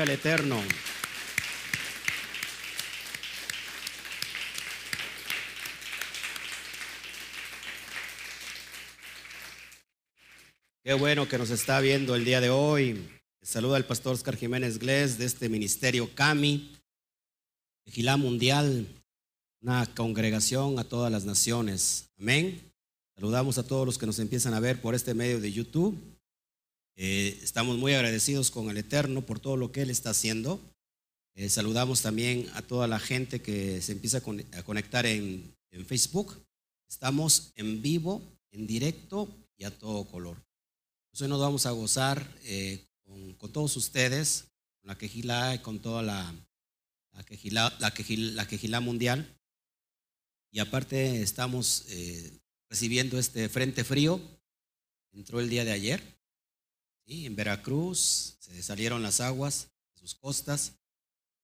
[0.00, 0.62] al Eterno.
[10.84, 13.08] Qué bueno que nos está viendo el día de hoy.
[13.42, 16.76] Saluda al pastor Oscar Jiménez Glés de este ministerio CAMI,
[17.86, 18.86] Gilá Mundial,
[19.62, 22.08] una congregación a todas las naciones.
[22.18, 22.60] Amén.
[23.14, 25.98] Saludamos a todos los que nos empiezan a ver por este medio de YouTube.
[26.98, 30.58] Eh, estamos muy agradecidos con el Eterno por todo lo que Él está haciendo.
[31.34, 35.54] Eh, saludamos también a toda la gente que se empieza a conectar en,
[35.86, 36.42] Facebook.
[36.88, 40.42] Estamos en vivo, en directo y a todo color.
[41.20, 44.46] Hoy nos vamos a gozar eh, con, todos ustedes,
[44.80, 46.34] con la quejilá y con toda la,
[47.12, 49.36] la quejilá, la, mundial.
[50.50, 51.84] Y aparte estamos
[52.70, 54.18] recibiendo este frente frío.
[55.12, 56.15] Entró el día de ayer
[57.06, 60.72] en Veracruz se salieron las aguas de sus costas,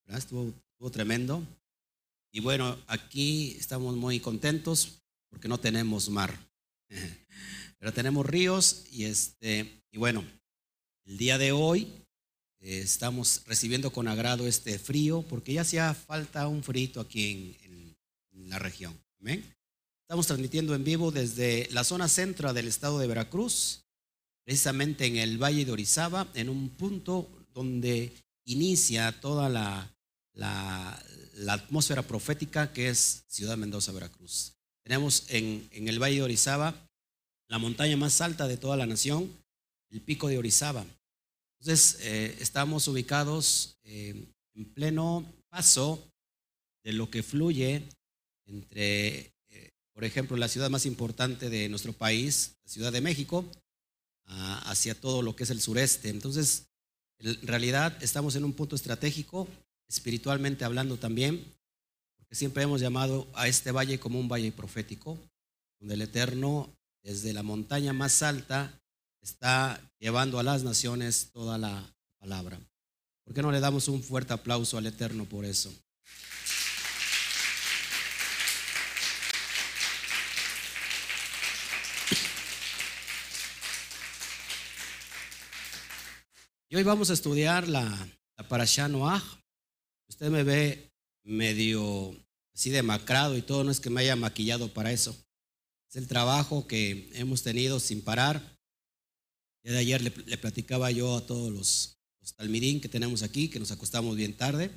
[0.09, 0.53] estuvo,
[0.91, 1.47] tremendo.
[2.33, 6.37] Y bueno, aquí estamos muy contentos porque no tenemos mar,
[7.79, 10.25] pero tenemos ríos y este y bueno,
[11.05, 11.83] el día de hoy
[12.61, 17.97] eh, estamos recibiendo con agrado este frío porque ya hacía falta un frito aquí en,
[18.49, 18.99] la región.
[20.03, 23.83] Estamos transmitiendo en vivo desde la zona centro del estado de Veracruz
[24.45, 28.12] precisamente en el Valle de Orizaba, en un punto donde
[28.45, 29.95] inicia toda la,
[30.35, 31.03] la,
[31.48, 34.55] atmósfera profética que es Ciudad Mendoza, Veracruz.
[34.83, 36.75] Tenemos en, en, el Valle de Orizaba
[37.48, 39.30] la montaña más alta de toda la nación,
[39.91, 40.85] el pico de Orizaba.
[41.61, 46.03] Entonces, eh, estamos ubicados eh, en pleno paso
[46.83, 47.83] de lo que fluye
[48.47, 53.45] entre, eh, por ejemplo, la ciudad más importante de nuestro país, la Ciudad de México,
[54.65, 56.09] hacia todo lo que es el sureste.
[56.09, 56.65] Entonces,
[57.19, 59.47] en realidad estamos en un punto estratégico,
[59.89, 61.45] espiritualmente hablando también,
[62.17, 65.19] porque siempre hemos llamado a este valle como un valle profético,
[65.79, 68.81] donde el Eterno, desde la montaña más alta,
[69.21, 72.59] está llevando a las naciones toda la palabra.
[73.25, 75.73] ¿Por qué no le damos un fuerte aplauso al Eterno por eso?
[86.73, 87.85] Y hoy vamos a estudiar la,
[88.39, 88.89] la Parashá.
[90.09, 90.91] Usted me ve
[91.23, 92.17] medio
[92.55, 95.15] así demacrado y todo, no es que me haya maquillado para eso.
[95.91, 98.59] Es el trabajo que hemos tenido sin parar.
[99.63, 103.61] Ya de ayer le, platicaba yo a todos los, los, talmidín que tenemos aquí, que
[103.61, 104.71] nos acostamos bien tarde.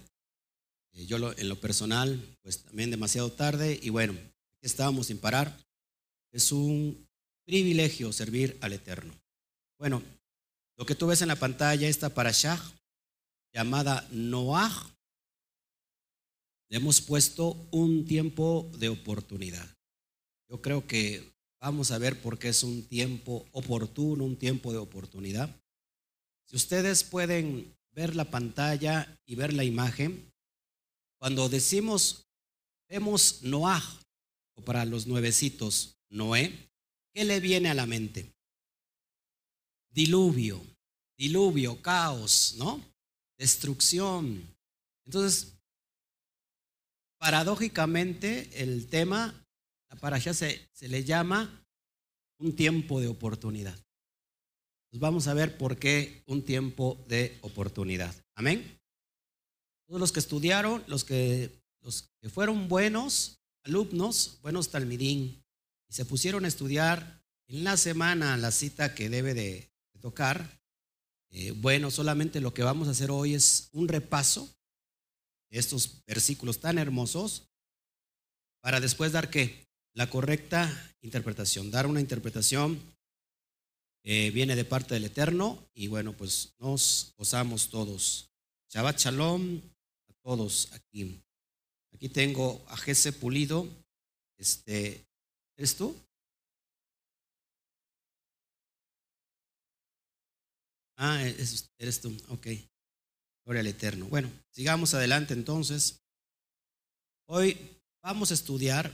[0.92, 3.80] Eh, yo en lo personal, pues también demasiado tarde.
[3.82, 4.20] Y bueno,
[4.60, 5.58] estábamos sin parar.
[6.34, 7.08] Es un
[7.46, 9.18] privilegio servir al Eterno.
[9.80, 10.04] Bueno,
[10.78, 12.62] lo que tú ves en la pantalla, esta parashá
[13.54, 14.96] llamada Noah,
[16.70, 19.68] le hemos puesto un tiempo de oportunidad.
[20.50, 24.80] Yo creo que vamos a ver por qué es un tiempo oportuno, un tiempo de
[24.80, 25.56] oportunidad.
[26.46, 30.32] Si ustedes pueden ver la pantalla y ver la imagen,
[31.18, 32.28] cuando decimos,
[32.90, 33.84] vemos Noah,
[34.56, 36.70] o para los nuevecitos, Noé,
[37.14, 38.35] ¿qué le viene a la mente?
[39.96, 40.62] Diluvio,
[41.18, 42.84] diluvio, caos, ¿no?
[43.38, 44.44] Destrucción.
[45.06, 45.54] Entonces,
[47.18, 49.34] paradójicamente, el tema,
[50.02, 51.66] para allá se, se le llama
[52.40, 53.80] un tiempo de oportunidad.
[54.90, 58.14] Pues vamos a ver por qué un tiempo de oportunidad.
[58.36, 58.80] Amén.
[59.88, 65.42] Todos los que estudiaron, los que, los que fueron buenos alumnos, buenos talmidín,
[65.90, 69.75] y se pusieron a estudiar en la semana la cita que debe de
[70.06, 70.62] tocar.
[71.32, 74.48] Eh, bueno, solamente lo que vamos a hacer hoy es un repaso
[75.50, 77.50] de estos versículos tan hermosos
[78.62, 79.66] para después dar qué?
[79.96, 80.70] La correcta
[81.02, 82.80] interpretación, dar una interpretación
[84.04, 88.30] que viene de parte del Eterno y bueno, pues nos gozamos todos.
[88.70, 89.60] Shabbat Shalom
[90.08, 91.20] a todos aquí.
[91.96, 93.68] Aquí tengo a Jesse Pulido.
[94.38, 95.04] Este,
[95.58, 95.96] ¿Eres tú?
[100.98, 102.48] Ah, eres tú, ok.
[103.46, 104.06] Gloria al Eterno.
[104.06, 106.02] Bueno, sigamos adelante entonces.
[107.28, 107.58] Hoy
[108.02, 108.92] vamos a estudiar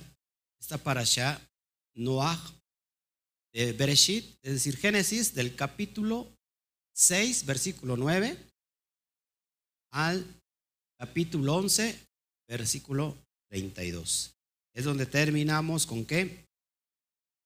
[0.60, 1.40] esta parasha
[1.96, 2.40] Noah
[3.54, 6.28] de Bereshit, es decir, Génesis del capítulo
[6.94, 8.38] 6, versículo 9
[9.92, 10.26] al
[10.98, 11.98] capítulo 11,
[12.48, 13.18] versículo
[13.50, 14.34] 32.
[14.74, 16.48] Es donde terminamos con qué?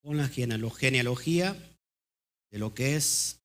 [0.03, 1.55] Con la genealogía
[2.51, 3.41] de lo que es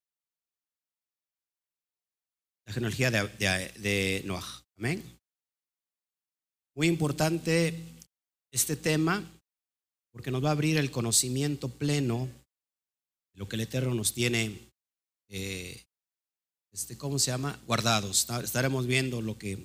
[2.70, 4.64] la genealogía de, de, Noah.
[4.78, 5.02] Amén.
[6.76, 7.75] Muy importante
[8.52, 9.28] este tema
[10.12, 12.28] porque nos va a abrir el conocimiento pleno
[13.32, 14.70] de lo que el Eterno nos tiene,
[15.28, 15.82] eh,
[16.72, 17.61] este, ¿cómo se llama?
[17.67, 18.28] Guardados.
[18.44, 19.58] Estaremos viendo lo que,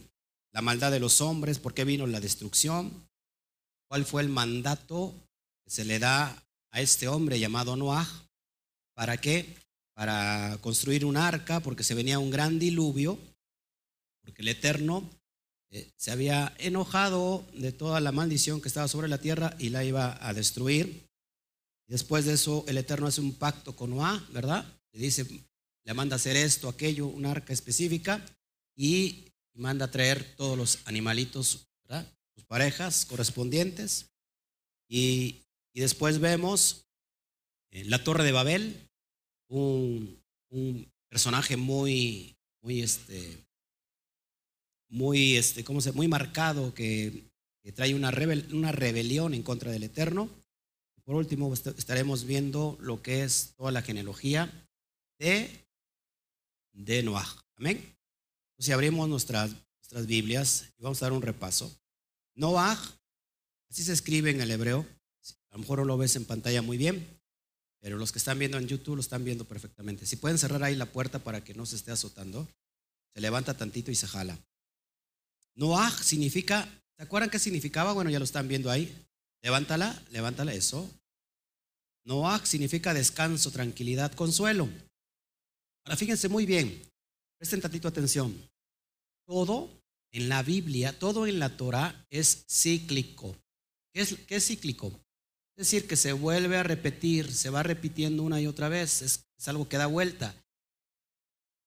[0.51, 3.07] la maldad de los hombres, por qué vino la destrucción,
[3.87, 5.13] cuál fue el mandato
[5.63, 8.07] que se le da a este hombre llamado Noah,
[8.95, 9.55] ¿para qué?
[9.95, 13.17] Para construir un arca, porque se venía un gran diluvio,
[14.21, 15.09] porque el Eterno
[15.71, 19.83] eh, se había enojado de toda la maldición que estaba sobre la tierra y la
[19.83, 21.09] iba a destruir.
[21.87, 24.65] Después de eso, el Eterno hace un pacto con Noah, ¿verdad?
[24.91, 25.25] Le dice,
[25.83, 28.23] le manda hacer esto, aquello, un arca específica
[28.75, 32.11] y manda traer todos los animalitos, ¿verdad?
[32.33, 34.07] Sus parejas correspondientes.
[34.87, 35.41] Y,
[35.73, 36.85] después vemos
[37.71, 38.84] en la Torre de Babel,
[39.59, 43.45] un, personaje muy, muy este,
[44.89, 47.29] muy, este, ¿cómo se, muy marcado que,
[47.73, 48.13] trae una,
[48.51, 50.29] una rebelión en contra del Eterno.
[51.03, 54.51] Por último, estaremos viendo lo que es toda la genealogía
[55.19, 55.49] de,
[56.73, 57.27] de Noah.
[57.55, 57.95] Amén.
[58.59, 61.75] Si abrimos nuestras, nuestras Biblias y vamos a dar un repaso.
[62.35, 62.79] Noah,
[63.69, 64.85] así se escribe en el hebreo.
[65.49, 67.07] A lo mejor no lo ves en pantalla muy bien,
[67.85, 70.07] pero los que están viendo en YouTube lo están viendo perfectamente.
[70.07, 72.47] Si pueden cerrar ahí la puerta para que no se esté azotando,
[73.13, 74.39] se levanta tantito y se jala.
[75.53, 76.67] Noah significa,
[76.97, 77.93] ¿se acuerdan qué significaba?
[77.93, 78.91] Bueno, ya lo están viendo ahí.
[79.43, 80.89] Levántala, levántala eso.
[82.05, 84.67] Noah significa descanso, tranquilidad, consuelo.
[85.83, 86.81] Ahora fíjense muy bien,
[87.37, 88.35] presten tantito atención.
[89.27, 89.69] Todo
[90.11, 93.37] en la Biblia, todo en la Torah es cíclico.
[93.93, 95.04] ¿Qué es, qué es cíclico?
[95.57, 99.25] Es decir, que se vuelve a repetir, se va repitiendo una y otra vez, es,
[99.47, 100.35] algo que da vuelta.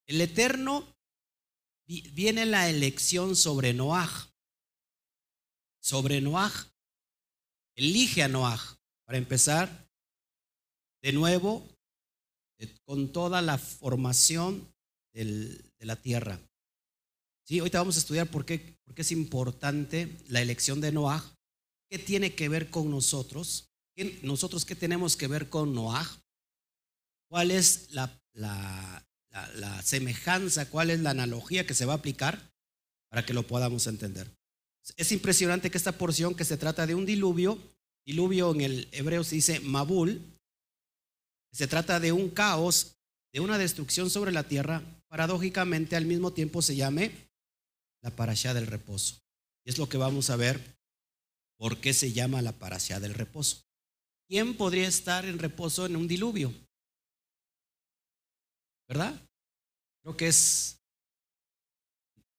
[0.06, 0.84] El Eterno
[1.86, 4.28] viene la elección sobre Noaj.
[5.80, 6.66] Sobre Noaj.
[7.76, 8.76] Elige a Noaj
[9.06, 9.88] para empezar
[11.02, 11.66] de nuevo
[12.84, 14.70] con toda la formación
[15.14, 16.38] de la tierra.
[17.44, 21.24] Sí, ahorita vamos a estudiar por qué, por qué es importante la elección de Noaj.
[21.88, 23.67] ¿Qué tiene que ver con nosotros?
[24.22, 26.18] ¿Nosotros qué tenemos que ver con Noaj?
[27.28, 32.52] ¿Cuál es la, la, semejanza, cuál es la analogía que se va a aplicar
[33.10, 34.30] para que lo podamos entender.
[34.96, 37.58] Es impresionante que esta porción que se trata de un diluvio,
[38.06, 40.22] diluvio en el hebreo se dice Mabul,
[41.52, 42.96] se trata de un caos,
[43.32, 47.12] de una destrucción sobre la tierra, paradójicamente al mismo tiempo se llame
[48.02, 49.18] la parashá del reposo.
[49.64, 50.78] Y es lo que vamos a ver
[51.58, 53.67] por qué se llama la parashá del reposo.
[54.28, 56.52] ¿Quién podría estar en reposo en un diluvio?
[58.86, 59.18] ¿Verdad?
[60.02, 60.78] Creo que es,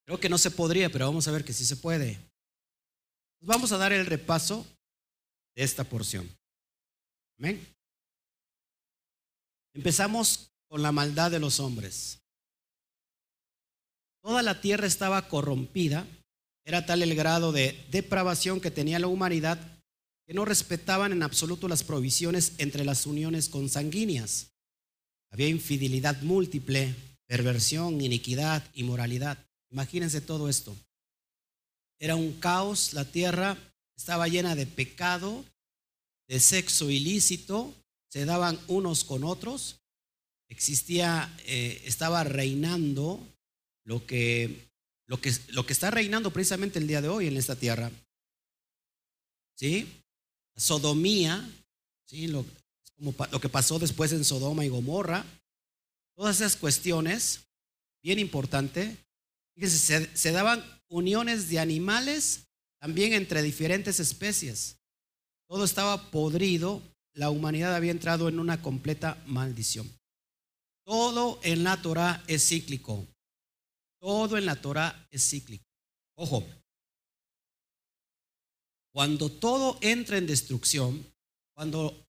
[0.06, 2.20] creo que no se podría, pero vamos a ver que sí se puede.
[3.42, 4.68] Vamos a dar el repaso
[5.56, 6.30] de esta porción.
[7.40, 7.66] Amén.
[9.74, 12.20] Empezamos con la maldad de los hombres.
[14.22, 16.06] Toda la tierra estaba corrompida,
[16.66, 19.79] era tal el grado de depravación que tenía la humanidad
[20.30, 24.52] que no respetaban en absoluto las provisiones entre las uniones consanguíneas.
[25.32, 26.94] Había infidelidad múltiple,
[27.26, 29.44] perversión, iniquidad, inmoralidad.
[29.72, 30.78] Imagínense todo esto.
[31.98, 33.58] Era un caos, la tierra
[33.98, 35.44] estaba llena de pecado,
[36.28, 37.74] de sexo ilícito,
[38.12, 39.80] se daban unos con otros,
[40.48, 43.20] existía, eh, estaba reinando
[43.84, 44.70] lo que,
[45.08, 47.90] lo, que, lo que está reinando precisamente el día de hoy en esta tierra.
[49.56, 49.99] ¿Sí?
[50.60, 51.50] Sodomía,
[52.06, 52.28] ¿sí?
[52.28, 52.46] Lo,
[53.42, 55.26] que pasó después en Sodoma y Gomorra,
[56.16, 57.48] todas esas cuestiones,
[58.04, 58.98] bien importante,
[59.56, 62.48] fíjense, se, daban uniones de animales
[62.80, 64.78] también entre diferentes especies.
[65.48, 66.82] Todo estaba podrido,
[67.14, 69.90] la humanidad había entrado en una completa maldición.
[70.84, 73.08] Todo en la Torah es cíclico.
[74.00, 75.66] Todo en la Torah es cíclico.
[76.16, 76.46] Ojo,
[78.92, 81.06] cuando todo entra en destrucción,
[81.54, 82.06] cuando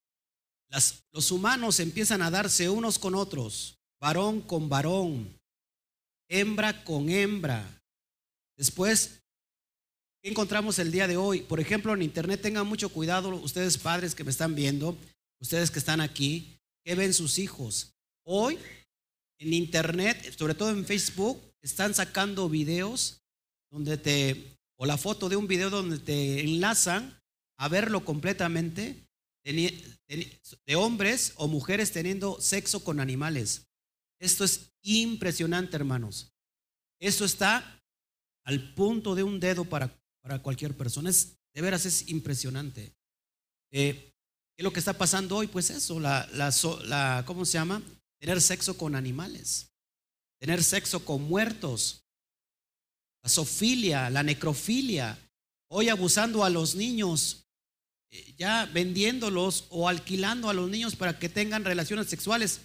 [1.12, 5.28] los humanos empiezan a darse unos con otros, varón con varón,
[6.28, 7.82] hembra con hembra.
[8.56, 9.20] Después,
[10.22, 11.40] ¿qué encontramos el día de hoy?
[11.42, 14.96] Por ejemplo, en Internet tengan mucho cuidado ustedes padres que me están viendo,
[15.40, 17.92] ustedes que están aquí, que ven sus hijos.
[18.24, 18.58] Hoy,
[19.38, 23.20] en Internet, sobre todo en Facebook, están sacando videos
[23.70, 27.22] donde te, o la foto de un video donde te enlazan
[27.58, 29.06] a verlo completamente
[29.44, 33.68] de hombres o mujeres teniendo sexo con animales.
[34.18, 36.32] Esto es impresionante, hermanos.
[36.98, 37.82] Eso está
[38.44, 41.10] al punto de un dedo para, para cualquier persona.
[41.10, 42.94] Es, de veras es impresionante.
[43.72, 44.14] Eh,
[44.56, 45.46] ¿Qué es lo que está pasando hoy?
[45.46, 46.50] Pues eso, la, la,
[46.84, 47.82] la, ¿cómo se llama?
[48.18, 49.74] Tener sexo con animales,
[50.38, 52.06] tener sexo con muertos,
[53.22, 55.18] la sofilia, la necrofilia,
[55.68, 57.44] hoy abusando a los niños,
[58.10, 62.60] eh, ya vendiéndolos o alquilando a los niños para que tengan relaciones sexuales.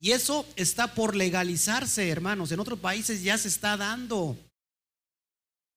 [0.00, 2.52] Y eso está por legalizarse, hermanos.
[2.52, 4.36] En otros países ya se está dando.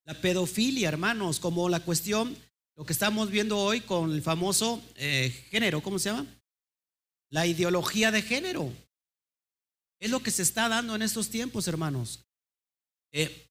[0.06, 2.36] La pedofilia, hermanos, como la cuestión,
[2.76, 6.26] lo que estamos viendo hoy con el famoso eh, género, ¿cómo se llama?
[7.30, 8.72] La ideología de género.
[10.00, 12.26] Es lo que se está dando en estos tiempos, hermanos.
[13.12, 13.51] Eh,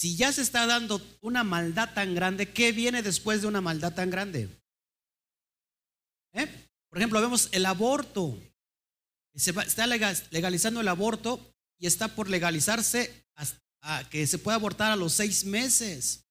[0.00, 3.92] si ya se está dando una maldad tan grande, ¿qué viene después de una maldad
[3.92, 4.48] tan grande?
[6.32, 6.46] ¿Eh?
[6.88, 8.34] Por ejemplo, vemos el aborto.
[9.34, 11.38] Se está legalizando el aborto
[11.78, 16.24] y está por legalizarse hasta que se pueda abortar a los seis meses.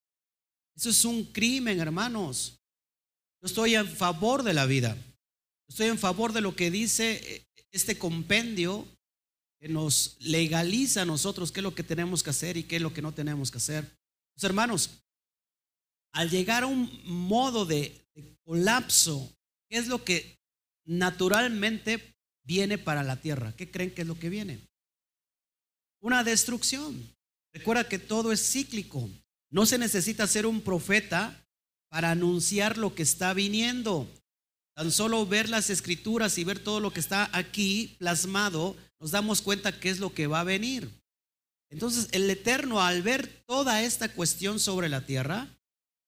[0.75, 2.59] Eso es un crimen, hermanos.
[3.39, 4.97] Yo estoy en favor de la vida.
[5.67, 8.87] Estoy en favor de lo que dice eh, este compendio
[9.59, 12.81] que nos legaliza a nosotros qué es lo que tenemos que hacer y qué es
[12.81, 13.85] lo que no tenemos que hacer.
[14.33, 15.01] Pues, hermanos,
[16.13, 17.93] al llegar a un modo de
[18.45, 19.31] colapso,
[19.69, 20.39] ¿qué es lo que
[20.85, 23.53] naturalmente viene para la tierra?
[23.55, 24.59] ¿Qué creen que es lo que viene?
[26.01, 27.13] Una destrucción.
[27.53, 29.09] Recuerda que todo es cíclico.
[29.51, 31.45] No se necesita ser un profeta
[31.89, 34.07] para anunciar lo que está viniendo.
[34.79, 39.41] Tan solo ver las escrituras y ver todo lo que está aquí plasmado, nos damos
[39.41, 40.89] cuenta qué es lo que va a venir.
[41.69, 45.49] Entonces, el Eterno, al ver toda esta cuestión sobre la tierra,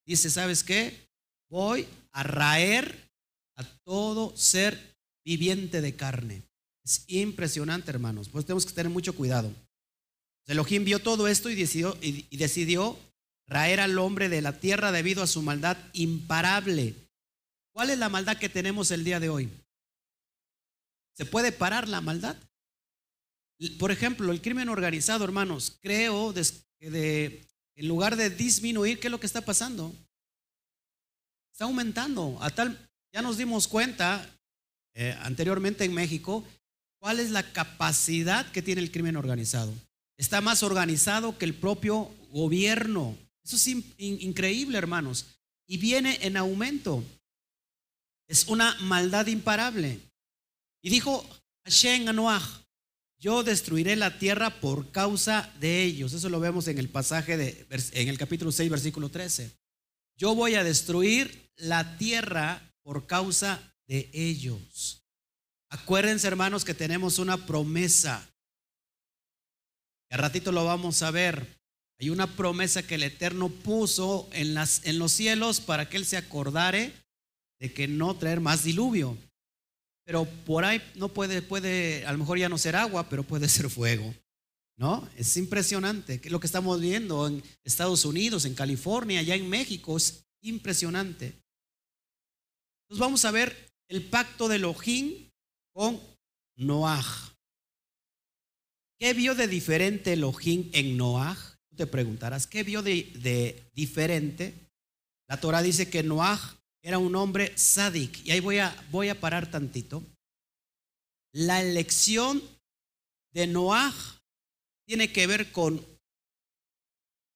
[0.06, 1.10] dice, ¿sabes qué?
[1.50, 3.12] Voy a raer
[3.58, 6.42] a todo ser viviente de carne.
[6.86, 8.30] Es impresionante, hermanos.
[8.30, 9.54] Pues tenemos que tener mucho cuidado.
[10.48, 12.98] Elohim vio todo esto y decidió, y decidió
[13.48, 16.96] raer al hombre de la tierra debido a su maldad imparable.
[17.72, 19.50] ¿Cuál es la maldad que tenemos el día de hoy?
[21.13, 22.36] ¿Se puede parar la maldad?
[23.78, 29.20] Por ejemplo, el crimen organizado, hermanos, creo que en lugar de disminuir, ¿qué es lo
[29.20, 29.94] que está pasando?
[31.51, 32.38] Está aumentando.
[32.42, 34.28] A tal, ya nos dimos cuenta
[34.94, 36.44] eh, anteriormente en México
[37.00, 39.74] cuál es la capacidad que tiene el crimen organizado.
[40.18, 43.18] Está más organizado que el propio gobierno.
[43.44, 45.25] Eso es increíble, hermanos.
[45.68, 47.04] Y viene en aumento.
[48.32, 50.00] Es una maldad imparable.
[50.82, 51.28] Y dijo
[51.66, 52.64] Hashem a
[53.20, 56.14] yo destruiré la tierra por causa de ellos.
[56.14, 59.52] Eso lo vemos en el pasaje de, en el capítulo 6, versículo 13.
[60.16, 65.04] Yo voy a destruir la tierra por causa de ellos.
[65.70, 68.26] Acuérdense, hermanos, que tenemos una promesa.
[70.10, 71.60] Y ratito lo vamos a ver.
[72.00, 76.06] Hay una promesa que el Eterno puso en, las, en los cielos para que Él
[76.06, 76.94] se acordare
[77.62, 79.15] de que no traer más diluvio.
[80.03, 83.48] Pero por ahí no puede, puede, a lo mejor ya no ser agua, pero puede
[83.48, 84.13] ser fuego.
[84.77, 85.08] ¿No?
[85.15, 90.25] Es impresionante lo que estamos viendo en Estados Unidos, en California, allá en México, es
[90.41, 91.27] impresionante.
[92.84, 93.56] Entonces vamos a ver
[93.88, 95.30] el pacto de Elohim
[95.72, 96.01] con
[96.58, 97.06] Noah.
[99.00, 101.38] ¿Qué vio de diferente Elohim en Noah?
[101.75, 104.53] te preguntarás, ¿qué vio de, diferente?
[105.27, 108.26] La Torah dice que Noah era un hombre sádic.
[108.26, 110.04] Y ahí voy a, voy a parar tantito.
[111.34, 112.42] La elección
[113.34, 113.94] de Noah
[114.86, 115.86] tiene que ver con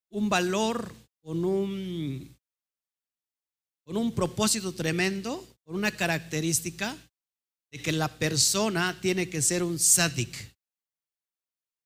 [0.10, 2.36] un valor, con un,
[3.86, 6.98] con un propósito tremendo, con una característica
[7.72, 10.54] de que la persona tiene que ser un sádic.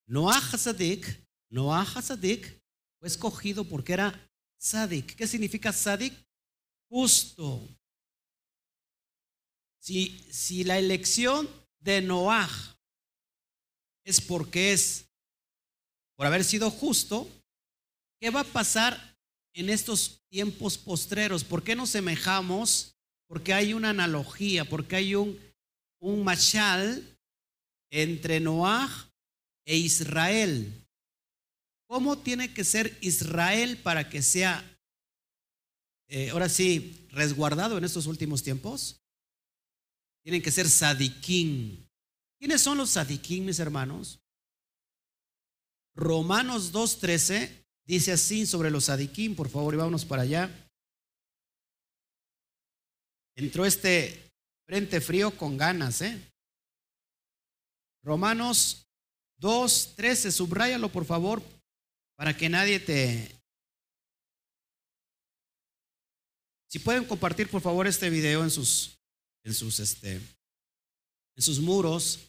[0.07, 2.61] Noah sádic Noah Hasadik
[2.99, 5.15] fue escogido porque era Sadik.
[5.15, 6.13] ¿Qué significa Sadik?
[6.89, 7.67] Justo.
[9.79, 12.49] Si, si la elección de Noah
[14.03, 15.05] es porque es
[16.15, 17.29] por haber sido justo,
[18.19, 19.17] ¿qué va a pasar
[19.53, 21.43] en estos tiempos postreros?
[21.43, 22.97] ¿Por qué nos semejamos?
[23.27, 25.39] Porque hay una analogía, porque hay un,
[26.01, 27.17] un machal
[27.89, 28.89] entre Noah
[29.65, 30.73] e Israel.
[31.87, 34.63] ¿Cómo tiene que ser Israel para que sea,
[36.09, 38.99] eh, ahora sí, resguardado en estos últimos tiempos?
[40.23, 41.87] Tienen que ser sadiquín.
[42.39, 44.19] ¿Quiénes son los sadiquín, mis hermanos?
[45.95, 50.69] Romanos 2.13 dice así sobre los sadiquín, por favor, y vámonos para allá.
[53.35, 54.31] Entró este
[54.65, 56.19] frente frío con ganas, ¿eh?
[58.03, 58.87] Romanos
[59.39, 61.41] 2.13, subráyalo por favor,
[62.15, 63.38] para que nadie te...
[66.69, 68.95] Si pueden compartir por favor este video en sus,
[69.43, 70.13] en sus, este,
[71.35, 72.19] en sus muros,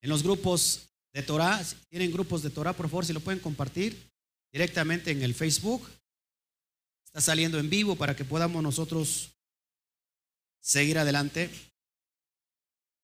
[0.00, 3.40] en los grupos de Torah, si tienen grupos de Torah, por favor, si lo pueden
[3.40, 4.10] compartir
[4.50, 5.86] directamente en el Facebook.
[7.04, 9.30] Está saliendo en vivo para que podamos nosotros
[10.60, 11.50] seguir adelante.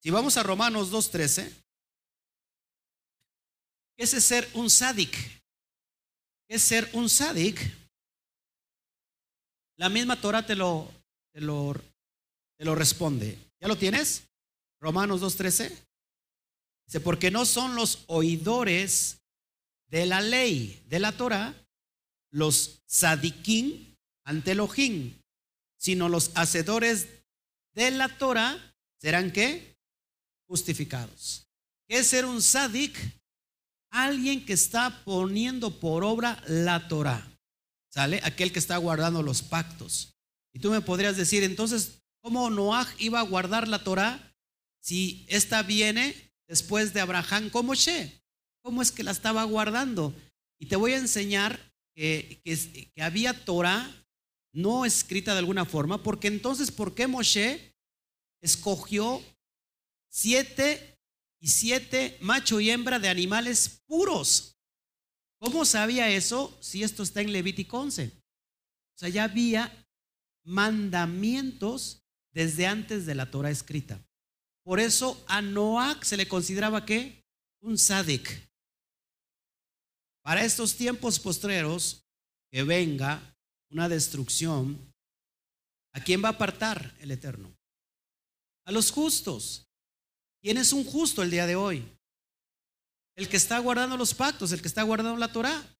[0.02, 1.52] Si vamos a Romanos 2.13,
[3.96, 5.12] ¿qué es ser un sádic?
[6.48, 7.60] ¿Qué es ser un sádic?
[9.76, 10.90] La misma Torah te lo,
[11.32, 11.74] te lo,
[12.56, 13.38] te lo responde.
[13.60, 14.24] ¿Ya lo tienes?
[14.80, 15.70] Romanos 2.13.
[16.86, 19.18] Dice, porque no son los oidores
[19.88, 21.54] de la ley, de la Torah,
[22.30, 25.14] los sadiquín ante Elohim,
[25.78, 27.08] sino los hacedores
[27.74, 28.58] de la Torah
[29.00, 29.76] serán qué?
[30.48, 31.46] Justificados.
[31.88, 32.96] ¿Qué es ser un sadik?
[33.90, 37.26] Alguien que está poniendo por obra la Torah.
[37.96, 38.20] ¿Sale?
[38.24, 40.14] Aquel que está guardando los pactos.
[40.52, 44.36] Y tú me podrías decir, entonces, ¿cómo Noah iba a guardar la Torah
[44.82, 46.14] si esta viene
[46.46, 48.20] después de Abraham como Moshe?
[48.60, 50.14] ¿Cómo es que la estaba guardando?
[50.58, 51.58] Y te voy a enseñar
[51.94, 53.90] que, que, había Torah
[54.52, 57.74] no escrita de alguna forma, porque entonces, ¿por qué Moshe
[58.42, 59.22] escogió
[60.10, 60.98] siete
[61.40, 64.55] y siete macho y hembra de animales puros?
[65.38, 68.06] ¿Cómo sabía eso si esto está en Levítico 11?
[68.06, 69.86] O sea, ya había
[70.44, 74.02] mandamientos desde antes de la Torah escrita.
[74.62, 77.24] Por eso a Noach se le consideraba que
[77.60, 78.46] un sadik.
[80.22, 82.04] Para estos tiempos postreros,
[82.50, 83.36] que venga
[83.70, 84.92] una destrucción,
[85.92, 87.56] ¿a quién va a apartar el Eterno?
[88.64, 89.68] A los justos.
[90.40, 91.95] ¿Quién es un justo el día de hoy?
[93.16, 95.76] El que está guardando los pactos, el que está guardando la Torah.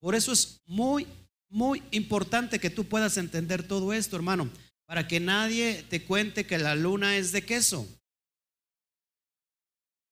[0.00, 1.06] Por eso es muy,
[1.48, 4.50] muy importante que tú puedas entender todo esto, hermano,
[4.86, 7.88] para que nadie te cuente que la luna es de queso.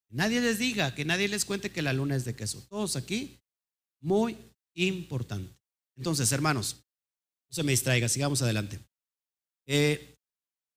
[0.09, 2.63] Nadie les diga, que nadie les cuente que la luna es de queso.
[2.69, 3.39] Todos aquí,
[4.01, 4.37] muy
[4.75, 5.55] importante.
[5.97, 6.77] Entonces, hermanos,
[7.49, 8.79] no se me distraiga, sigamos adelante.
[9.67, 10.17] Eh,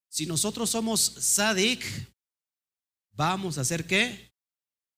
[0.10, 1.84] si nosotros somos sadik,
[3.12, 4.31] vamos a ser qué?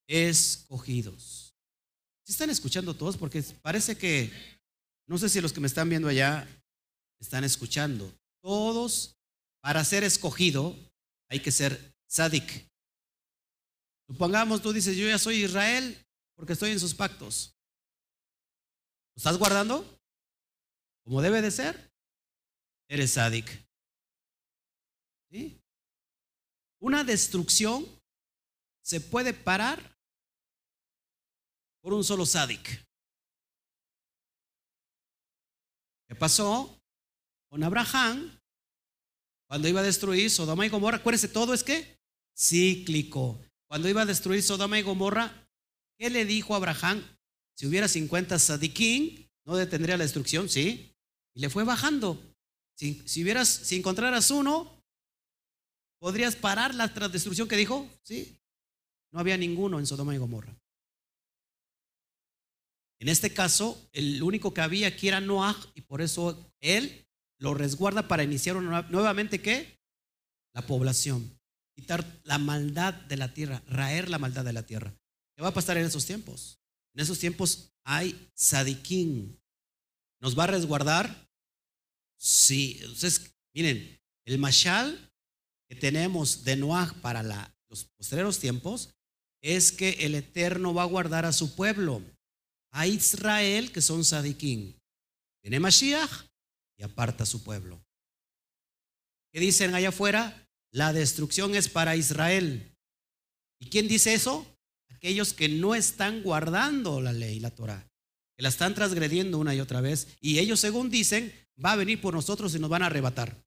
[0.08, 1.54] Escogidos.
[2.24, 3.18] ¿Si están escuchando todos?
[3.18, 4.32] Porque parece que,
[5.06, 6.48] no sé si los que me están viendo allá
[7.20, 8.12] están escuchando.
[8.42, 9.18] Todos,
[9.62, 10.76] para ser escogido,
[11.30, 12.68] hay que ser sadik.
[14.08, 17.54] Supongamos, tú dices, yo ya soy Israel porque estoy en sus pactos.
[19.16, 20.00] ¿Lo estás guardando?
[21.04, 21.92] Como debe de ser.
[22.88, 23.46] Eres sádic.
[25.30, 25.60] ¿Sí?
[26.80, 27.86] Una destrucción
[28.82, 29.97] se puede parar
[31.88, 32.86] por un solo sádic.
[36.06, 36.78] ¿Qué pasó
[37.50, 38.38] con Abraham
[39.48, 40.98] cuando iba a destruir Sodoma y Gomorra?
[40.98, 41.98] Acuérdense, todo es que
[42.38, 43.40] cíclico.
[43.70, 45.50] Cuando iba a destruir Sodoma y Gomorra,
[45.98, 47.02] ¿qué le dijo a Abraham?
[47.56, 50.50] Si hubiera 50 sadiquín, ¿no detendría la destrucción?
[50.50, 50.94] Sí.
[51.36, 52.22] Y le fue bajando.
[52.76, 54.84] Si, si, hubieras, si encontraras uno,
[56.00, 57.90] ¿podrías parar la destrucción que dijo?
[58.04, 58.38] Sí.
[59.14, 60.54] No había ninguno en Sodoma y Gomorra.
[63.00, 67.08] En este caso, el único que había aquí era Noah y por eso él
[67.40, 69.80] lo resguarda para iniciar nuevamente qué?
[70.54, 71.38] La población
[71.78, 74.98] quitar la maldad de la tierra, raer la maldad de la tierra.
[75.36, 76.60] ¿Qué va a pasar en esos tiempos?
[76.96, 79.40] En esos tiempos hay sadiquín.
[80.20, 81.30] ¿Nos va a resguardar?
[82.18, 82.80] Sí.
[82.82, 85.14] Entonces, miren, el mashal
[85.70, 87.22] que tenemos de Noah para
[87.70, 88.96] los posteriores tiempos
[89.44, 92.02] es que el Eterno va a guardar a su pueblo,
[92.72, 94.80] a Israel, que son sadiquín.
[95.42, 96.26] Viene Mashiach
[96.78, 97.82] y aparta su pueblo.
[99.32, 100.48] ¿Qué dicen allá afuera?
[100.72, 102.76] La destrucción es para Israel.
[103.60, 104.46] ¿Y quién dice eso?
[104.90, 107.88] Aquellos que no están guardando la ley, la Torah,
[108.36, 110.08] que la están transgrediendo una y otra vez.
[110.22, 113.44] Y ellos, según dicen, va a venir por nosotros y nos van a arrebatar.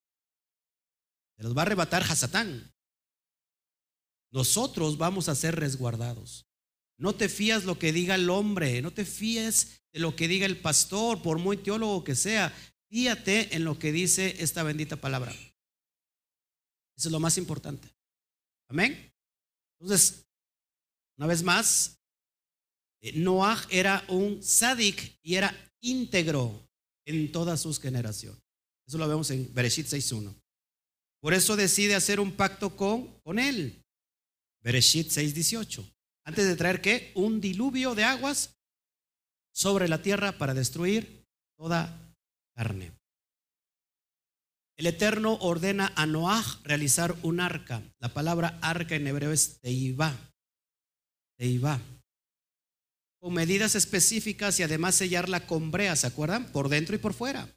[1.37, 2.73] Se los va a arrebatar Hasatán.
[4.33, 6.47] Nosotros vamos a ser resguardados.
[7.01, 10.45] No te fías lo que diga el hombre, no te fíes de lo que diga
[10.45, 12.55] el pastor, por muy teólogo que sea.
[12.91, 15.33] Fíate en lo que dice esta bendita palabra.
[16.95, 17.89] Eso es lo más importante.
[18.69, 19.11] Amén.
[19.79, 20.27] Entonces,
[21.17, 21.99] una vez más,
[23.01, 26.69] eh, Noah era un sadik y era íntegro
[27.07, 28.43] en todas sus generaciones.
[28.87, 30.35] Eso lo vemos en Bereshit 6.1.
[31.23, 33.83] Por eso decide hacer un pacto con, con él.
[34.63, 35.91] Bereshit 6.18.
[36.31, 37.11] Antes de traer qué?
[37.17, 38.57] Un diluvio de aguas
[39.53, 42.15] sobre la tierra para destruir toda
[42.55, 42.93] carne.
[44.77, 47.83] El Eterno ordena a Noah realizar un arca.
[47.99, 50.17] La palabra arca en hebreo es teibá.
[51.37, 51.81] Teibá.
[53.19, 56.53] Con medidas específicas y además sellarla con brea, ¿se acuerdan?
[56.53, 57.49] Por dentro y por fuera.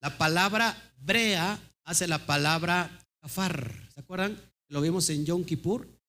[0.00, 3.90] La palabra brea hace la palabra kafar.
[3.92, 4.40] ¿Se acuerdan?
[4.68, 6.01] Lo vimos en Yom Kippur.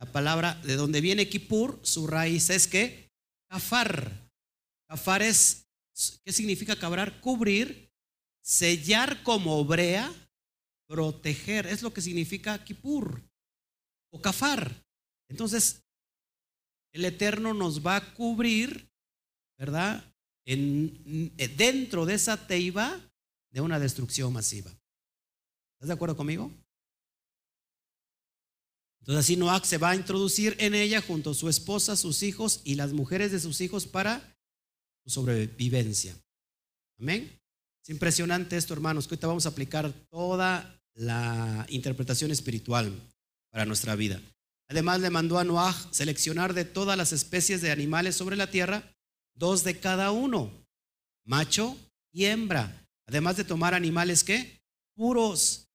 [0.00, 3.10] La palabra de donde viene Kippur, su raíz es que
[3.48, 4.30] kafar.
[4.88, 5.66] Kafar es,
[6.24, 7.20] ¿qué significa cabrar?
[7.20, 7.92] Cubrir,
[8.40, 10.12] sellar como brea,
[10.86, 11.66] proteger.
[11.66, 13.22] Es lo que significa Kippur
[14.10, 14.86] o kafar.
[15.28, 15.84] Entonces,
[16.92, 18.90] el Eterno nos va a cubrir,
[19.58, 20.04] ¿verdad?
[20.46, 22.98] En, dentro de esa teiba
[23.50, 24.70] de una destrucción masiva.
[25.74, 26.50] ¿Estás de acuerdo conmigo?
[29.08, 32.60] Entonces así Noah se va a introducir en ella junto a su esposa, sus hijos
[32.64, 34.36] y las mujeres de sus hijos para
[35.02, 36.14] su sobrevivencia.
[37.00, 37.40] Amén.
[37.82, 42.92] Es impresionante esto, hermanos, que ahorita vamos a aplicar toda la interpretación espiritual
[43.50, 44.20] para nuestra vida.
[44.68, 48.94] Además le mandó a Noah seleccionar de todas las especies de animales sobre la tierra
[49.34, 50.52] dos de cada uno,
[51.24, 51.78] macho
[52.12, 54.60] y hembra, Además de tomar animales que
[54.94, 55.67] puros.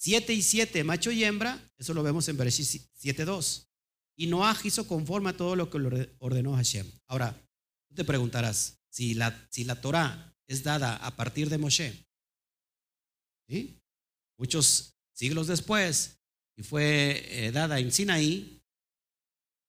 [0.00, 3.66] Siete y siete, macho y hembra, eso lo vemos en Bereshit 7.2.
[4.16, 6.90] Y Noah hizo conforme a todo lo que ordenó Hashem.
[7.06, 7.38] Ahora,
[7.86, 12.06] tú te preguntarás, si la, si la Torah es dada a partir de Moshe,
[13.46, 13.78] ¿sí?
[14.38, 16.18] muchos siglos después,
[16.56, 18.62] y fue eh, dada en Sinaí,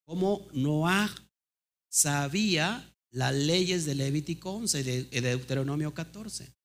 [0.06, 1.14] ¿cómo Noah
[1.90, 6.56] sabía las leyes de Levítico 11 y de Deuteronomio 14?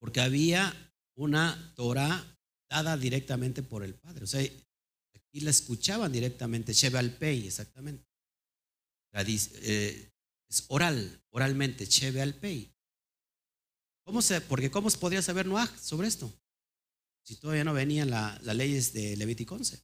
[0.00, 0.74] Porque había
[1.14, 2.24] una Torah
[2.68, 4.24] dada directamente por el Padre.
[4.24, 8.08] O sea, aquí la escuchaban directamente, Shebe al Pei, exactamente.
[9.12, 10.10] Eh,
[10.48, 12.74] es oral, oralmente, Shebe al Pei.
[14.04, 16.32] ¿Cómo se, porque ¿cómo podría saber Noah sobre esto?
[17.22, 19.80] Si todavía no venían las leyes de Levítico 11.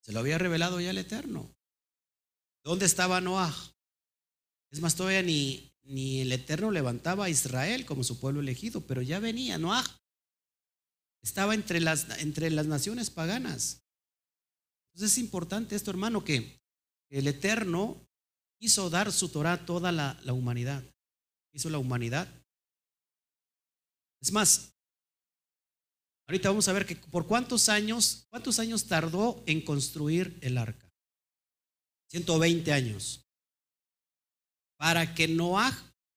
[0.00, 1.54] Se lo había revelado ya el Eterno.
[2.64, 3.54] ¿Dónde estaba Noah?
[4.70, 9.02] Es más, todavía ni, ni el Eterno levantaba a Israel como su pueblo elegido, pero
[9.02, 9.84] ya venía Noah.
[11.22, 13.82] Estaba entre las, entre las naciones paganas.
[14.92, 16.60] Entonces es importante esto, hermano, que
[17.10, 18.00] el Eterno
[18.60, 20.84] hizo dar su Torah a toda la, la humanidad.
[21.52, 22.28] Hizo la humanidad.
[24.20, 24.72] Es más,
[26.28, 30.88] ahorita vamos a ver que por cuántos años, cuántos años tardó en construir el arca.
[32.08, 33.21] 120 años
[34.82, 35.72] para que Noah,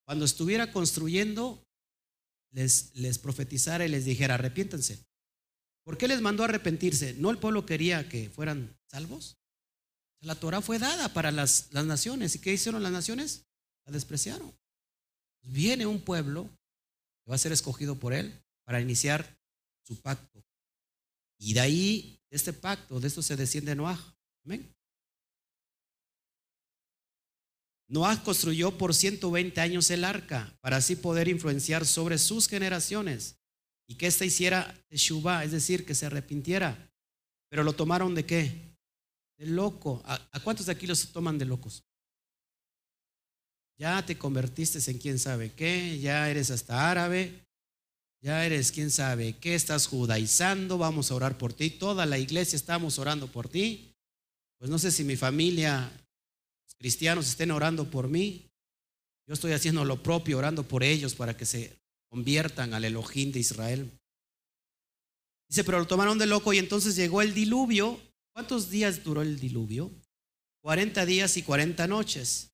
[0.07, 1.63] cuando estuviera construyendo,
[2.49, 5.05] les, profetizara y les dijera, arrepiéntanse.
[5.83, 7.13] ¿Por qué les mandó a arrepentirse?
[7.13, 9.37] ¿No el pueblo quería que fueran salvos?
[10.19, 12.33] La Torah fue dada para las, las naciones.
[12.33, 13.45] ¿Y qué hicieron las naciones?
[13.85, 14.51] La despreciaron.
[15.43, 16.49] Viene un pueblo
[17.23, 19.37] que va a ser escogido por él para iniciar
[19.83, 20.43] su pacto.
[21.37, 23.99] Y de ahí, de este pacto, de esto se desciende Noah.
[24.43, 24.75] Amén.
[27.87, 33.37] Noah construyó por 120 años el arca para así poder influenciar sobre sus generaciones
[33.87, 36.91] y que ésta hiciera Teshuvah, es decir, que se arrepintiera.
[37.49, 38.75] Pero lo tomaron de qué?
[39.37, 40.01] De loco.
[40.05, 41.83] ¿A, cuántos de aquí los toman de locos?
[43.77, 47.45] Ya te convertiste en quién sabe qué, ya eres hasta árabe,
[48.21, 52.55] ya eres quién sabe qué, estás judaizando, vamos a orar por ti, toda la iglesia
[52.55, 53.93] estamos orando por ti.
[54.57, 55.91] Pues no sé si mi familia
[56.79, 58.49] cristianos estén orando por mí.
[59.27, 63.39] Yo estoy haciendo lo propio, orando por ellos para que se conviertan al Elohim de
[63.39, 63.91] Israel.
[65.49, 67.99] Dice, pero lo tomaron de loco y entonces llegó el diluvio.
[68.33, 69.91] ¿Cuántos días duró el diluvio?
[70.61, 72.51] 40 días y 40 noches.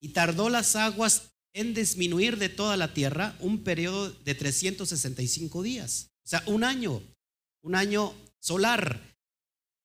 [0.00, 6.10] Y tardó las aguas en disminuir de toda la tierra un periodo de 365 días.
[6.24, 7.02] O sea, un año,
[7.62, 9.13] un año solar.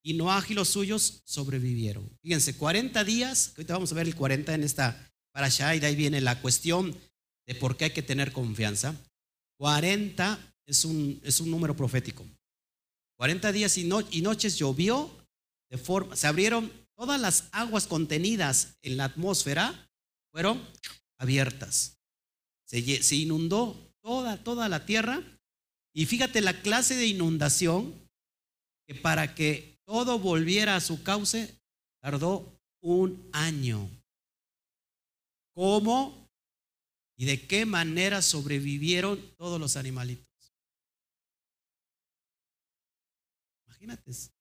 [0.01, 2.09] Y Noah y los suyos sobrevivieron.
[2.21, 5.88] Fíjense, 40 días, ahorita vamos a ver el 40 en esta para allá, y de
[5.88, 6.97] ahí viene la cuestión
[7.45, 8.95] de por qué hay que tener confianza.
[9.57, 12.25] 40 es un, es un número profético.
[13.17, 15.09] 40 días y, y noches llovió,
[15.69, 19.89] de forma, se abrieron todas las aguas contenidas en la atmósfera,
[20.31, 20.62] fueron
[21.17, 21.97] abiertas.
[22.65, 25.21] Se, se inundó toda, toda la tierra.
[25.93, 27.93] Y fíjate la clase de inundación
[28.88, 31.60] que para que todo volviera a su cauce,
[31.99, 33.89] tardó un año.
[35.56, 36.30] ¿Cómo
[37.17, 40.54] y de qué manera sobrevivieron todos los animalitos?
[43.65, 44.12] Imagínate.
[44.12, 44.32] Es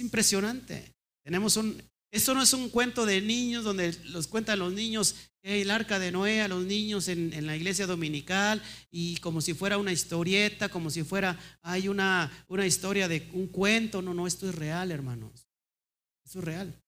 [0.00, 0.96] impresionante.
[1.22, 5.70] Tenemos un, esto no es un cuento de niños donde los cuentan los niños, el
[5.70, 9.92] arca de Noé a los niños en, la iglesia dominical y como si fuera una
[9.92, 14.02] historieta, como si fuera, hay una, una historia de un cuento.
[14.02, 15.46] No, no, esto es real, hermanos.
[16.24, 16.82] Esto es real.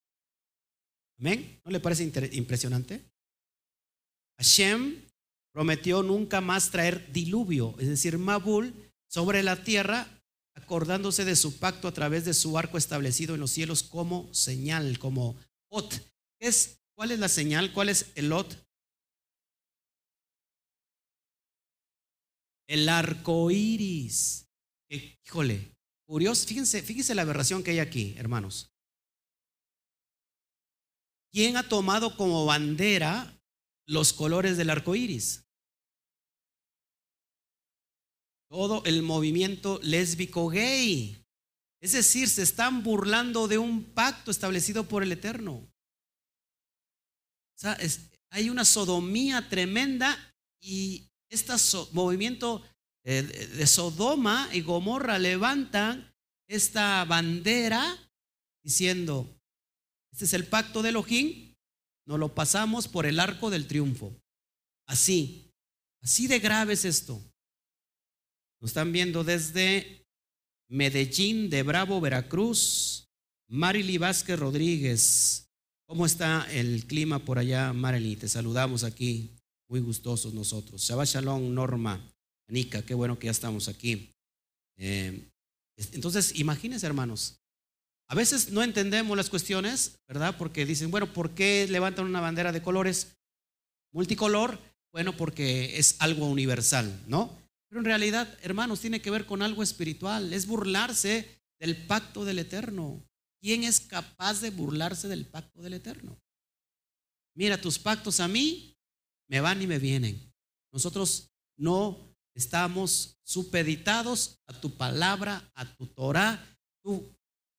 [1.19, 1.61] Amén.
[1.65, 3.05] ¿No le parece impresionante?
[4.39, 5.03] Hashem
[5.53, 8.73] prometió nunca más traer diluvio, es decir, Mabul,
[9.09, 10.18] sobre la tierra
[10.63, 14.99] acordándose de su pacto a través de su arco establecido en los cielos como señal,
[14.99, 15.37] como
[15.69, 15.95] ot.
[16.41, 17.73] Es, ¿Cuál es la señal?
[17.73, 18.67] ¿Cuál es el ot?
[22.67, 24.49] El arco iris.
[24.91, 26.47] Híjole, curioso.
[26.47, 28.71] Fíjense, fíjense la aberración que hay aquí, hermanos.
[31.31, 33.41] ¿Quién ha tomado como bandera
[33.87, 35.48] los colores del arco iris?
[38.49, 41.23] Todo el movimiento lésbico gay.
[41.81, 45.69] Es decir, se están burlando de un pacto establecido por el Eterno.
[48.31, 50.17] Hay una sodomía tremenda
[50.61, 51.53] y este
[51.93, 52.63] movimiento
[53.05, 56.15] eh, de Sodoma y Gomorra levantan
[56.49, 57.97] esta bandera
[58.63, 59.39] diciendo,
[60.13, 61.55] este es el pacto de Elohim,
[62.07, 64.17] nos lo pasamos por el arco del triunfo.
[64.87, 65.53] Así,
[66.03, 67.23] así de grave es esto.
[68.61, 70.05] Nos están viendo desde
[70.69, 73.09] Medellín, de Bravo, Veracruz.
[73.49, 75.49] Marily Vázquez Rodríguez.
[75.87, 78.17] ¿Cómo está el clima por allá, Marily?
[78.17, 79.31] Te saludamos aquí,
[79.69, 80.83] muy gustosos nosotros.
[80.83, 81.99] Shabbat Shalom, Norma,
[82.47, 84.13] Anika, qué bueno que ya estamos aquí.
[84.77, 85.29] Eh,
[85.93, 87.41] entonces, imagínense, hermanos,
[88.09, 90.37] a veces no entendemos las cuestiones, ¿verdad?
[90.37, 93.17] Porque dicen, bueno, ¿por qué levantan una bandera de colores
[93.93, 94.59] multicolor?
[94.93, 97.35] Bueno, porque es algo universal, ¿no?
[97.69, 100.33] Pero en realidad, hermanos, tiene que ver con algo espiritual.
[100.33, 103.05] Es burlarse del pacto del Eterno.
[103.41, 106.19] ¿Quién es capaz de burlarse del pacto del Eterno?
[107.35, 108.77] Mira, tus pactos a mí
[109.29, 110.33] me van y me vienen.
[110.73, 116.59] Nosotros no estamos supeditados a tu palabra, a tu Torah.
[116.83, 117.15] Tú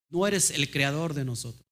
[0.10, 1.66] no eres el creador de nosotros.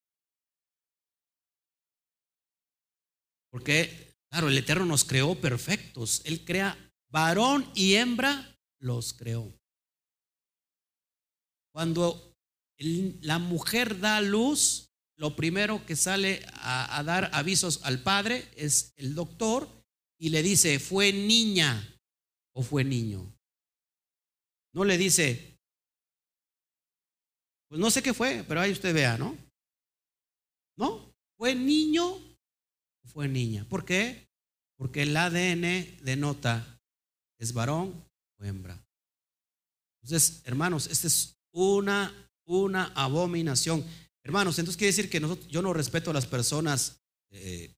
[3.49, 6.21] Porque, claro, el Eterno nos creó perfectos.
[6.25, 9.53] Él crea varón y hembra los creó.
[11.73, 12.35] Cuando
[12.77, 19.15] la mujer da luz, lo primero que sale a, dar avisos al padre es el
[19.15, 19.67] doctor
[20.19, 21.99] y le dice, ¿fue niña
[22.53, 23.33] o fue niño?
[24.73, 25.57] No le dice,
[27.67, 29.35] pues no sé qué fue, pero ahí usted vea, ¿no?
[30.77, 31.13] ¿No?
[31.35, 33.65] ¿Fue niño o fue niña?
[33.67, 34.27] ¿Por qué?
[34.77, 36.76] Porque el ADN denota
[37.37, 38.03] ¿Es varón
[38.39, 38.81] o hembra?
[40.01, 42.13] Entonces, hermanos, esta es una,
[42.45, 43.85] una abominación.
[44.23, 45.19] Hermanos, entonces quiere decir que
[45.49, 46.99] yo no respeto a las personas
[47.31, 47.75] eh,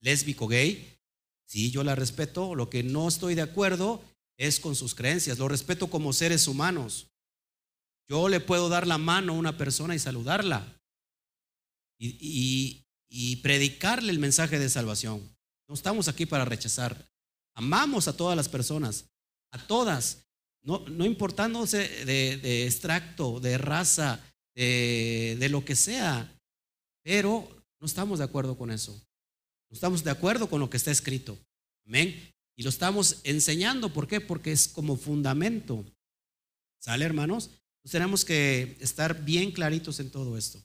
[0.00, 0.98] lésbico, gay.
[1.46, 2.54] Sí, yo la respeto.
[2.54, 4.02] Lo que no estoy de acuerdo
[4.36, 5.38] es con sus creencias.
[5.38, 7.08] Lo respeto como seres humanos.
[8.08, 10.80] Yo le puedo dar la mano a una persona y saludarla
[11.98, 15.36] y, y predicarle el mensaje de salvación.
[15.68, 17.08] No estamos aquí para rechazar.
[17.56, 19.06] Amamos a todas las personas,
[19.50, 20.24] a todas,
[20.62, 24.20] no, no importándose de, extracto, de raza,
[24.54, 26.32] de, de lo que sea,
[27.02, 27.48] pero
[27.80, 28.92] no estamos de acuerdo con eso.
[29.70, 31.38] No estamos de acuerdo con lo que está escrito.
[31.86, 32.32] Amén.
[32.56, 33.92] Y lo estamos enseñando.
[33.92, 34.20] ¿Por qué?
[34.20, 35.84] Porque es como fundamento.
[36.80, 37.50] ¿Sale, hermanos?
[37.90, 40.62] Tenemos que estar bien claritos en todo esto.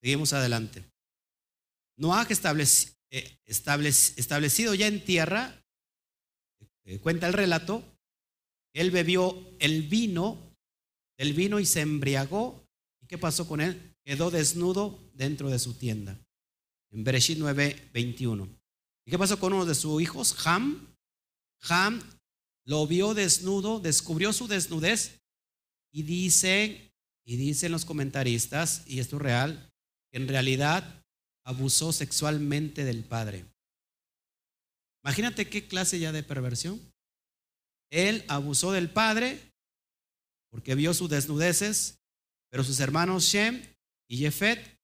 [0.00, 0.84] Seguimos adelante.
[1.96, 2.26] Noah
[3.10, 5.61] eh, establecido ya en tierra,
[6.84, 7.84] eh, cuenta el relato,
[8.72, 10.56] él bebió el vino,
[11.16, 12.66] el vino y se embriagó.
[13.00, 13.94] ¿Y qué pasó con él?
[14.04, 16.18] Quedó desnudo dentro de su tienda.
[16.90, 18.48] En Bereshit 9, 21.
[19.04, 20.34] ¿Y qué pasó con uno de sus hijos?
[20.46, 20.94] Ham.
[21.68, 22.02] Ham
[22.64, 25.20] lo vio desnudo, descubrió su desnudez
[25.92, 26.92] y dice,
[27.24, 29.72] y dicen los comentaristas, y esto es real,
[30.10, 31.04] que en realidad
[31.44, 33.44] abusó sexualmente del padre.
[35.04, 36.80] Imagínate qué clase ya de perversión.
[37.90, 39.52] Él abusó del padre
[40.50, 41.98] porque vio sus desnudeces,
[42.50, 43.62] pero sus hermanos Shem
[44.08, 44.78] y Jefet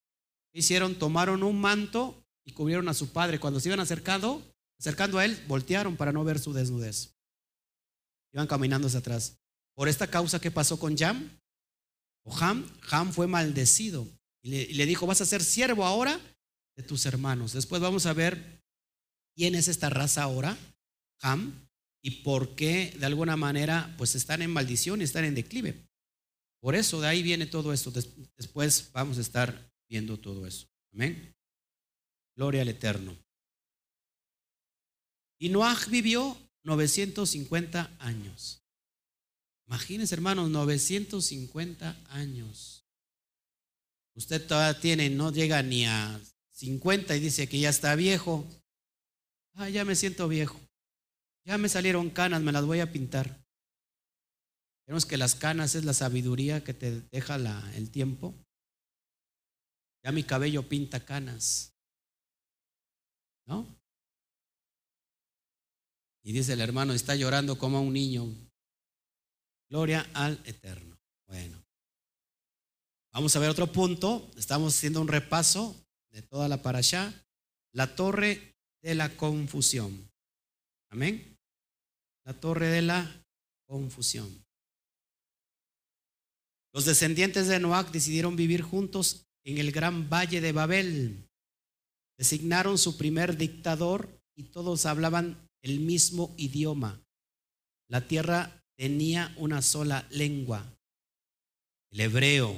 [0.52, 3.38] hicieron, tomaron un manto y cubrieron a su padre.
[3.38, 4.42] Cuando se iban acercando,
[4.78, 7.14] acercando a él, voltearon para no ver su desnudez.
[8.32, 9.38] Iban caminando hacia atrás.
[9.74, 11.30] Por esta causa, ¿qué pasó con Jam?
[12.24, 14.06] O Ham, Ham fue maldecido
[14.42, 16.18] y le dijo, vas a ser siervo ahora
[16.76, 17.52] de tus hermanos.
[17.52, 18.57] Después vamos a ver
[19.38, 20.58] quién es esta raza ahora,
[21.20, 21.68] Ham,
[22.02, 25.88] y por qué de alguna manera pues están en maldición y están en declive.
[26.60, 27.92] Por eso de ahí viene todo esto.
[28.36, 30.66] Después vamos a estar viendo todo eso.
[30.92, 31.36] Amén.
[32.34, 33.16] Gloria al Eterno.
[35.38, 38.64] Y Noaj vivió 950 años.
[39.68, 42.84] Imagínense, hermanos, 950 años.
[44.14, 46.20] Usted todavía tiene, no llega ni a
[46.50, 48.44] 50 y dice que ya está viejo.
[49.60, 50.56] Ah, ya me siento viejo.
[51.44, 53.44] Ya me salieron canas, me las voy a pintar.
[54.86, 57.34] Vemos que las canas es la sabiduría que te deja
[57.74, 58.36] el tiempo.
[60.04, 61.74] Ya mi cabello pinta canas.
[63.46, 63.66] ¿No?
[66.22, 68.28] Y dice el hermano, está llorando como un niño.
[69.68, 70.96] Gloria al Eterno.
[71.26, 71.60] Bueno.
[73.12, 74.30] Vamos a ver otro punto.
[74.36, 75.74] Estamos haciendo un repaso
[76.10, 77.12] de toda la parasha.
[77.72, 80.10] La torre de la confusión.
[80.90, 81.36] Amén.
[82.24, 83.24] La torre de la
[83.66, 84.44] confusión.
[86.72, 91.28] Los descendientes de Noac decidieron vivir juntos en el gran valle de Babel.
[92.16, 97.00] Designaron su primer dictador y todos hablaban el mismo idioma.
[97.88, 100.78] La tierra tenía una sola lengua,
[101.90, 102.52] el hebreo,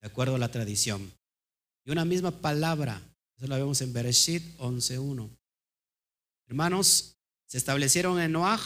[0.00, 1.12] de acuerdo a la tradición.
[1.84, 3.00] Y una misma palabra,
[3.36, 5.30] eso lo vemos en Bereshit 11.1.
[6.46, 8.62] Hermanos, se establecieron en Noach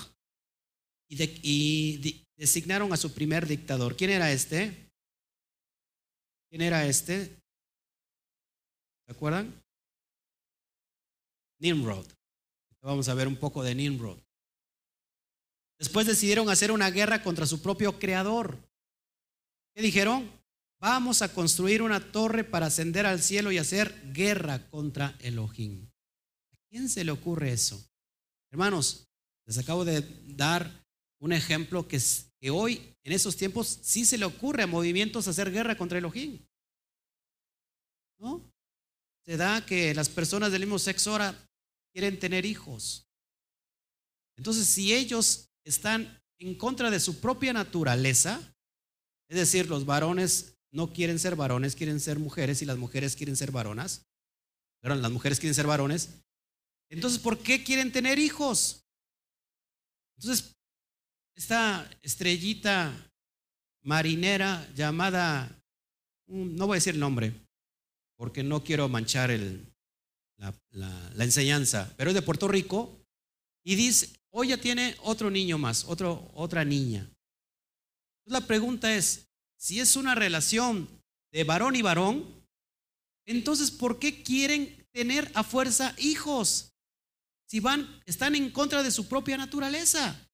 [1.09, 3.97] y, designaron a su primer dictador.
[3.97, 4.91] ¿Quién era este?
[6.49, 7.27] ¿Quién era este?
[9.05, 9.53] ¿Se acuerdan?
[11.59, 12.07] Nimrod.
[12.81, 14.19] Vamos a ver un poco de Nimrod.
[15.79, 18.57] Después decidieron hacer una guerra contra su propio creador.
[19.75, 20.31] ¿Qué dijeron?
[20.81, 25.87] Vamos a construir una torre para ascender al cielo y hacer guerra contra Elohim.
[26.53, 27.87] ¿A quién se le ocurre eso?
[28.51, 29.07] Hermanos,
[29.45, 30.87] les acabo de dar
[31.21, 32.01] un ejemplo que,
[32.41, 36.39] que hoy, en esos tiempos, sí se le ocurre a movimientos hacer guerra contra Elohim.
[38.19, 38.51] ¿No?
[39.27, 41.47] Se da que las personas del mismo sexo ahora
[41.93, 43.07] quieren tener hijos.
[44.39, 48.41] Entonces, si ellos están en contra de su propia naturaleza,
[49.29, 53.37] es decir, los varones no quieren ser varones, quieren ser mujeres y las mujeres quieren
[53.37, 54.07] ser varonas,
[54.81, 56.11] pero las mujeres quieren ser varones,
[56.91, 58.85] entonces, ¿por qué quieren tener hijos?
[60.19, 60.57] Entonces,
[61.37, 62.93] esta estrellita
[63.83, 65.63] marinera llamada,
[66.27, 67.33] mm, no voy a decir el nombre,
[68.17, 69.31] porque no quiero manchar
[70.37, 73.07] la, la, enseñanza, pero es de Puerto Rico,
[73.65, 77.09] y dice, hoy ya tiene otro niño más, otro, otra niña.
[78.27, 79.30] La pregunta es,
[79.61, 80.89] si es una relación
[81.33, 82.41] de varón y varón,
[83.27, 86.73] entonces, ¿por qué quieren tener a fuerza hijos?
[87.47, 90.29] Si van, están en contra de su propia naturaleza.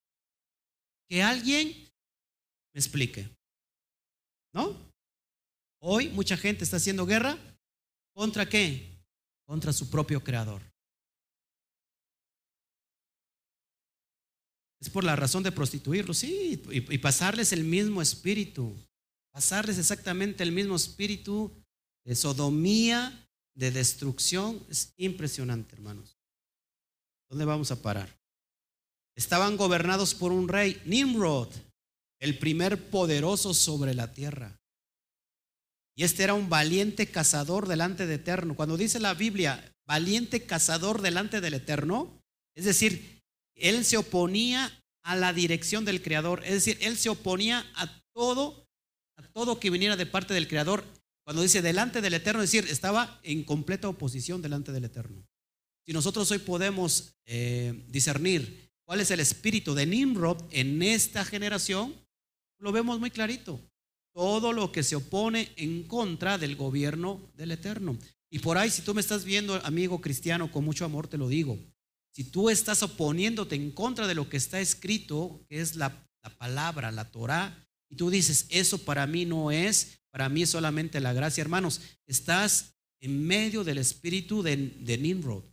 [1.09, 1.69] Que alguien
[2.73, 3.29] me explique.
[4.55, 4.77] ¿No?
[5.81, 7.37] Hoy mucha gente está haciendo guerra
[8.15, 8.97] contra qué?
[9.45, 10.62] Contra su propio creador.
[14.81, 18.75] Es por la razón de prostituirlos, sí, y, pasarles el mismo espíritu,
[19.37, 21.53] pasarles exactamente el mismo espíritu
[22.07, 24.64] de sodomía, de destrucción.
[24.70, 26.16] Es impresionante, hermanos.
[27.29, 28.18] ¿Dónde vamos a parar?
[29.14, 31.51] Estaban gobernados por un rey, Nimrod,
[32.18, 34.59] el primer poderoso sobre la tierra.
[35.94, 38.56] Y este era un valiente cazador delante del Eterno.
[38.56, 42.23] Cuando dice la Biblia, valiente cazador delante del Eterno,
[42.54, 43.23] es decir,
[43.54, 48.65] él se oponía a la dirección del Creador, es decir, él se oponía a todo,
[49.17, 50.85] a todo que viniera de parte del Creador.
[51.25, 55.27] Cuando dice delante del Eterno, es decir, estaba en completa oposición delante del Eterno.
[55.85, 61.94] Si nosotros hoy podemos eh, discernir cuál es el espíritu de Nimrod en esta generación,
[62.58, 63.60] lo vemos muy clarito.
[64.12, 67.98] Todo lo que se opone en contra del gobierno del Eterno.
[68.31, 71.29] Y por ahí, si tú me estás viendo, amigo cristiano, con mucho amor te lo
[71.29, 71.58] digo.
[72.12, 76.08] Si tú estás oponiéndote en contra de lo que está escrito, que es la,
[76.38, 81.01] palabra, la Torah, y tú dices, eso para mí no es, para mí es solamente
[81.01, 84.57] la gracia, hermanos, estás en medio del espíritu de,
[84.99, 85.45] Nimrod,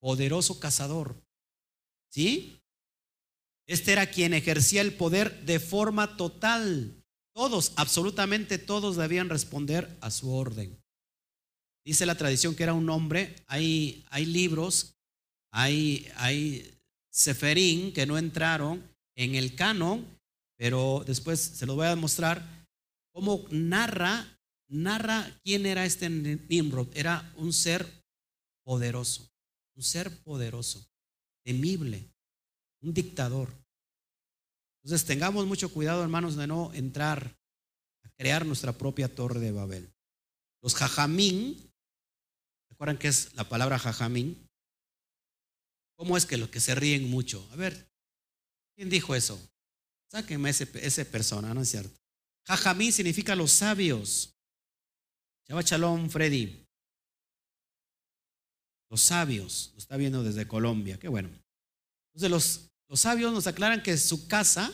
[0.00, 1.22] poderoso cazador,
[2.10, 2.60] ¿Sí?
[3.66, 7.02] Este era quien ejercía el poder de forma total.
[7.34, 10.80] Todos, absolutamente todos debían responder a su orden.
[11.84, 14.94] Dice la tradición que era un hombre, hay, hay libros,
[15.50, 16.78] hay, hay
[17.10, 20.06] seferín que no entraron en el canon,
[20.56, 22.66] pero después se lo voy a mostrar
[23.12, 24.38] cómo narra,
[24.68, 26.88] narra quién era este Nimrod.
[26.94, 27.86] Era un ser
[28.64, 29.30] poderoso,
[29.76, 30.86] un ser poderoso
[31.44, 32.10] temible,
[32.80, 33.52] un dictador.
[34.82, 37.38] Entonces tengamos mucho cuidado, hermanos, de no entrar
[38.02, 39.92] a crear nuestra propia torre de Babel.
[40.62, 41.72] Los jajamín,
[42.70, 44.48] ¿recuerdan qué es la palabra jajamín?
[45.96, 47.46] ¿Cómo es que los que se ríen mucho?
[47.52, 47.90] A ver,
[48.74, 49.40] ¿quién dijo eso?
[50.14, 52.00] Sáquenme ese, ese persona, ¿no es cierto?
[52.46, 54.32] Jajamín significa los sabios.
[55.44, 56.64] Chava Chalón, Freddy.
[58.88, 61.30] Los sabios, lo está viendo desde Colombia, qué bueno.
[62.12, 64.72] Entonces los, los sabios nos aclaran que su casa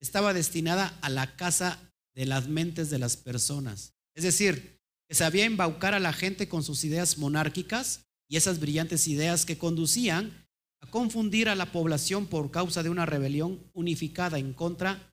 [0.00, 3.94] estaba destinada a la casa de las mentes de las personas.
[4.14, 9.08] Es decir, que sabía embaucar a la gente con sus ideas monárquicas y esas brillantes
[9.08, 10.47] ideas que conducían
[10.80, 15.12] a confundir a la población por causa de una rebelión unificada en contra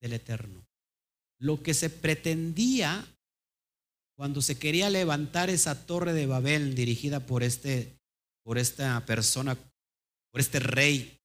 [0.00, 0.66] del Eterno.
[1.38, 3.06] Lo que se pretendía
[4.16, 7.96] cuando se quería levantar esa torre de Babel dirigida por este
[8.46, 9.58] por esta persona,
[10.30, 11.18] por este rey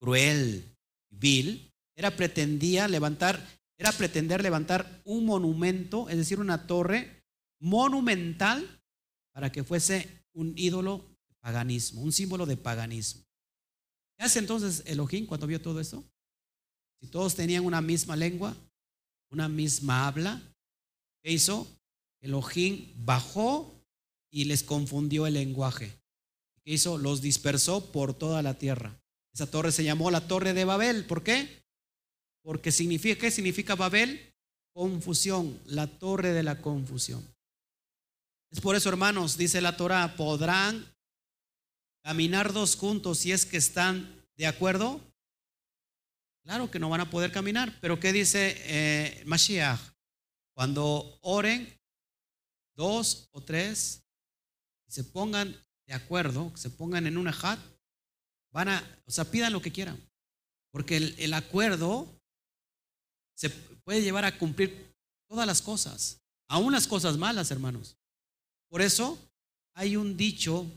[0.00, 0.76] cruel,
[1.08, 3.40] vil, era pretendía levantar,
[3.78, 7.22] era pretender levantar un monumento, es decir, una torre
[7.60, 8.82] monumental
[9.32, 13.23] para que fuese un ídolo de paganismo, un símbolo de paganismo.
[14.16, 16.04] ¿Qué hace entonces Elohim cuando vio todo eso?
[17.00, 18.56] Si todos tenían una misma lengua,
[19.30, 20.40] una misma habla,
[21.22, 21.66] ¿qué hizo?
[22.20, 23.74] Elohim bajó
[24.30, 25.92] y les confundió el lenguaje.
[26.64, 26.96] ¿Qué hizo?
[26.96, 28.98] Los dispersó por toda la tierra.
[29.34, 31.04] Esa torre se llamó la Torre de Babel.
[31.04, 31.64] ¿Por qué?
[32.42, 34.32] Porque significa, ¿qué significa Babel?
[34.72, 37.22] Confusión, la torre de la confusión.
[38.50, 40.93] Es por eso, hermanos, dice la Torah, podrán
[42.04, 45.00] caminar dos juntos si es que están de acuerdo.
[46.42, 49.80] Claro que no van a poder caminar, pero ¿qué dice eh, Mashiach?
[50.54, 51.66] Cuando oren,
[52.76, 54.04] dos o tres,
[54.86, 57.58] se pongan de acuerdo, se pongan en una hat,
[58.52, 59.98] van a, o sea, pidan lo que quieran.
[60.70, 62.20] Porque el, el acuerdo
[63.34, 64.94] se puede llevar a cumplir
[65.26, 67.96] todas las cosas, aún las cosas malas, hermanos.
[68.68, 69.18] Por eso
[69.72, 70.70] hay un dicho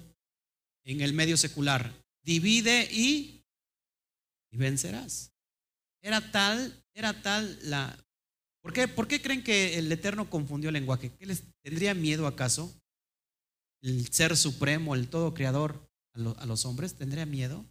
[0.88, 3.44] en el medio secular, divide y,
[4.52, 5.32] y vencerás.
[6.02, 7.98] Era tal, era tal la...
[8.62, 11.12] ¿Por qué, ¿Por qué creen que el Eterno confundió el lenguaje?
[11.18, 12.74] ¿Qué les tendría miedo acaso?
[13.82, 17.66] el ser supremo, el todo creador a, los hombres, ¿tendría miedo?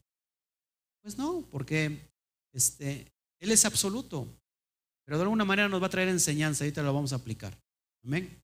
[1.02, 2.10] Pues no, porque
[2.52, 4.28] este, Él es absoluto.
[5.04, 7.56] Pero de alguna manera nos va a traer enseñanza, ahorita lo vamos a aplicar.
[8.02, 8.42] Amén.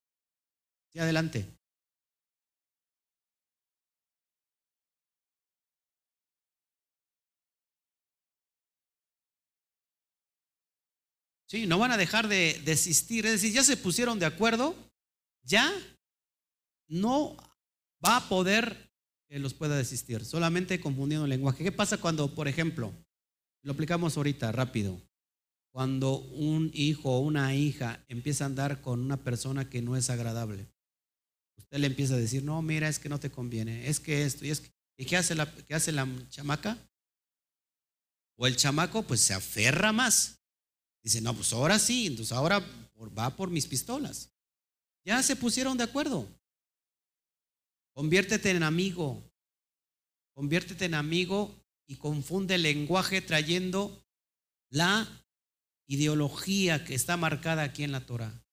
[0.91, 1.47] Sí, adelante.
[11.53, 13.27] Sí, no van a dejar de desistir.
[13.27, 14.75] Es decir, ya se pusieron de acuerdo,
[15.43, 15.71] ya
[16.87, 17.37] no
[18.03, 18.91] va a poder
[19.29, 21.63] que los pueda desistir, solamente confundiendo el lenguaje.
[21.63, 22.91] ¿Qué pasa cuando, por ejemplo,
[23.61, 24.99] lo aplicamos ahorita rápido,
[25.71, 30.09] cuando un hijo o una hija empieza a andar con una persona que no es
[30.09, 30.65] agradable?
[31.59, 34.43] Usted le empieza a decir, no, mira, es que no te conviene, es que esto,
[34.43, 36.79] y es que, ¿y qué hace la, qué hace la chamaca?
[38.39, 40.39] O el chamaco, pues se aferra más.
[41.03, 42.63] Dice, no, pues ahora sí, entonces ahora
[43.17, 44.31] va por mis pistolas.
[45.05, 46.27] Ya se pusieron de acuerdo.
[47.93, 49.21] Conviértete en amigo.
[50.33, 51.53] Conviértete en amigo
[51.87, 54.03] y confunde el lenguaje trayendo
[54.69, 55.07] la
[55.87, 58.43] ideología que está marcada aquí en la Torah.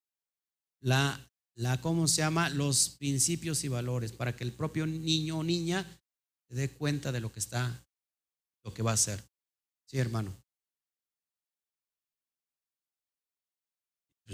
[0.81, 2.51] La, la, ¿cómo se llama?
[2.51, 5.87] Los principios y valores para que el propio niño o niña
[6.49, 7.87] se dé cuenta de lo que está,
[8.65, 9.23] lo que va a hacer.
[9.87, 10.40] Sí, hermano.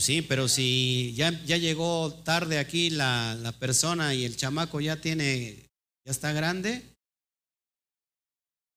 [0.05, 5.01] Sí, pero si ya, ya llegó tarde aquí la, la, persona y el chamaco ya
[5.01, 5.69] tiene,
[6.05, 6.83] ya está grande,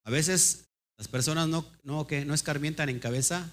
[0.06, 0.66] a veces
[0.98, 3.50] las personas no, no, no escarmientan en cabeza.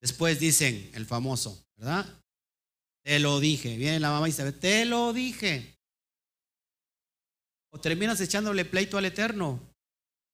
[0.00, 2.06] Después dicen el famoso, ¿verdad?
[3.02, 3.76] Te lo dije.
[3.76, 5.74] Viene la mamá y dice, te lo dije.
[7.70, 9.58] O terminas echándole pleito al Eterno.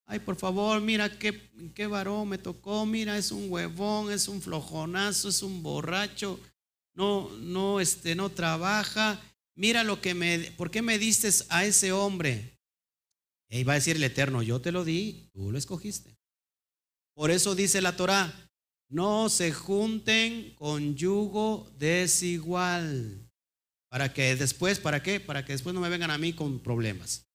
[0.06, 4.42] Ay, por favor, mira qué, qué varón me tocó, mira, es un huevón, es un
[4.42, 6.38] flojonazo, es un borracho,
[6.94, 9.20] no, no, este, no trabaja.
[9.54, 12.58] Mira lo que me, ¿por qué me diste a ese hombre?
[13.48, 16.16] Y va a decir el Eterno, yo te lo di, tú lo escogiste.
[17.14, 18.32] Por eso dice la Torah,
[18.88, 23.30] no se junten con yugo desigual.
[23.90, 25.20] Para que después, ¿para qué?
[25.20, 27.26] Para que después no me vengan a mí con problemas.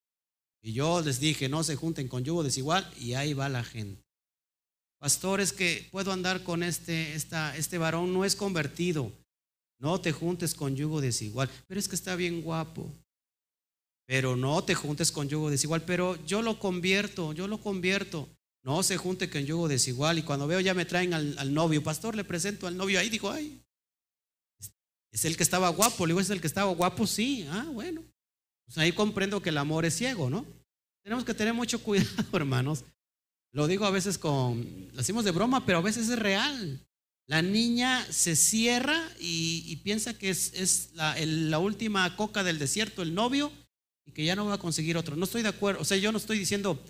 [0.68, 4.03] Y yo les dije, no se junten con yugo desigual y ahí va la gente.
[4.99, 9.09] Pastores que puedo andar con este, este varón, no es convertido.
[9.80, 12.91] No te juntes con yugo desigual, pero es que está bien guapo.
[14.05, 18.28] Pero no te juntes con yugo desigual, pero yo lo convierto, yo lo convierto.
[18.61, 20.18] no se junte con yugo desigual.
[20.20, 23.32] Y cuando veo ya me traen al, novio, pastor, le presento al novio ahí, digo,
[23.32, 23.63] ay,
[25.13, 26.05] es el que estaba guapo.
[26.05, 27.47] Le digo, es el que estaba guapo, sí.
[27.49, 28.03] Ah, bueno.
[28.68, 30.45] Pues ahí comprendo que el amor es ciego, ¿no?
[31.03, 32.84] Tenemos que tener mucho cuidado, hermanos.
[33.53, 36.86] Lo digo a veces con, lo hacemos de broma, pero a veces es real.
[37.28, 43.51] La niña se cierra y, piensa que es, la, última coca del desierto, el novio,
[44.05, 45.15] y que ya no va a conseguir otro.
[45.15, 46.82] No estoy de acuerdo, o sea, yo no estoy diciendo,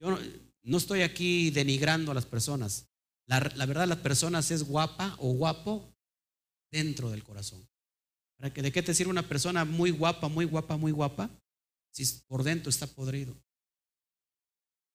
[0.00, 0.18] yo
[0.62, 2.86] no, estoy aquí denigrando a las personas.
[3.26, 5.94] La, la, verdad, las personas es guapa o guapo
[6.70, 7.66] dentro del corazón.
[8.42, 11.30] ¿Para que, ¿De qué te sirve una persona muy guapa, muy guapa, muy guapa,
[11.92, 13.36] si por dentro está podrido?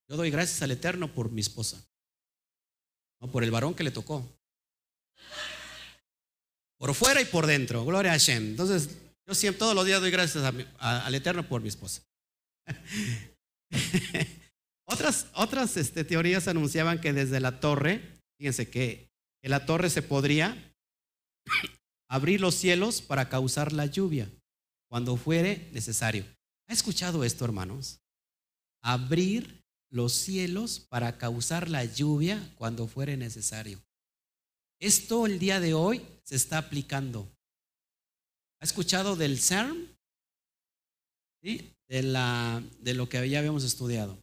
[0.10, 1.82] Yo doy gracias al Eterno por mi esposa,
[3.22, 4.38] no por el varón que le tocó.
[6.78, 7.86] Por fuera y por dentro.
[7.86, 8.48] Gloria a Hashem.
[8.48, 8.90] Entonces,
[9.26, 10.44] yo siempre, todos los días doy gracias
[10.78, 12.04] al Eterno por mi esposa.
[14.84, 19.10] otras otras este, teorías anunciaban que desde la torre, fíjense que,
[19.42, 20.76] que la torre se podría
[22.08, 24.30] abrir los cielos para causar la lluvia
[24.90, 26.26] cuando fuere necesario.
[26.68, 28.00] ¿Ha escuchado esto, hermanos?
[28.82, 33.82] Abrir los cielos para causar la lluvia cuando fuere necesario.
[34.80, 37.32] Esto el día de hoy se está aplicando.
[38.60, 39.96] ¿Ha escuchado del CERN?
[41.42, 44.18] De lo que ya habíamos estudiado.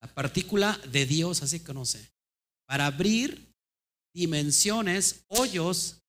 [0.00, 2.10] La partícula de Dios, así conoce.
[2.66, 3.54] Para abrir
[4.12, 5.99] dimensiones, hoyos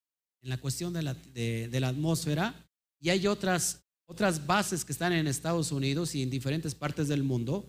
[0.42, 2.68] en la cuestión de la, atmósfera.
[3.00, 7.22] Y hay otras, otras bases que están en Estados Unidos y en diferentes partes del
[7.22, 7.66] mundo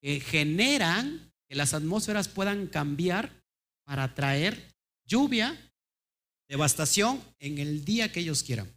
[0.00, 3.44] que generan que las atmósferas puedan cambiar
[3.84, 4.74] para traer
[5.06, 5.56] lluvia,
[6.48, 8.72] devastación en el día que ellos quieran.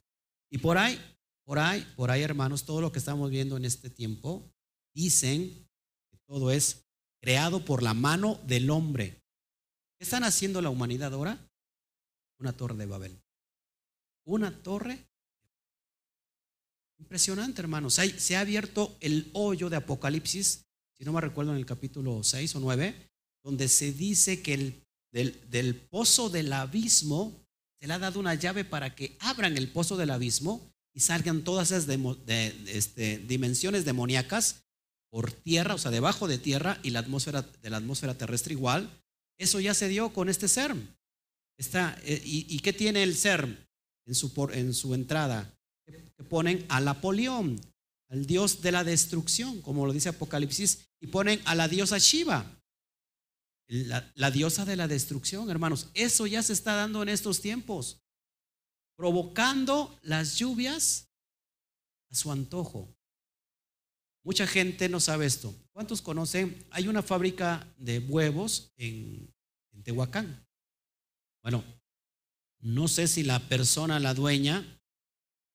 [0.52, 1.00] Y por ahí,
[1.44, 4.52] por ahí, por ahí, hermanos, todo lo que estamos viendo en este tiempo,
[4.94, 5.68] dicen
[6.10, 6.86] que todo es
[7.22, 9.24] creado por la mano del hombre.
[9.98, 11.50] ¿Qué están haciendo la humanidad ahora?
[12.40, 13.25] Una torre de Babel.
[14.26, 14.98] Una torre.
[16.98, 18.00] Impresionante, hermanos.
[18.18, 20.66] Se ha abierto el hoyo de Apocalipsis,
[20.98, 22.96] si no me recuerdo en el capítulo 6 o 9,
[23.44, 27.48] donde se dice que el del, pozo del abismo,
[27.80, 31.44] se le ha dado una llave para que abran el pozo del abismo y salgan
[31.44, 31.88] todas esas
[32.68, 34.64] este, dimensiones demoníacas
[35.10, 38.90] por tierra, o sea, debajo de tierra y la atmósfera de la atmósfera terrestre igual.
[39.38, 40.88] Eso ya se dio con este CERM.
[41.58, 43.56] Está, eh, y, qué tiene el CERM
[44.06, 45.54] en su, en su entrada?
[45.86, 47.60] Que ponen a Apolión,
[48.10, 52.56] al dios de la destrucción, como lo dice Apocalipsis, y ponen a la diosa Shiva
[53.68, 55.90] la, diosa de la destrucción, hermanos.
[55.94, 58.02] Eso ya se está dando en estos tiempos,
[58.96, 61.10] provocando las lluvias
[62.12, 62.94] a su antojo.
[64.24, 65.54] Mucha gente no sabe esto.
[65.72, 66.66] ¿Cuántos conocen?
[66.72, 69.32] Hay una fábrica de huevos en,
[69.72, 70.48] en Tehuacán.
[71.44, 71.64] Bueno,
[72.66, 74.66] no sé si la persona, la dueña,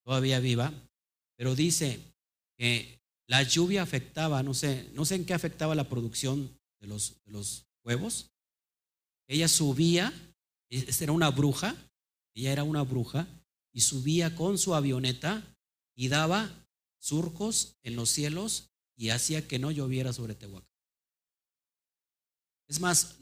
[0.05, 0.73] todavía viva,
[1.37, 1.99] pero dice
[2.57, 7.67] que la lluvia afectaba, no sé, no sé en qué afectaba la producción de los,
[7.85, 8.31] huevos.
[9.27, 10.13] Ella subía,
[10.69, 11.75] era una bruja,
[12.35, 13.27] ella era una bruja,
[13.73, 15.43] y subía con su avioneta
[15.97, 16.49] y daba
[17.01, 20.71] surcos en los cielos y hacía que no lloviera sobre Tehuacán.
[22.69, 23.17] Es más,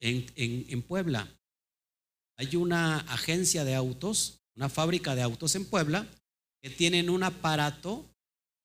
[0.00, 1.39] en, en Puebla
[2.40, 6.08] hay una agencia de autos, una fábrica de autos en Puebla,
[6.62, 8.10] que tienen un aparato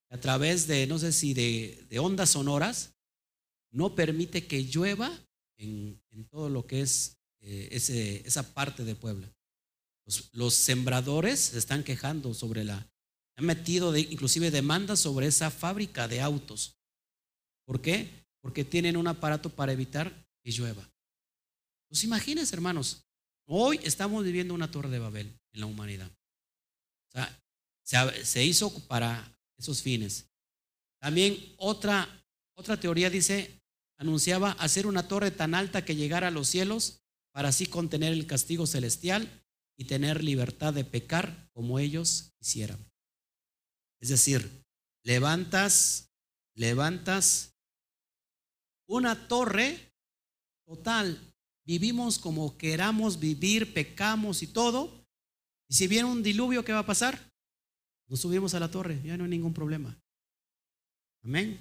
[0.10, 2.94] a través de, no sé si de, ondas sonoras,
[3.72, 5.12] no permite que llueva
[5.58, 6.02] en,
[6.32, 7.68] todo lo que es eh,
[8.24, 9.30] esa parte de Puebla.
[10.32, 12.90] Los, sembradores se están quejando sobre la...
[13.36, 16.78] Han metido inclusive demandas sobre esa fábrica de autos.
[17.66, 18.08] ¿Por qué?
[18.40, 20.90] Porque tienen un aparato para evitar que llueva.
[21.90, 23.05] Pues imagínense, hermanos,
[23.46, 26.10] hoy estamos viviendo una torre de Babel en la humanidad.
[26.10, 27.44] O sea,
[27.84, 30.26] se, se hizo para esos fines.
[31.00, 32.08] También otra,
[32.56, 33.62] otra teoría dice
[33.98, 38.28] anunciaba hacer una torre tan alta que llegara a los cielos para así contener el
[38.28, 39.30] castigo celestial
[39.78, 42.80] y tener libertad de pecar como ellos quisieran.
[44.00, 44.64] Es decir,
[45.04, 46.12] levantas,
[46.54, 47.54] levantas
[48.88, 49.94] una torre
[50.66, 51.35] total.
[51.66, 55.06] Vivimos como queramos vivir, pecamos y todo.
[55.68, 57.20] Y si viene un diluvio, ¿qué va a pasar?
[58.08, 59.98] Nos subimos a la torre, ya no hay ningún problema.
[61.24, 61.60] Amén.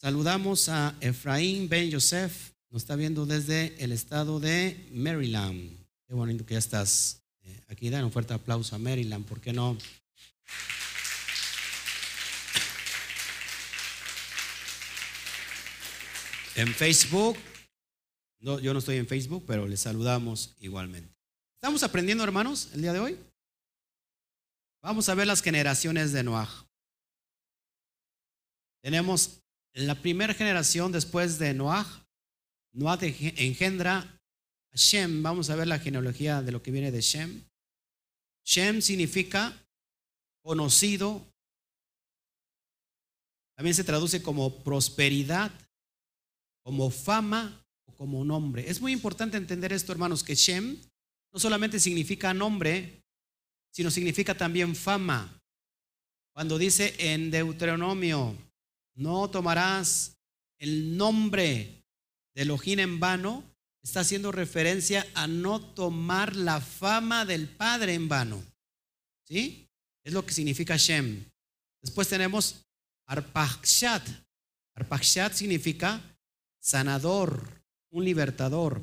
[0.00, 5.78] Saludamos a Efraín Ben Yosef, nos está viendo desde el estado de Maryland.
[6.08, 7.88] Qué bonito que ya estás eh, aquí.
[7.88, 9.78] Dan un fuerte aplauso a Maryland, ¿por qué no?
[16.56, 17.36] en Facebook.
[18.42, 21.14] No, yo no estoy en Facebook, pero les saludamos igualmente.
[21.54, 23.18] ¿Estamos aprendiendo, hermanos, el día de hoy?
[24.82, 26.50] Vamos a ver las generaciones de Noah.
[28.82, 29.40] Tenemos
[29.74, 31.86] la primera generación después de Noah.
[32.72, 35.22] Noah engendra a Shem.
[35.22, 37.44] Vamos a ver la genealogía de lo que viene de Shem.
[38.44, 39.56] Shem significa
[40.42, 41.24] conocido.
[43.54, 45.52] También se traduce como prosperidad,
[46.64, 47.61] como fama
[47.96, 48.68] como nombre.
[48.68, 50.78] Es muy importante entender esto, hermanos, que Shem
[51.32, 53.02] no solamente significa nombre,
[53.70, 55.40] sino significa también fama.
[56.32, 58.36] Cuando dice en Deuteronomio,
[58.94, 60.16] no tomarás
[60.58, 61.84] el nombre
[62.34, 63.44] de Elohim en vano,
[63.82, 68.42] está haciendo referencia a no tomar la fama del Padre en vano.
[69.26, 69.68] ¿Sí?
[70.04, 71.24] Es lo que significa Shem.
[71.80, 72.64] Después tenemos
[73.06, 74.06] Arpakshat.
[74.74, 76.00] Arpakshat significa
[76.60, 77.61] sanador,
[77.92, 78.82] un libertador.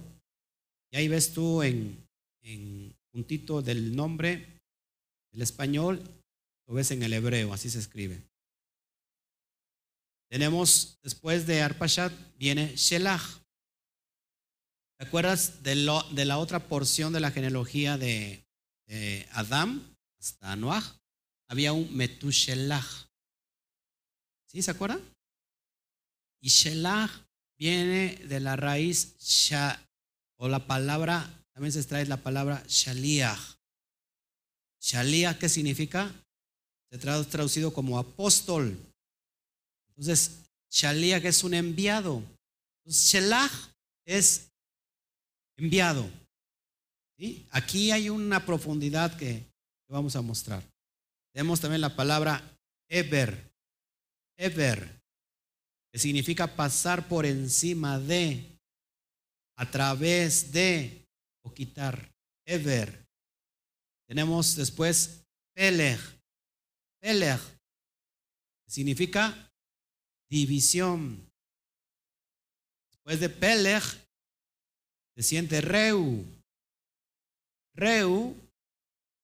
[0.91, 2.07] Y ahí ves tú en,
[2.41, 4.59] en puntito del nombre
[5.31, 6.01] el español
[6.67, 8.21] lo ves en el hebreo, así se escribe.
[10.29, 13.23] Tenemos, después de Arpashat, viene Shelach.
[14.97, 18.45] ¿Te acuerdas de, la otra porción de la genealogía de,
[19.31, 20.83] Adam hasta Noah?
[21.47, 23.07] Había un Metushelach.
[24.47, 25.01] ¿Sí se acuerdan?
[26.41, 27.11] Y Shelach
[27.59, 29.85] viene de la raíz Sha,
[30.37, 33.59] o la palabra, también se extrae la palabra Shaliach.
[34.81, 36.09] Shalia, ¿qué significa?
[36.89, 38.79] Se traducido como apóstol.
[39.89, 40.39] Entonces,
[40.71, 42.23] Shalia que es un enviado.
[42.85, 43.69] Entonces,
[44.05, 44.49] es
[45.57, 46.09] enviado.
[47.51, 49.45] Aquí hay una profundidad que,
[49.89, 50.63] vamos a mostrar.
[51.33, 52.41] Tenemos también la palabra
[52.87, 53.51] Eber.
[54.37, 54.98] Eber,
[55.91, 58.59] que significa pasar por encima de,
[59.57, 61.07] a través de
[61.43, 62.09] o quitar.
[62.45, 63.07] Eber.
[64.07, 65.23] Tenemos después
[65.53, 65.99] Peleg.
[66.99, 67.39] Peleg
[68.67, 69.51] significa
[70.27, 71.29] división.
[72.91, 73.83] Después de Peleg
[75.15, 76.25] se siente Reu.
[77.75, 78.35] Reu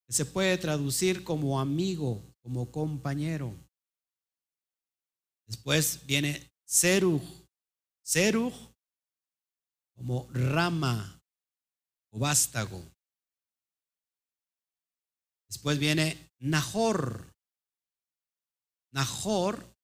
[0.08, 3.52] se puede traducir como amigo, como compañero.
[5.48, 7.22] Después viene Seruj.
[8.04, 8.54] Seruj
[9.94, 11.20] como rama
[12.12, 12.82] o vástago.
[15.48, 17.32] Después viene Nahor.
[18.92, 19.76] Nahor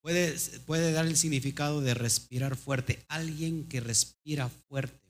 [0.00, 0.36] puede,
[0.66, 3.04] puede dar el significado de respirar fuerte.
[3.08, 5.06] Alguien que respira fuerte.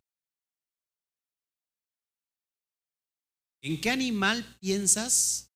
[3.62, 5.50] ¿En qué animal piensas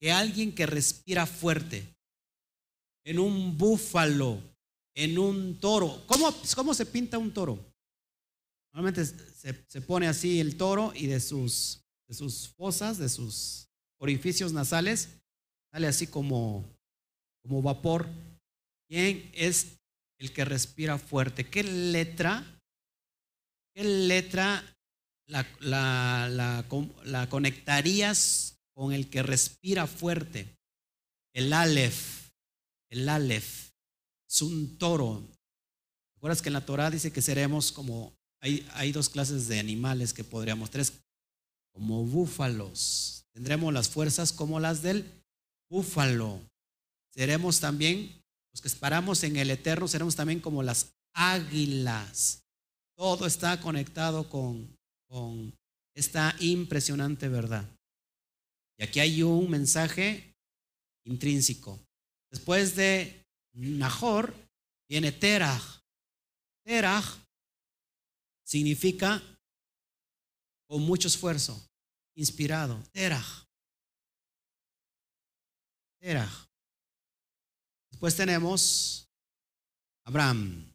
[0.00, 1.93] que alguien que respira fuerte?
[3.04, 4.40] En un búfalo,
[4.94, 6.02] en un toro.
[6.06, 7.58] ¿Cómo, cómo se pinta un toro?
[8.74, 14.52] Normalmente se, pone así el toro y de sus, de sus fosas, de sus orificios
[14.52, 15.10] nasales,
[15.70, 16.64] sale así como,
[17.42, 18.08] como vapor.
[18.88, 19.78] ¿Quién es
[20.18, 21.48] el que respira fuerte?
[21.48, 22.44] ¿Qué letra?
[23.74, 24.64] ¿Qué letra
[25.28, 26.64] la, la,
[27.04, 30.48] la, conectarías con el que respira fuerte?
[31.32, 32.23] El Aleph.
[32.94, 33.72] El Aleph.
[34.30, 35.20] Es un toro.
[35.28, 40.12] ¿Te acuerdas que en la Torah dice que seremos como hay, dos clases de animales
[40.12, 40.92] que podríamos, tres,
[41.72, 43.24] como búfalos.
[43.32, 45.10] Tendremos las fuerzas como las del
[45.70, 46.40] búfalo.
[47.10, 48.22] Seremos también,
[48.52, 52.44] los que esperamos en el eterno, seremos también como las águilas.
[52.96, 54.76] Todo está conectado con,
[55.08, 55.52] con
[55.94, 57.68] esta impresionante verdad.
[58.78, 60.36] Y aquí hay un mensaje
[61.04, 61.83] intrínseco.
[62.34, 64.34] Después de Nahor
[64.88, 65.62] viene Terah.
[66.64, 67.00] Terah
[68.44, 69.22] significa
[70.66, 71.64] con mucho esfuerzo,
[72.16, 73.46] inspirado, teraj.
[76.00, 76.48] Teraj.
[77.92, 79.08] Después tenemos
[80.04, 80.74] Abraham.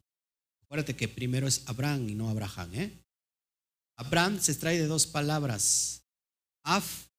[0.62, 2.74] Acuérdate que primero es Abraham y no Abraham.
[2.74, 3.04] ¿eh?
[3.96, 6.06] Abraham se extrae de dos palabras,
[6.64, 7.10] Af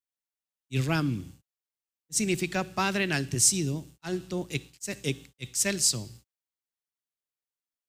[0.68, 1.41] y Ram.
[2.12, 6.10] ¿Qué significa padre enaltecido, alto, excelso?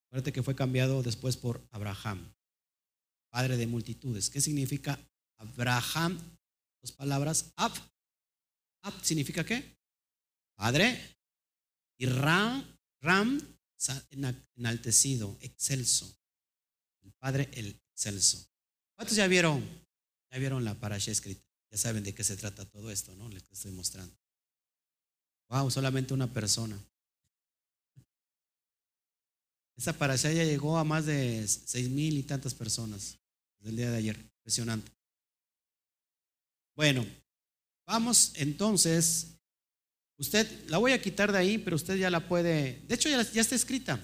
[0.06, 2.32] Acuérdate que fue cambiado después por Abraham
[3.32, 4.30] padre de multitudes.
[4.30, 4.96] ¿Qué significa
[5.38, 6.20] Abraham?
[6.80, 7.52] Dos palabras.
[7.56, 7.72] Ab.
[8.82, 9.76] Ab significa qué?
[10.54, 11.18] Padre.
[11.98, 12.64] Y Ram,
[13.00, 13.40] Ram,
[14.54, 16.16] enaltecido, excelso.
[17.02, 18.46] El padre, el excelso.
[18.94, 19.66] ¿Cuántos ya vieron?
[20.30, 21.51] Ya vieron la parasha escrita.
[21.72, 23.28] Ya saben de qué se trata todo esto, ¿no?
[23.30, 24.14] Les estoy mostrando.
[25.48, 26.78] Wow, solamente una persona.
[29.74, 33.18] Esa para allá ya llegó a más de seis mil y tantas personas
[33.58, 34.16] desde el día de ayer.
[34.18, 34.92] Impresionante.
[36.76, 37.06] Bueno,
[37.86, 39.28] vamos entonces.
[40.18, 42.82] Usted la voy a quitar de ahí, pero usted ya la puede.
[42.86, 43.98] De hecho, ya, ya está escrita.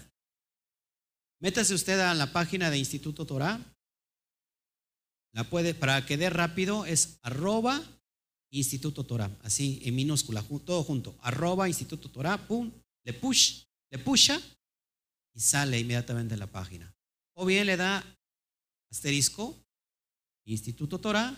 [1.39, 3.61] Métase usted a la página de Instituto Torah.
[5.33, 5.45] La
[5.79, 7.83] para que dé rápido, es arroba
[8.51, 12.73] Instituto Torah, así en minúscula, todo junto, arroba Instituto Torah, pum,
[13.05, 14.41] le push, le pusha
[15.35, 16.95] y sale inmediatamente en la página.
[17.35, 18.05] O bien le da
[18.91, 19.57] asterisco,
[20.47, 21.37] Instituto Torah,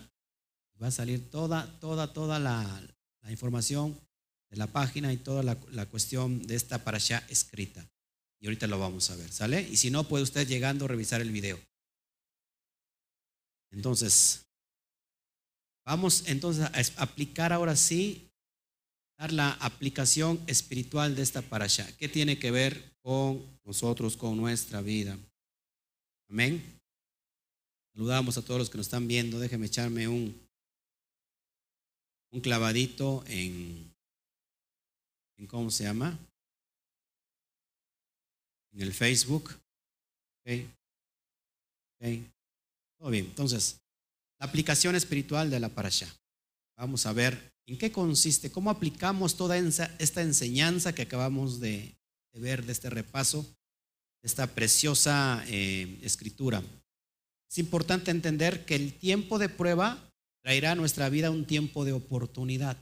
[0.75, 2.81] y va a salir toda, toda, toda la,
[3.29, 4.01] información
[4.51, 7.87] de la página y toda la, cuestión de esta para allá escrita.
[8.41, 9.63] Y ahorita lo vamos a ver, ¿sale?
[9.63, 11.61] Y si no, puede usted llegando revisar el video.
[13.71, 14.47] Entonces,
[15.85, 18.29] vamos entonces a aplicar ahora sí,
[19.19, 21.87] dar la aplicación espiritual de esta parasha.
[21.97, 25.19] ¿Qué tiene que ver con nosotros, con nuestra vida?
[26.29, 26.63] Amén.
[27.93, 29.39] Saludamos a todos los que nos están viendo.
[29.39, 30.35] Déjeme echarme un,
[32.31, 33.93] un clavadito en,
[35.49, 36.19] ¿cómo se llama?
[38.73, 39.51] En el Facebook.
[43.01, 43.25] Todo bien.
[43.25, 43.81] Entonces,
[44.39, 46.15] la aplicación espiritual de la parasha.
[46.77, 51.97] Vamos a ver en qué consiste, cómo aplicamos toda esta enseñanza que acabamos de,
[52.35, 53.47] ver, de este repaso,
[54.23, 56.63] esta preciosa eh, escritura.
[57.51, 61.93] Es importante entender que el tiempo de prueba traerá a nuestra vida un tiempo de
[61.93, 62.77] oportunidad,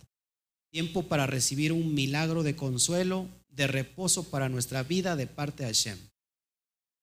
[0.72, 5.68] tiempo para recibir un milagro de consuelo, de reposo para nuestra vida de parte de
[5.68, 5.98] Hashem.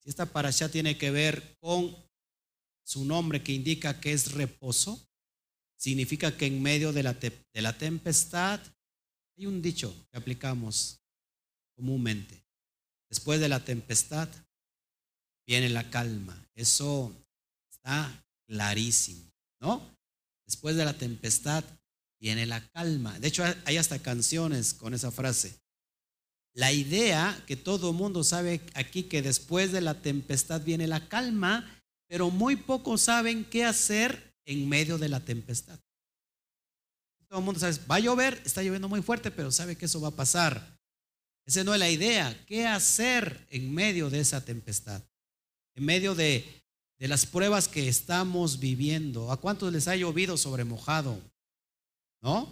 [0.04, 2.05] Esta parasha tiene que ver con
[2.86, 5.08] su nombre que indica que es reposo,
[5.76, 8.60] significa que en medio de la, de la tempestad
[9.36, 11.00] hay un dicho que aplicamos
[11.74, 12.44] comúnmente.
[13.10, 14.28] Después de la tempestad
[15.46, 16.40] viene la calma.
[16.54, 17.12] Eso
[17.68, 19.82] está clarísimo, ¿no?
[20.46, 21.64] Después de la tempestad
[22.20, 23.18] viene la calma.
[23.18, 25.58] De hecho, hay hasta canciones con esa frase.
[26.54, 31.75] La idea que todo mundo sabe aquí que después de la tempestad viene la calma
[32.06, 35.78] pero muy pocos saben qué hacer en medio de la tempestad.
[37.28, 40.00] Todo el mundo sabe, va a llover, está lloviendo muy fuerte, pero sabe que eso
[40.00, 40.76] va a pasar.
[41.44, 42.44] Esa no es la idea.
[42.46, 45.02] ¿Qué hacer en medio de esa tempestad?
[45.74, 46.62] En medio de,
[46.98, 49.30] las pruebas que estamos viviendo.
[49.30, 51.20] ¿A cuántos les ha llovido sobre mojado?
[52.22, 52.48] ¿No?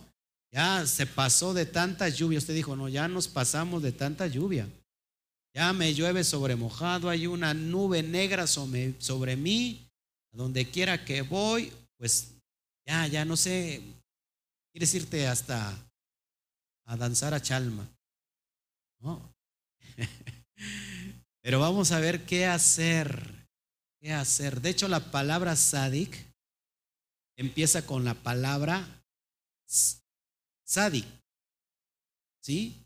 [0.52, 2.38] Ya se pasó de tanta lluvia.
[2.38, 4.68] Usted dijo, no, ya nos pasamos de tanta lluvia.
[5.55, 9.88] Ya me llueve sobre mojado, hay una nube negra sobre, mí,
[10.32, 12.32] a donde quiera que voy, pues
[12.84, 13.80] ya, ya no sé,
[14.72, 15.72] quieres irte hasta
[16.86, 17.88] a danzar a Chalma.
[18.98, 19.34] ¿no?
[21.42, 23.46] Pero vamos a ver qué hacer,
[24.00, 24.61] qué hacer.
[24.61, 26.16] De hecho, la palabra sadik
[27.36, 28.86] empieza con la palabra
[30.64, 31.07] sadik.
[32.40, 32.84] ¿Sí?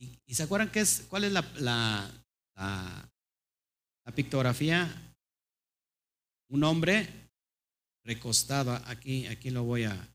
[0.00, 2.10] ¿Y, se acuerdan qué es, cuál es la, la,
[2.56, 4.88] la, pictografía?
[6.48, 7.08] Un hombre
[8.04, 10.14] recostado, aquí, aquí lo voy a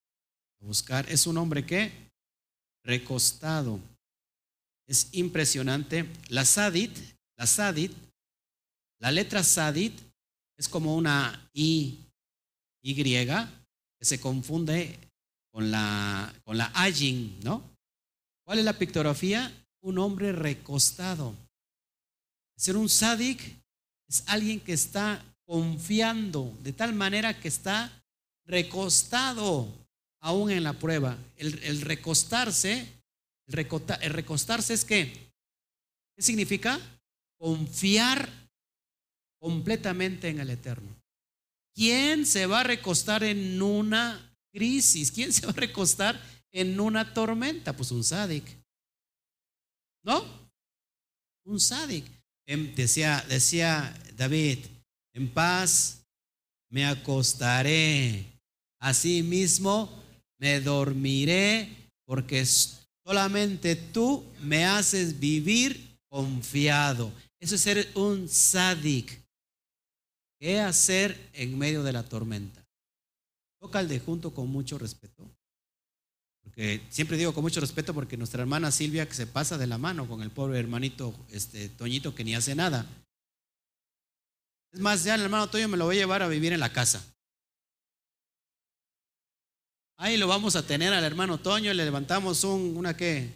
[0.59, 1.09] buscar.
[1.09, 1.91] ¿Es un hombre qué?
[2.83, 3.79] Recostado.
[4.87, 6.11] Es impresionante.
[6.29, 6.97] La sadit,
[7.37, 7.93] la sadit,
[8.99, 9.93] la letra sadit
[10.57, 11.99] es como una I,
[12.81, 13.45] Y que
[14.01, 14.99] se confunde
[15.51, 17.63] con la, con la ayin, ¿no?
[18.43, 19.51] ¿Cuál es la pictografía?
[19.85, 21.35] Un hombre recostado.
[22.57, 23.39] Ser un sádic
[24.09, 28.03] es alguien que está confiando de tal manera que está
[28.47, 29.71] recostado
[30.21, 31.17] aún en la prueba.
[31.37, 32.87] El, recostarse,
[33.45, 35.31] el, recostarse es qué?
[36.15, 36.79] ¿Qué significa?
[37.37, 38.27] Confiar
[39.39, 40.95] completamente en el Eterno.
[41.75, 45.11] ¿Quién se va a recostar en una crisis?
[45.11, 46.19] ¿Quién se va a recostar
[46.51, 47.73] en una tormenta?
[47.73, 48.64] Pues un sádic.
[50.05, 50.23] ¿No?
[51.45, 52.05] Un sádic.
[52.47, 54.59] Em, decía, decía David,
[55.13, 56.05] en paz
[56.69, 58.25] me acostaré,
[58.79, 59.89] así mismo
[60.37, 62.45] me dormiré, porque
[63.03, 67.11] solamente tú me haces vivir confiado.
[67.39, 69.23] Eso es ser un sádic.
[70.39, 72.63] ¿Qué hacer en medio de la tormenta?
[73.59, 75.34] Toca el de junto con mucho respeto.
[76.89, 80.07] Siempre digo con mucho respeto porque nuestra hermana Silvia que se pasa de la mano
[80.07, 82.85] con el pobre hermanito este, Toñito que ni hace nada.
[84.71, 86.71] Es más, ya el hermano Toño me lo voy a llevar a vivir en la
[86.71, 87.05] casa.
[89.97, 93.31] Ahí lo vamos a tener al hermano Toño, le levantamos un, una qué,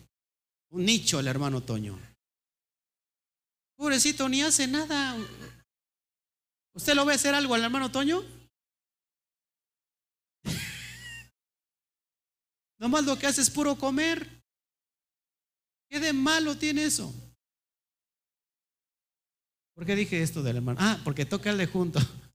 [0.70, 2.00] un nicho al hermano Toño.
[3.78, 5.18] Pobrecito, ni hace nada.
[6.74, 8.24] ¿Usted lo ve hacer algo al hermano Toño?
[12.80, 14.42] Nomás lo que hace es puro comer.
[15.90, 17.14] ¿Qué de malo tiene eso?
[19.74, 20.80] ¿Por qué dije esto del hermano?
[20.82, 22.00] Ah, porque toca el de junto.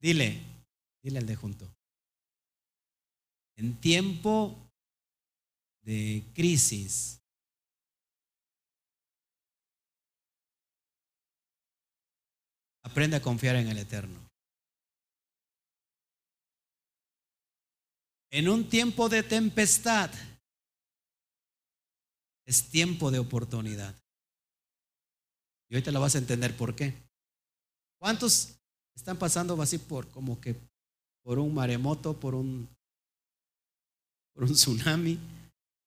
[0.00, 0.40] Dile,
[1.02, 1.68] dile al de junto.
[3.56, 4.70] En tiempo
[5.82, 7.20] de crisis,
[12.84, 14.27] aprende a confiar en el Eterno.
[18.30, 20.10] En un tiempo de tempestad
[22.44, 23.94] es tiempo de oportunidad.
[25.68, 26.94] Y ahorita lo vas a entender por qué.
[27.98, 28.58] ¿Cuántos
[28.94, 30.56] están pasando así por como que
[31.22, 32.68] por un maremoto, por un
[34.32, 35.18] por un tsunami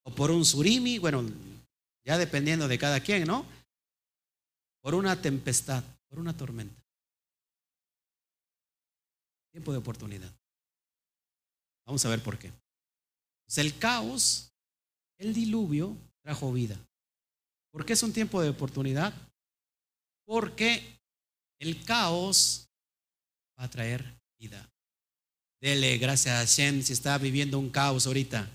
[0.04, 1.24] o por un surimi, bueno,
[2.04, 3.46] ya dependiendo de cada quien, ¿no?
[4.82, 6.82] Por una tempestad, por una tormenta.
[9.52, 10.41] Tiempo de oportunidad.
[11.86, 12.52] Vamos a ver por qué.
[13.46, 14.52] Pues el caos,
[15.18, 16.78] el diluvio, trajo vida.
[17.72, 19.14] ¿Por qué es un tiempo de oportunidad?
[20.26, 21.00] Porque
[21.60, 22.70] el caos
[23.60, 24.70] va a traer vida.
[25.62, 28.50] Dele gracias a Hashem si está viviendo un caos ahorita.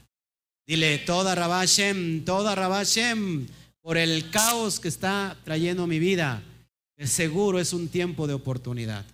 [0.66, 3.46] Dile, toda Rabashem, toda Rabashem,
[3.80, 6.42] por el caos que está trayendo mi vida.
[7.04, 9.06] Seguro es un tiempo de oportunidad.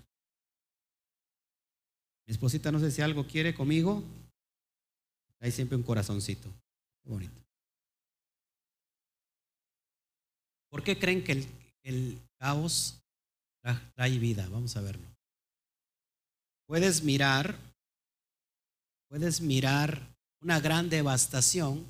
[2.27, 4.03] Mi esposita no sé si algo quiere conmigo.
[5.41, 6.49] Hay siempre un corazoncito.
[7.03, 7.43] Qué bonito.
[10.71, 11.47] ¿Por qué creen que
[11.83, 13.03] el, caos
[13.95, 14.49] trae vida?
[14.49, 15.07] Vamos a verlo.
[16.67, 17.59] Puedes mirar,
[19.09, 21.85] puedes mirar una gran devastación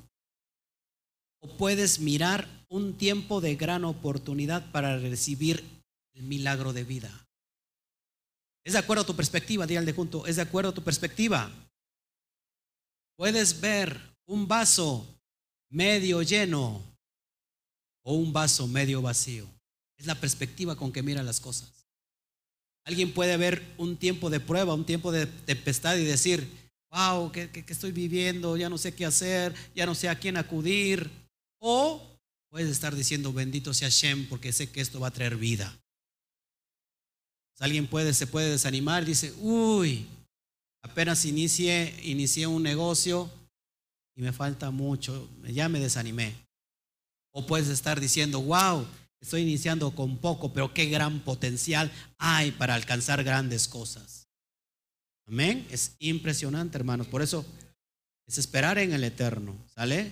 [1.39, 5.63] o puedes mirar un tiempo de gran oportunidad para recibir
[6.13, 7.22] el milagro de vida.
[8.63, 9.67] ¿Es de acuerdo a tu perspectiva?
[9.67, 11.51] Dígale de junto, ¿es de acuerdo a tu perspectiva?
[13.17, 15.05] Puedes ver un vaso
[15.69, 16.81] medio lleno
[18.03, 19.47] o un vaso medio vacío.
[19.97, 21.71] Es la perspectiva con que mira las cosas.
[22.85, 26.47] Alguien puede ver un tiempo de prueba, un tiempo de tempestad y decir,
[26.91, 28.57] wow, ¿qué, estoy viviendo?
[28.57, 31.09] Ya no sé qué hacer, ya no sé a quién acudir.
[31.59, 32.01] O
[32.49, 35.79] puedes estar diciendo, bendito sea Shem, porque sé que esto va a traer vida.
[37.63, 40.05] Alguien puede, se puede desanimar, dice, uy,
[40.81, 43.31] apenas inicié, inicié un negocio
[44.17, 46.35] y me falta mucho, ya me desanimé.
[47.31, 48.85] O puedes estar diciendo, wow,
[49.21, 54.27] estoy iniciando con poco, pero qué gran potencial hay para alcanzar grandes cosas.
[55.25, 55.65] Amén.
[55.71, 57.07] Es impresionante, hermanos.
[57.07, 57.45] Por eso
[58.27, 59.55] es esperar en el eterno.
[59.73, 60.11] ¿Sale?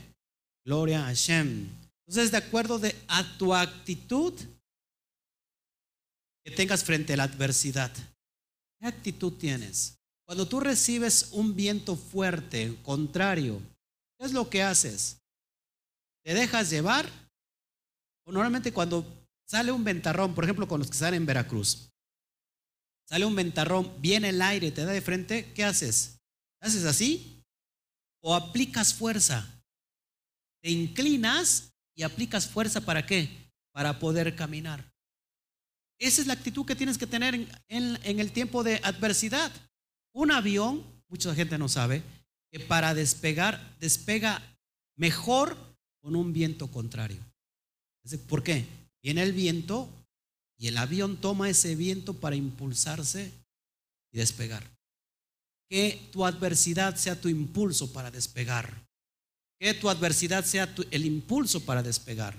[0.63, 1.67] Gloria a Hashem.
[2.07, 4.33] Entonces, de acuerdo de, a tu actitud,
[6.43, 7.91] que tengas frente a la adversidad.
[8.79, 9.97] ¿Qué actitud tienes?
[10.25, 13.61] Cuando tú recibes un viento fuerte, contrario,
[14.17, 15.17] ¿qué es lo que haces?
[16.23, 17.09] ¿Te dejas llevar?
[18.25, 19.05] O normalmente cuando
[19.45, 21.89] sale un ventarrón, por ejemplo, con los que salen en Veracruz,
[23.07, 26.19] sale un ventarrón, viene el aire, te da de frente, ¿qué haces?
[26.61, 27.43] ¿Haces así?
[28.21, 29.61] ¿O aplicas fuerza?
[30.61, 33.51] Te inclinas y aplicas fuerza para qué?
[33.73, 34.91] Para poder caminar.
[36.01, 39.51] Esa es la actitud que tienes que tener en, el tiempo de adversidad.
[40.13, 42.01] Un avión, mucha gente no sabe,
[42.51, 44.41] que para despegar, despega
[44.97, 45.55] mejor
[46.01, 47.19] con un viento contrario.
[48.27, 48.65] ¿Por qué?
[49.03, 49.87] Viene el viento
[50.57, 53.31] y el avión toma ese viento para impulsarse
[54.11, 54.67] y despegar.
[55.69, 58.87] Que tu adversidad sea tu impulso para despegar.
[59.59, 62.35] Que tu adversidad sea el impulso para despegar.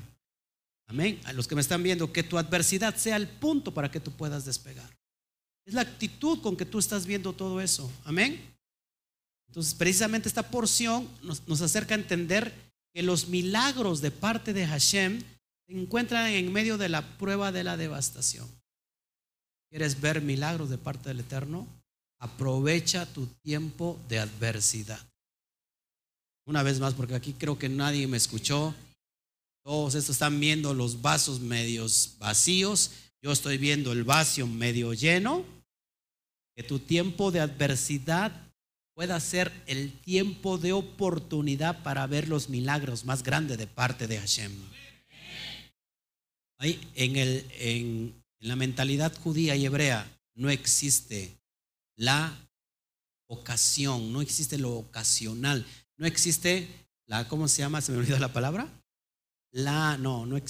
[0.86, 1.20] Amén.
[1.24, 4.10] A los que me están viendo, que tu adversidad sea el punto para que tú
[4.12, 4.90] puedas despegar.
[5.64, 7.90] Es la actitud con que tú estás viendo todo eso.
[8.04, 8.40] Amén.
[9.48, 12.52] Entonces, precisamente esta porción nos, nos acerca a entender
[12.94, 15.20] que los milagros de parte de Hashem
[15.66, 18.48] se encuentran en medio de la prueba de la devastación.
[19.70, 21.66] ¿Quieres ver milagros de parte del Eterno?
[22.18, 25.00] Aprovecha tu tiempo de adversidad.
[26.44, 28.74] Una vez más, porque aquí creo que nadie me escuchó.
[29.64, 32.90] Todos estos están viendo los vasos medios vacíos.
[33.22, 35.44] Yo estoy viendo el vaso medio lleno.
[36.56, 38.32] Que tu tiempo de adversidad
[38.94, 44.18] pueda ser el tiempo de oportunidad para ver los milagros más grandes de parte de
[44.18, 44.52] Hashem.
[46.58, 51.38] Ahí, en, el, en la mentalidad judía y hebrea no existe
[51.96, 52.36] la
[53.28, 55.64] ocasión, no existe lo ocasional,
[55.96, 56.68] no existe
[57.06, 57.80] la, ¿cómo se llama?
[57.80, 58.68] Se me olvidó la palabra
[59.52, 60.40] la, no, no,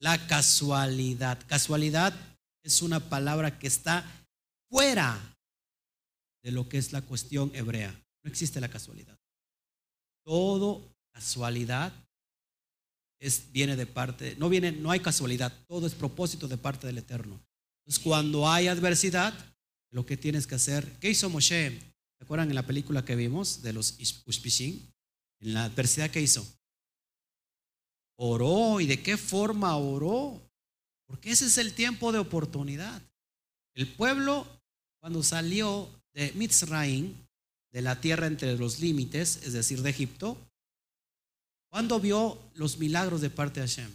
[0.00, 1.38] la casualidad.
[1.46, 2.14] Casualidad
[2.62, 4.04] es una palabra que está
[4.68, 5.18] fuera
[6.42, 7.92] de lo que es la cuestión hebrea.
[8.22, 9.18] No existe la casualidad.
[10.24, 10.82] Todo
[11.12, 11.92] casualidad
[13.20, 16.98] es, viene de parte, no viene, no hay casualidad, todo es propósito de parte del
[16.98, 17.40] Eterno.
[17.80, 19.32] Entonces, cuando hay adversidad,
[19.90, 21.70] lo que tienes que hacer, ¿qué hizo Moshe?
[22.18, 23.96] ¿Se acuerdan en la película que vimos de los
[24.26, 24.92] Ushpishin?
[25.40, 26.46] En la adversidad que hizo.
[28.16, 30.40] Oró y de qué forma oró.
[31.06, 33.00] Porque ese es el tiempo de oportunidad.
[33.74, 34.46] El pueblo,
[35.00, 37.14] cuando salió de Mitzrayim,
[37.70, 40.38] de la tierra entre los límites, es decir, de Egipto,
[41.70, 43.90] cuando vio los milagros de parte de Hashem,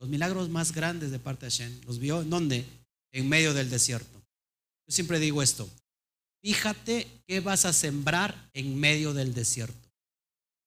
[0.00, 2.66] los milagros más grandes de parte de Hashem, los vio en dónde?
[3.12, 4.20] En medio del desierto.
[4.88, 5.70] Yo siempre digo esto,
[6.42, 9.88] fíjate qué vas a sembrar en medio del desierto.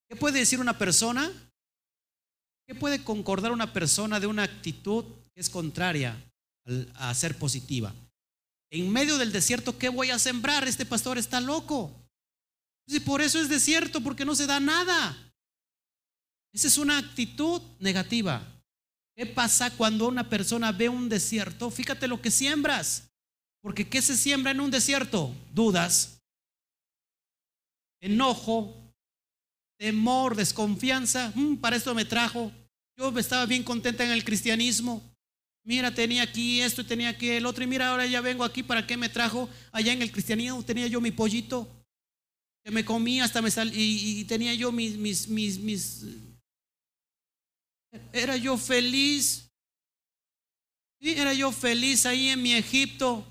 [0.08, 1.30] ¿Qué puede decir una persona?
[2.74, 5.06] ¿Qué puede concordar una persona de una actitud
[5.36, 6.20] que es contraria
[6.96, 7.94] a ser positiva?
[8.72, 10.68] En medio del desierto, ¿qué voy a sembrar?
[10.68, 11.92] Este pastor está loco.
[12.88, 15.16] Y por eso es desierto, porque no se da nada.
[16.52, 18.42] Esa es una actitud negativa.
[19.16, 21.70] ¿Qué pasa cuando una persona ve un desierto?
[21.70, 23.04] Fíjate lo que siembras.
[23.62, 25.32] Porque ¿qué se siembra en un desierto?
[25.54, 26.24] Dudas,
[28.02, 28.76] enojo,
[29.78, 31.32] temor, desconfianza.
[31.36, 32.52] Mm, para esto me trajo.
[32.98, 35.02] Yo estaba bien contenta en el cristianismo.
[35.66, 37.64] Mira, tenía aquí esto y tenía aquí el otro.
[37.64, 38.64] Y mira, ahora ya vengo aquí.
[38.64, 39.50] ¿Para qué me trajo?
[39.72, 41.68] Allá en el cristianismo tenía yo mi pollito.
[42.64, 46.06] Que me comía hasta me sal y, tenía yo mis, mis, mis, mis.
[48.12, 49.50] Era yo feliz.
[51.00, 53.26] Era yo feliz ahí en mi Egipto.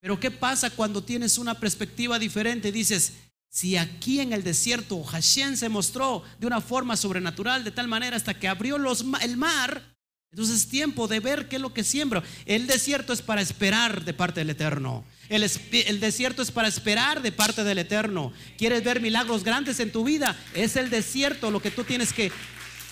[0.00, 2.70] Pero ¿qué pasa cuando tienes una perspectiva diferente?
[2.70, 3.14] Dices,
[3.54, 8.16] si aquí en el desierto Hashem se mostró de una forma sobrenatural, de tal manera
[8.16, 9.94] hasta que abrió los, el mar,
[10.32, 12.20] entonces es tiempo de ver qué es lo que siembro.
[12.46, 15.04] El desierto es para esperar de parte del Eterno.
[15.28, 18.32] El, el, desierto es para esperar de parte del Eterno.
[18.58, 20.36] ¿Quieres ver milagros grandes en tu vida?
[20.54, 22.32] Es el desierto lo que tú tienes que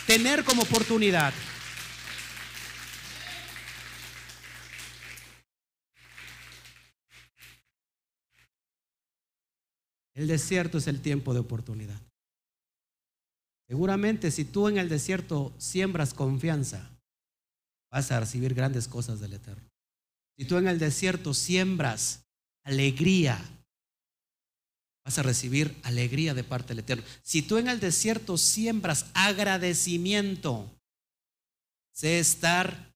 [0.06, 1.34] tener como oportunidad.
[10.14, 12.00] El desierto es el tiempo de oportunidad.
[13.68, 16.90] Seguramente si tú en el desierto siembras confianza,
[17.90, 19.66] vas a recibir grandes cosas del Eterno.
[20.36, 22.24] Si tú en el desierto siembras
[22.64, 23.40] alegría,
[25.04, 27.04] vas a recibir alegría de parte del Eterno.
[27.22, 30.70] Si tú en el desierto siembras agradecimiento,
[31.92, 32.94] sé estar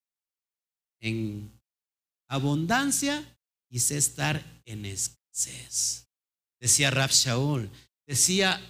[1.01, 1.51] en
[2.29, 3.39] abundancia
[3.71, 6.06] y sé estar en escasez
[6.61, 7.71] decía Rab Shaul,
[8.07, 8.61] decía,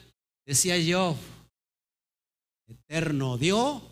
[0.45, 1.16] decía el
[2.68, 3.82] eterno dio,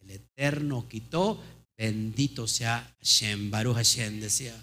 [0.00, 1.42] el eterno quitó,
[1.76, 4.54] bendito sea Hashem, Baruch Hashem, decía.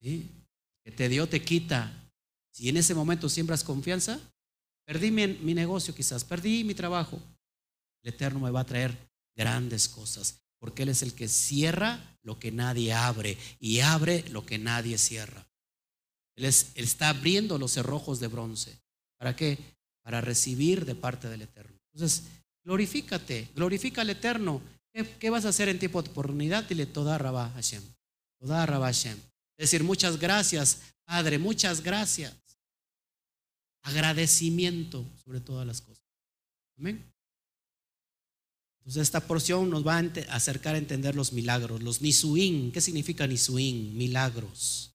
[0.00, 0.28] ¿Sí?
[0.84, 2.10] Que te dio, te quita.
[2.52, 4.20] Si en ese momento siembras confianza,
[4.86, 7.20] perdí mi negocio quizás, perdí mi trabajo.
[8.02, 8.96] El eterno me va a traer
[9.36, 14.46] grandes cosas, porque Él es el que cierra lo que nadie abre y abre lo
[14.46, 15.46] que nadie cierra.
[16.38, 18.78] Él, está abriendo los cerrojos de bronce.
[19.18, 19.58] ¿Para qué?
[20.02, 21.76] Para recibir de parte del Eterno.
[21.92, 22.24] Entonces,
[22.64, 24.62] glorifícate, glorifica al Eterno.
[24.92, 26.64] ¿Qué, vas a hacer en tiempo de oportunidad?
[26.64, 27.82] Dile, toda Rabá Hashem.
[28.38, 29.18] Toda Rabá Hashem.
[29.56, 32.34] Es decir, muchas gracias, Padre, muchas gracias.
[33.82, 36.04] Agradecimiento sobre todas las cosas.
[36.78, 37.04] Amén.
[38.78, 42.70] Entonces esta porción nos va a acercar a entender los milagros, los nisuín.
[42.72, 43.96] ¿Qué significa nisuín?
[43.98, 44.94] Milagros.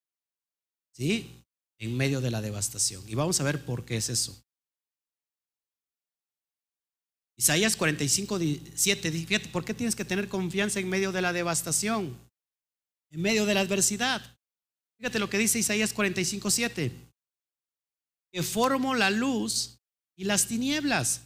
[0.94, 1.44] ¿Sí?
[1.80, 3.04] En medio de la devastación.
[3.08, 4.42] Y vamos a ver por qué es eso.
[7.36, 8.40] Isaías 45,
[8.76, 12.18] 7, fíjate, ¿por qué tienes que tener confianza en medio de la devastación?
[13.12, 14.38] En medio de la adversidad.
[14.98, 16.92] Fíjate lo que dice Isaías 45, 7.
[18.32, 19.80] Que formo la luz
[20.16, 21.22] y las tinieblas.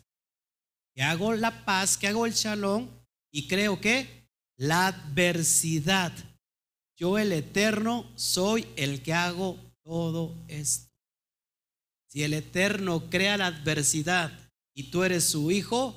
[0.96, 2.90] Que hago la paz, que hago el shalom
[3.32, 6.12] y creo que la adversidad
[6.98, 10.92] yo el eterno soy el que hago todo esto.
[12.10, 14.32] Si el eterno crea la adversidad
[14.74, 15.96] y tú eres su hijo,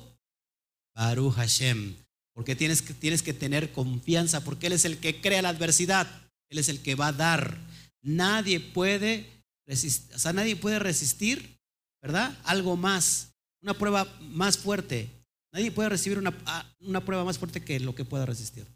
[0.95, 1.95] Baruch Hashem,
[2.33, 6.07] porque tienes que, tienes que tener confianza, porque Él es el que crea la adversidad,
[6.49, 7.57] Él es el que va a dar.
[8.03, 9.25] Nadie puede
[9.65, 11.57] resistir, o sea, nadie puede resistir,
[12.01, 12.37] ¿verdad?
[12.43, 13.33] Algo más,
[13.63, 15.09] una prueba más fuerte.
[15.51, 18.67] Nadie puede recibir una, ah, una prueba más fuerte que lo que pueda resistir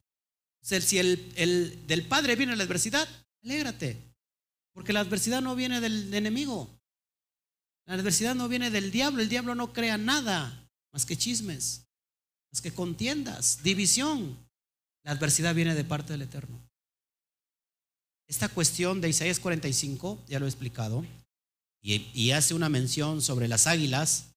[0.66, 3.08] si el, del Padre viene la adversidad,
[3.44, 3.98] alégrate.
[4.74, 6.68] Porque la adversidad no viene del enemigo.
[7.86, 9.22] La adversidad no viene del diablo.
[9.22, 10.68] El diablo no crea nada.
[10.92, 11.86] más que chismes,
[12.52, 14.38] más que contiendas, división.
[15.04, 16.60] La adversidad viene de parte del Eterno.
[18.28, 21.06] Esta cuestión de Isaías 45, ya lo he explicado,
[21.84, 24.34] y, hace una mención sobre las águilas.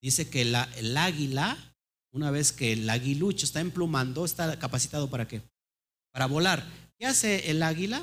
[0.00, 1.76] Dice que el águila,
[2.12, 5.42] una vez que el aguilucho está emplumando, está capacitado para qué?
[6.16, 6.64] Para volar.
[6.98, 8.00] ¿Qué hace el águila?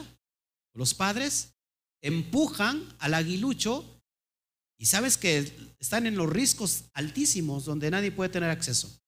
[0.76, 1.56] Los padres
[2.00, 3.84] empujan al aguilucho
[4.78, 9.02] y sabes que están en los riscos altísimos donde nadie puede tener acceso.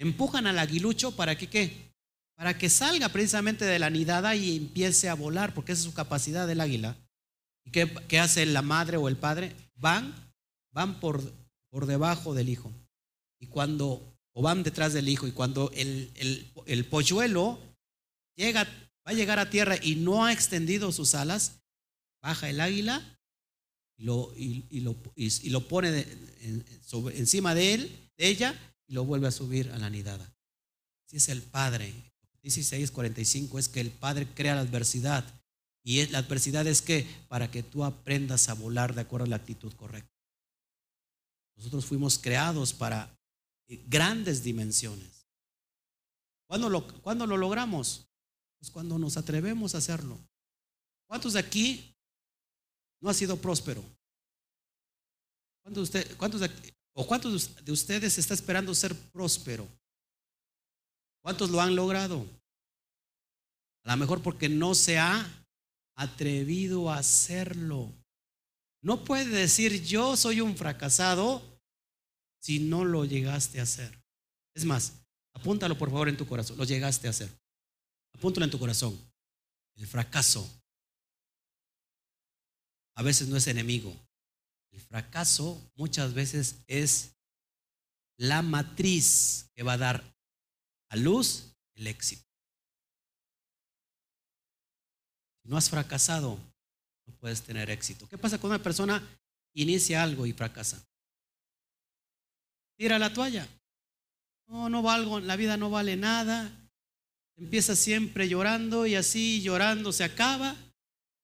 [0.00, 1.94] Empujan al aguilucho para que qué?
[2.34, 5.94] Para que salga precisamente de la nidada y empiece a volar, porque esa es su
[5.94, 6.96] capacidad del águila.
[7.64, 9.54] ¿Y qué, hace la madre o el padre?
[9.76, 10.12] Van,
[10.72, 11.22] van por,
[11.70, 12.72] por debajo del hijo.
[13.38, 16.10] Y cuando, o van detrás del hijo, y cuando el,
[16.66, 17.60] el, polluelo
[18.36, 21.60] llega, va a llegar a tierra y no ha extendido sus alas,
[22.22, 23.18] baja el águila
[23.96, 26.06] y lo, y, lo, y lo, pone
[27.14, 30.34] encima de él, de ella, y lo vuelve a subir a la nidada.
[31.06, 31.92] Así es el Padre.
[32.42, 35.24] 16:45 es que el Padre crea la adversidad
[35.82, 39.36] y la adversidad es que para que tú aprendas a volar de acuerdo a la
[39.36, 40.10] actitud correcta.
[41.56, 43.16] Nosotros fuimos creados para
[43.68, 45.26] eh, grandes dimensiones.
[46.46, 48.06] ¿Cuándo lo, lo logramos?
[48.70, 50.18] Cuando nos atrevemos a hacerlo.
[51.06, 51.94] ¿Cuántos de aquí
[53.00, 53.84] no ha sido próspero?
[55.62, 56.50] ¿Cuántos de, cuántos de,
[56.94, 59.66] o cuántos de ustedes está esperando ser próspero?
[61.22, 62.26] ¿Cuántos lo han logrado?
[63.84, 65.46] A lo mejor porque no se ha
[65.96, 67.92] atrevido a hacerlo.
[68.82, 71.42] No puede decir yo soy un fracasado
[72.40, 73.98] si no lo llegaste a hacer.
[74.54, 74.92] Es más,
[75.34, 76.58] apúntalo por favor en tu corazón.
[76.58, 77.30] Lo llegaste a hacer.
[78.24, 78.98] Apúntalo en tu corazón.
[79.76, 80.50] El fracaso
[82.94, 83.94] a veces no es enemigo.
[84.70, 87.18] El fracaso muchas veces es
[88.16, 90.16] la matriz que va a dar
[90.88, 92.24] a luz el éxito.
[95.42, 96.38] no has fracasado,
[97.06, 98.08] no puedes tener éxito.
[98.08, 99.06] ¿Qué pasa cuando una persona
[99.52, 100.82] inicia algo y fracasa?
[102.78, 103.46] Tira la toalla.
[104.46, 106.63] No, no valgo, la vida no vale nada.
[107.36, 110.56] Empieza siempre llorando y así llorando se acaba.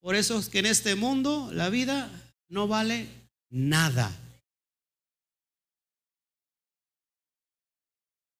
[0.00, 2.10] Por eso es que en este mundo la vida
[2.48, 3.06] no vale
[3.50, 4.16] nada.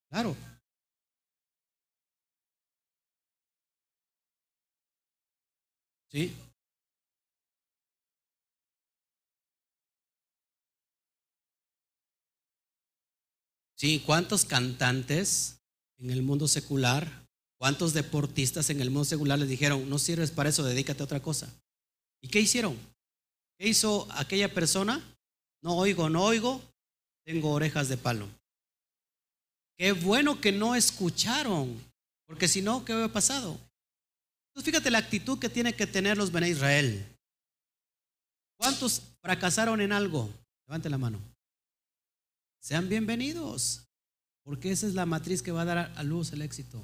[0.08, 0.36] Claro,
[6.10, 6.34] ¿Sí?
[13.76, 15.62] Sí, ¿cuántos cantantes
[15.98, 17.29] en el mundo secular,
[17.60, 21.20] cuántos deportistas en el mundo secular les dijeron, no sirves para eso, dedícate a otra
[21.20, 21.52] cosa?
[22.22, 22.74] ¿Y qué hicieron?
[23.58, 24.98] ¿Qué hizo aquella persona?
[25.62, 26.62] No oigo, no oigo,
[27.26, 28.26] tengo orejas de palo.
[29.76, 31.78] Qué bueno que no escucharon,
[32.26, 33.60] porque si no, ¿qué hubiera pasado?
[34.48, 37.06] Entonces fíjate la actitud que tiene que tener los Bene Israel.
[38.56, 40.32] ¿Cuántos fracasaron en algo?
[40.66, 41.20] Levante la mano.
[42.58, 43.82] Sean bienvenidos,
[44.44, 46.82] porque esa es la matriz que va a dar a luz el éxito.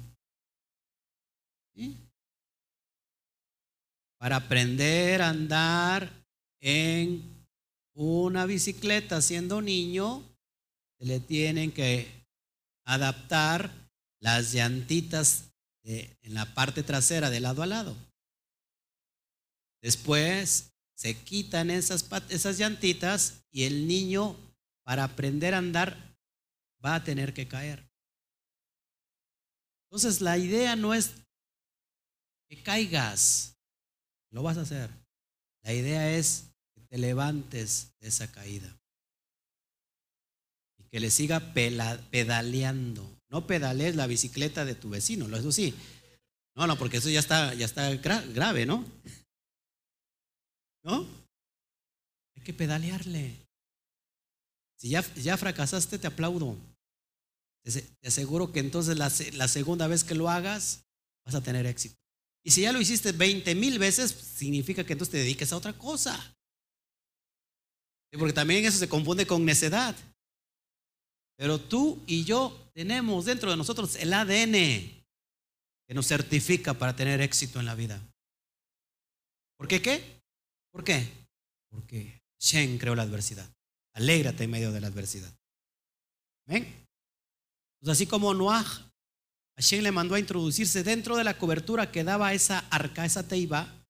[4.17, 6.11] Para aprender a andar
[6.59, 7.45] en
[7.93, 10.23] una bicicleta siendo niño,
[10.97, 12.07] se le tienen que
[12.85, 13.71] adaptar
[14.19, 15.51] las llantitas
[15.83, 17.95] en la parte trasera de lado a lado.
[19.81, 24.35] Después se quitan esas, esas llantitas y el niño
[24.83, 26.17] para aprender a andar
[26.83, 27.87] va a tener que caer.
[29.85, 31.11] Entonces la idea no es
[32.49, 33.57] que caigas,
[34.31, 34.89] lo vas a hacer.
[35.63, 38.77] La idea es que te levantes de esa caída
[40.77, 43.17] y que le siga pedaleando.
[43.29, 45.73] No pedales la bicicleta de tu vecino, eso sí.
[46.55, 48.85] No, no, porque eso ya está, ya está grave, ¿no?
[50.83, 51.05] ¿No?
[52.35, 53.35] Hay que pedalearle.
[54.77, 56.55] Si ya, ya fracasaste, te aplaudo.
[57.63, 60.85] Te aseguro que entonces la, la segunda vez que lo hagas,
[61.25, 61.97] vas a tener éxito.
[62.47, 65.73] Y si ya lo hiciste 20 mil veces, significa que entonces te dediques a otra
[65.73, 66.33] cosa.
[68.17, 69.93] Porque también eso se confunde con necedad.
[71.35, 77.19] Pero tú y yo tenemos dentro de nosotros el ADN que nos certifica para tener
[77.19, 78.01] éxito en la vida.
[79.57, 80.21] ¿Por qué qué?
[80.71, 81.05] ¿Por qué?
[81.69, 83.53] Porque Shen creó la adversidad.
[83.93, 85.37] Alégrate en medio de la adversidad.
[86.45, 86.87] ¿Ven?
[87.81, 88.86] Pues así como Noah,
[89.57, 93.27] a Shen le mandó a introducirse dentro de la cobertura que daba esa arca, esa
[93.27, 93.83] teiba,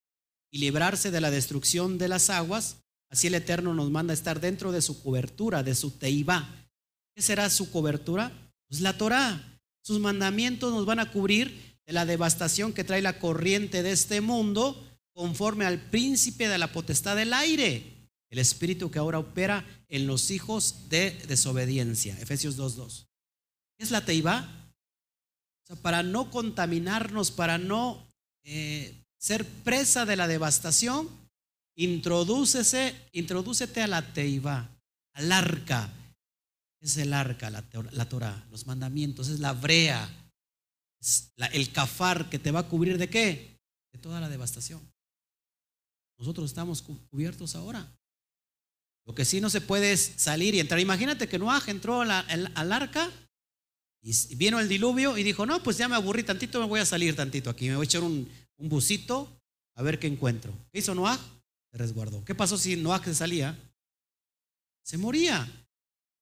[0.49, 2.77] y librarse de la destrucción de las aguas,
[3.09, 6.47] así el Eterno nos manda estar dentro de su cobertura, de su teiba,
[7.13, 8.31] ¿qué será su cobertura?
[8.69, 9.53] Pues la Torah.
[9.81, 14.19] Sus mandamientos nos van a cubrir de la devastación que trae la corriente de este
[14.21, 20.05] mundo conforme al príncipe de la potestad del aire, el espíritu que ahora opera en
[20.05, 22.19] los hijos de desobediencia.
[22.19, 23.07] Efesios 2.2.
[23.77, 24.56] ¿Qué es la teiba?
[25.81, 28.07] Para no contaminarnos, para no
[28.43, 31.09] eh, ser presa de la devastación,
[31.75, 34.69] introdúcese, introdúcete a la teiba,
[35.13, 35.89] al arca.
[36.79, 40.09] Es el arca, la, la Torah, los mandamientos, es la brea,
[40.99, 43.59] es el cafar que te va a cubrir de qué?
[43.91, 44.81] De toda la devastación.
[46.17, 47.91] Nosotros estamos cubiertos ahora.
[49.05, 50.79] Lo que sí no se puede es salir y entrar.
[50.79, 53.09] Imagínate que Noah entró al arca
[54.07, 56.85] y vino el diluvio y dijo, no, pues ya me aburrí tantito, me voy a
[56.85, 59.41] salir tantito aquí, me voy a echar un, un busito
[59.75, 60.53] a ver qué encuentro.
[60.71, 61.19] ¿Qué hizo Noah?
[61.71, 62.23] Se resguardó.
[62.23, 63.59] ¿Qué pasó si Noah se salía?
[64.81, 65.45] Se moría.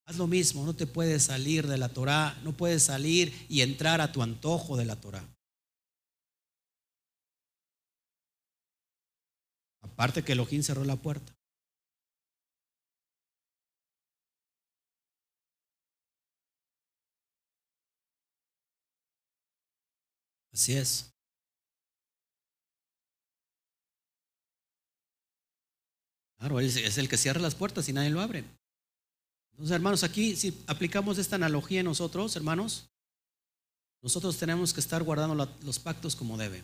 [0.06, 4.02] Haz lo mismo, no te puedes salir de la Torah, no puedes salir y entrar
[4.02, 5.24] a tu antojo de la Torah.
[9.82, 11.35] Aparte que Elohim cerró la puerta.
[20.56, 21.14] Así es.
[26.40, 28.46] Claro, él es el que cierra las puertas y nadie lo abre.
[29.52, 32.88] Entonces, hermanos, aquí si aplicamos esta analogía nosotros, hermanos,
[34.02, 36.64] nosotros tenemos que estar guardando los pactos como debe,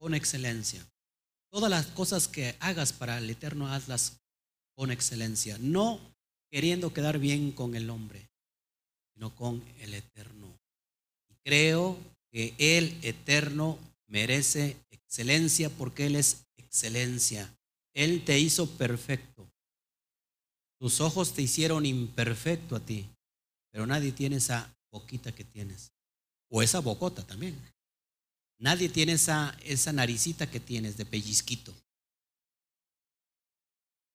[0.00, 0.84] con excelencia.
[1.52, 4.18] Todas las cosas que hagas para el Eterno, hazlas
[4.74, 6.00] con excelencia, no
[6.50, 8.28] queriendo quedar bien con el hombre,
[9.14, 10.58] sino con el Eterno.
[11.28, 11.96] Y creo
[12.30, 17.52] que el Eterno merece excelencia porque Él es excelencia.
[17.94, 19.50] Él te hizo perfecto.
[20.78, 23.06] Tus ojos te hicieron imperfecto a ti,
[23.70, 25.92] pero nadie tiene esa boquita que tienes.
[26.48, 27.60] O esa bocota también.
[28.58, 31.74] Nadie tiene esa, esa naricita que tienes de pellizquito.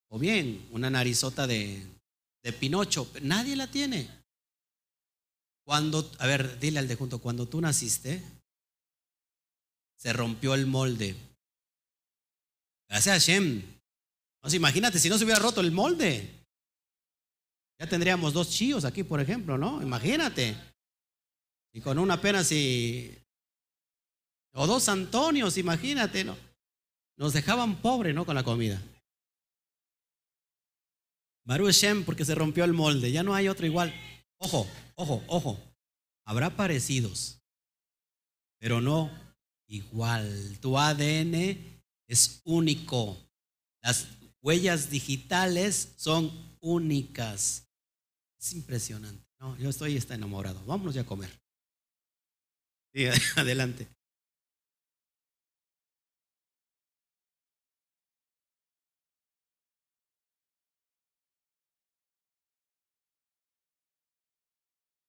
[0.10, 1.86] O bien, una narizota de,
[2.44, 3.10] de Pinocho.
[3.22, 4.08] Nadie la tiene.
[5.66, 8.22] Cuando, a ver, dile al de junto, cuando tú naciste,
[9.98, 11.16] se rompió el molde.
[12.88, 13.64] Gracias a Shem.
[14.54, 16.30] imagínate si no se hubiera roto el molde.
[17.80, 19.82] Ya tendríamos dos chíos aquí, por ejemplo, ¿no?
[19.82, 20.56] Imagínate.
[21.74, 23.18] Y con una pena si...
[24.54, 26.38] O dos Antonios, imagínate, ¿no?
[27.18, 28.26] Nos dejaban pobres, ¿no?
[28.26, 28.82] Con la comida.
[31.44, 33.12] Baruch Shem, porque se rompió el molde.
[33.12, 33.94] Ya no hay otro igual.
[34.40, 35.60] Ojo, ojo, ojo.
[36.26, 37.40] Habrá parecidos,
[38.60, 39.12] pero no
[39.68, 40.58] igual.
[40.60, 43.18] Tu ADN es único.
[43.82, 44.08] Las
[44.42, 47.68] huellas digitales son únicas.
[48.40, 49.26] Es impresionante.
[49.40, 50.64] No, yo estoy está enamorado.
[50.66, 51.30] Vámonos ya a comer.
[52.94, 53.06] Sí,
[53.36, 53.88] adelante.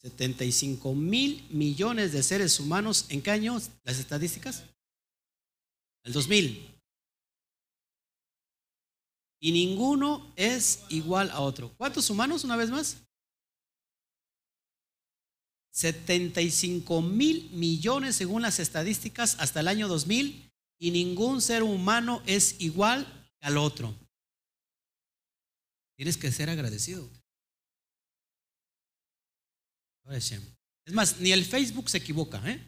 [0.06, 3.06] 75 mil millones de seres humanos.
[3.08, 4.62] ¿En qué año las estadísticas?
[6.04, 6.74] El 2000.
[9.40, 11.74] Y ninguno es igual a otro.
[11.76, 12.98] ¿Cuántos humanos una vez más?
[15.72, 22.60] 75 mil millones según las estadísticas hasta el año 2000 y ningún ser humano es
[22.60, 23.92] igual al otro.
[25.96, 27.10] Tienes que ser agradecido.
[30.08, 32.40] Es más, ni el Facebook se equivoca.
[32.48, 32.60] ¿eh?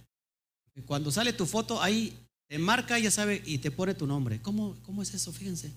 [0.87, 2.17] Cuando sale tu foto, ahí
[2.49, 4.41] te marca, ya sabe, y te pone tu nombre.
[4.41, 5.33] ¿Cómo, cómo es eso?
[5.33, 5.73] Fíjense.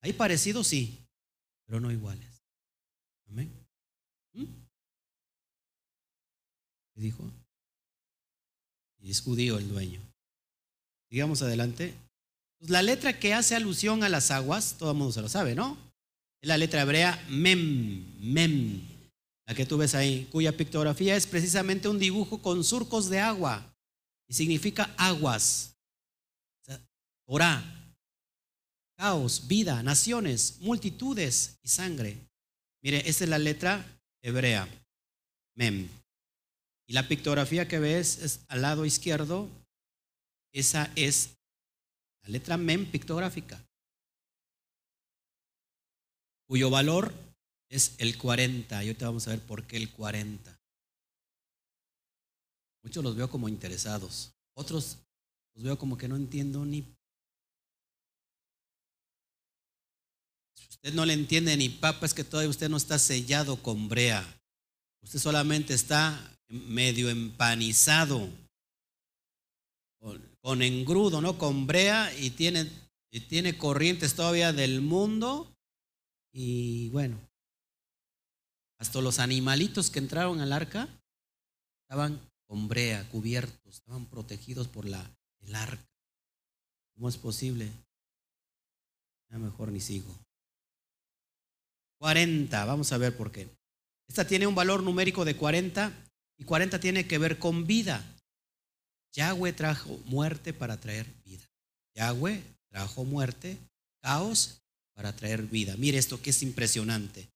[0.00, 0.98] Hay parecidos, sí,
[1.66, 2.42] pero no iguales.
[3.28, 3.50] Amén.
[4.34, 4.44] ¿Mm?
[6.94, 7.24] ¿Qué dijo?
[9.00, 10.00] Y es judío el dueño.
[11.10, 11.94] Sigamos adelante.
[12.58, 15.54] Pues la letra que hace alusión a las aguas, todo el mundo se lo sabe,
[15.54, 15.78] ¿no?
[16.40, 18.93] Es la letra hebrea mem, mem
[19.46, 23.74] la que tú ves ahí, cuya pictografía es precisamente un dibujo con surcos de agua
[24.26, 25.76] y significa aguas.
[27.26, 27.62] Orá,
[28.96, 32.18] caos, vida, naciones, multitudes y sangre.
[32.82, 33.84] Mire, esta es la letra
[34.22, 34.68] hebrea,
[35.54, 35.88] mem.
[36.86, 39.48] Y la pictografía que ves es al lado izquierdo,
[40.52, 41.30] esa es
[42.22, 43.62] la letra mem pictográfica,
[46.46, 47.12] cuyo valor
[47.68, 48.82] es el 40.
[48.82, 50.58] Y ahorita vamos a ver por qué el 40.
[52.82, 54.32] Muchos los veo como interesados.
[54.54, 54.98] Otros
[55.54, 56.82] los veo como que no entiendo ni...
[60.54, 63.88] Si usted no le entiende ni papa, es que todavía usted no está sellado con
[63.88, 64.24] brea.
[65.02, 68.28] Usted solamente está medio empanizado,
[70.40, 71.38] con, engrudo, ¿no?
[71.38, 72.70] Con brea y tiene,
[73.10, 75.50] y tiene corrientes todavía del mundo.
[76.32, 77.18] Y bueno,
[78.78, 80.88] hasta los animalitos que entraron al arca
[81.82, 85.10] estaban con brea, cubiertos, estaban protegidos por la,
[85.40, 85.84] el arca.
[86.94, 87.70] ¿Cómo es posible?
[89.30, 90.14] Ya mejor ni sigo.
[91.98, 93.48] 40, vamos a ver por qué.
[94.08, 95.92] Esta tiene un valor numérico de 40
[96.36, 98.04] y 40 tiene que ver con vida.
[99.12, 101.44] Yahweh trajo muerte para traer vida.
[101.94, 103.56] Yahweh trajo muerte,
[104.02, 104.60] caos
[104.94, 105.76] para traer vida.
[105.76, 107.28] Mire esto que es impresionante.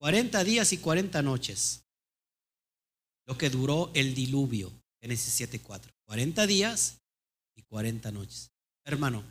[0.00, 1.84] 40 días y 40 noches.
[3.26, 4.72] Lo que duró el diluvio.
[5.00, 5.92] Génesis 7:4.
[6.06, 7.00] 40 días
[7.54, 8.50] y 40 noches.
[8.84, 9.22] Hermano,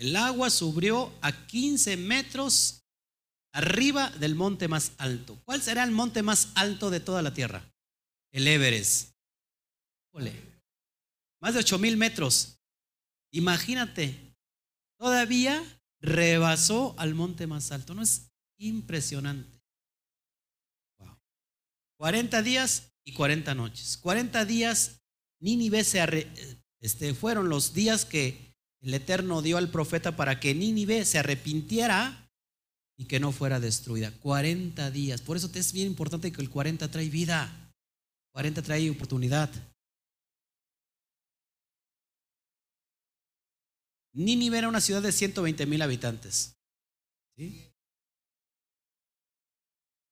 [0.00, 2.86] El agua subió a 15 metros
[3.52, 5.38] arriba del monte más alto.
[5.44, 7.70] ¿Cuál será el monte más alto de toda la tierra?
[8.32, 9.12] El Everest.
[11.42, 12.59] Más de 8 mil metros.
[13.32, 14.34] Imagínate,
[14.98, 15.62] todavía
[16.00, 17.94] rebasó al monte más alto.
[17.94, 19.60] ¿No es impresionante?
[21.96, 23.98] 40 días y 40 noches.
[23.98, 25.02] 40 días,
[25.38, 26.00] Nínive se
[26.80, 32.30] este, fueron los días que el Eterno dio al profeta para que Nínive se arrepintiera
[32.96, 34.12] y que no fuera destruida.
[34.22, 35.20] 40 días.
[35.20, 37.70] Por eso es bien importante que el 40 trae vida.
[38.32, 39.50] 40 trae oportunidad.
[44.12, 46.56] Nínive era una ciudad de 120 mil habitantes.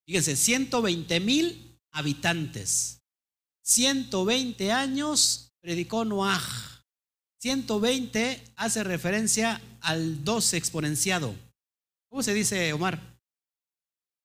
[0.07, 3.03] Fíjense, 120 mil habitantes.
[3.63, 6.41] 120 años predicó Noah.
[7.41, 11.35] 120 hace referencia al 12 exponenciado.
[12.09, 13.21] ¿Cómo se dice, Omar?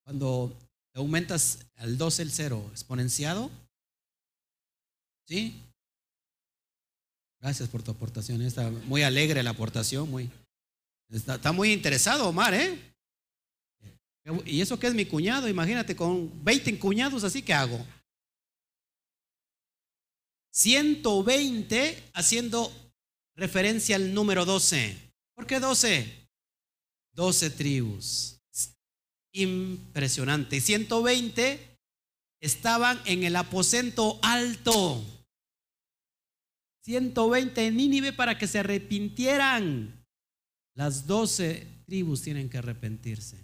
[0.06, 0.58] Cuando
[0.94, 3.52] aumentas al 12 el 0 exponenciado.
[5.28, 5.62] ¿Sí?
[7.44, 8.42] Gracias por tu aportación.
[8.42, 10.10] Está muy alegre la aportación.
[11.10, 12.80] Está, está muy interesado, Omar, ¿eh?
[14.46, 17.86] Y eso que es mi cuñado, imagínate, con 20 cuñados, así que hago.
[20.54, 22.72] 120 haciendo
[23.36, 24.96] referencia al número 12.
[25.36, 26.30] ¿Por qué 12?
[27.12, 28.40] 12 tribus.
[29.34, 30.62] Impresionante.
[30.62, 31.60] 120
[32.40, 35.04] estaban en el aposento alto.
[36.84, 40.06] 120 en Nínive para que se arrepintieran.
[40.76, 43.44] Las 12 tribus tienen que arrepentirse.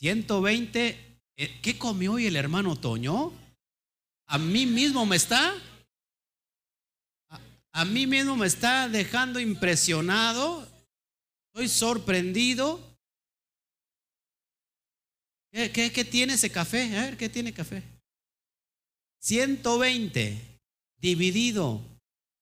[0.00, 0.96] ¿120?
[1.36, 3.32] Eh, ¿Qué comió hoy el hermano Toño?
[4.30, 5.52] a mí mismo me está,
[7.72, 10.68] a, mí mismo me está dejando impresionado,
[11.48, 12.89] estoy sorprendido.
[15.52, 16.96] ¿Qué, qué, tiene ese café?
[16.96, 17.82] A ver, ¿qué tiene café?
[19.20, 20.60] 120
[20.98, 21.82] dividido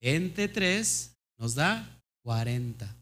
[0.01, 2.95] entre 3 nos da 40.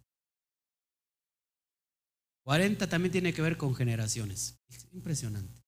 [2.44, 4.56] 40 también tiene que ver con generaciones.
[4.92, 5.60] Impresionante.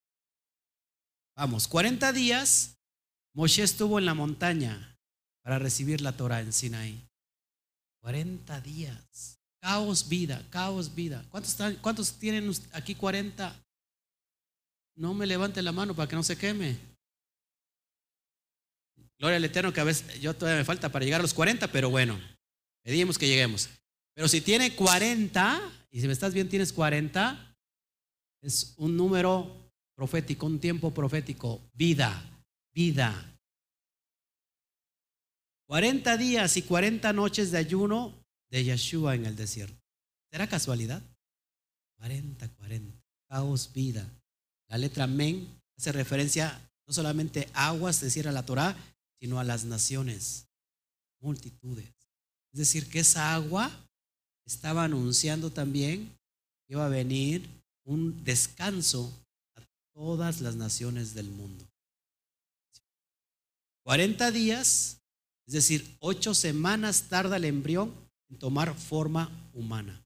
[1.36, 2.78] Vamos, 40 días
[3.34, 4.98] Moshe estuvo en la montaña
[5.42, 7.08] para recibir la Torah en Sinaí.
[8.00, 9.38] 40 días.
[9.60, 11.24] Caos vida, caos vida.
[11.30, 13.54] ¿Cuántos, ¿Cuántos tienen aquí 40?
[14.98, 16.76] No me levante la mano para que no se queme.
[19.18, 21.72] Gloria al Eterno que a veces yo todavía me falta para llegar a los 40,
[21.72, 22.20] pero bueno,
[22.82, 23.68] pedimos que lleguemos.
[24.14, 25.60] Pero si tiene 40,
[25.90, 27.56] y si me estás bien tienes 40,
[28.42, 32.28] es un número profético, un tiempo profético, vida
[32.78, 33.12] vida.
[35.66, 38.14] 40 días y 40 noches de ayuno
[38.50, 39.82] de Yeshua en el desierto.
[40.30, 41.02] ¿Será casualidad?
[41.96, 42.96] 40, 40.
[43.28, 44.08] Caos, vida.
[44.68, 48.76] La letra men hace referencia no solamente a aguas, decir a la Torah,
[49.20, 50.46] sino a las naciones,
[51.20, 51.88] multitudes.
[52.52, 53.70] Es decir, que esa agua
[54.46, 56.06] estaba anunciando también
[56.66, 57.48] que iba a venir
[57.84, 59.12] un descanso
[59.56, 59.62] a
[59.94, 61.66] todas las naciones del mundo.
[63.84, 65.00] 40 días,
[65.46, 67.94] es decir, 8 semanas tarda el embrión
[68.28, 70.04] en tomar forma humana.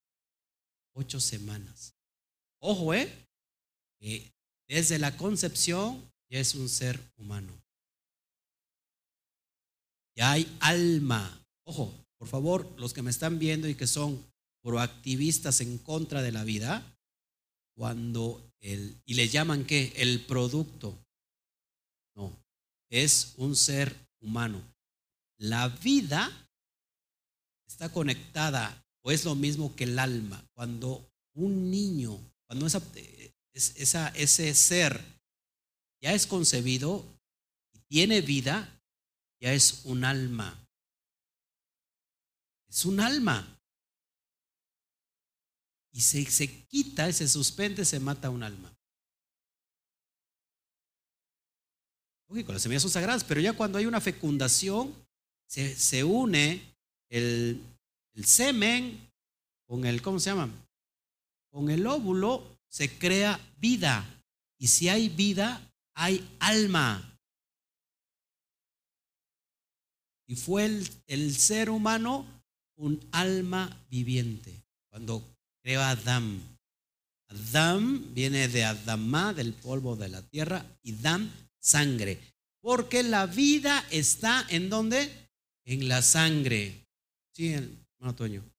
[0.95, 1.95] 8 semanas.
[2.61, 3.13] Ojo, ¿eh?
[4.75, 7.53] Desde la concepción ya es un ser humano.
[10.17, 11.45] Ya hay alma.
[11.65, 14.25] Ojo, por favor, los que me están viendo y que son
[14.63, 16.97] proactivistas en contra de la vida,
[17.77, 19.93] cuando el, y le llaman qué?
[19.97, 20.99] El producto
[22.89, 24.63] es un ser humano.
[25.39, 26.31] la vida
[27.67, 30.47] está conectada o es lo mismo que el alma.
[30.55, 32.83] Cuando un niño, cuando esa,
[33.53, 35.05] ese ser
[36.01, 37.07] ya es concebido
[37.93, 38.81] tiene vida,
[39.39, 40.59] ya es un alma.
[42.67, 43.61] Es un alma.
[45.93, 48.75] Y se, se quita, se suspende, se mata un alma.
[52.47, 54.95] con las semillas son sagradas, pero ya cuando hay una fecundación,
[55.47, 56.63] se, se une
[57.11, 57.61] el,
[58.15, 59.07] el semen
[59.67, 60.49] con el, ¿cómo se llama?
[61.51, 62.43] Con el óvulo
[62.73, 64.05] se crea vida.
[64.59, 65.61] Y si hay vida,
[65.95, 67.19] hay alma.
[70.27, 72.27] Y fue el, el ser humano
[72.77, 74.65] un alma viviente.
[74.89, 75.23] Cuando
[75.63, 76.41] creó a Adán.
[77.29, 82.19] Adán viene de Adamá, del polvo de la tierra, y Dam, sangre.
[82.61, 85.11] Porque la vida está en dónde?
[85.65, 86.87] En la sangre.
[87.35, 88.52] Sí, hermano Toño.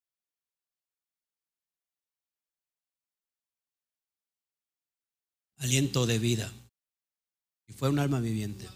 [5.63, 6.51] Aliento de vida.
[7.69, 8.67] Y fue un alma viviente.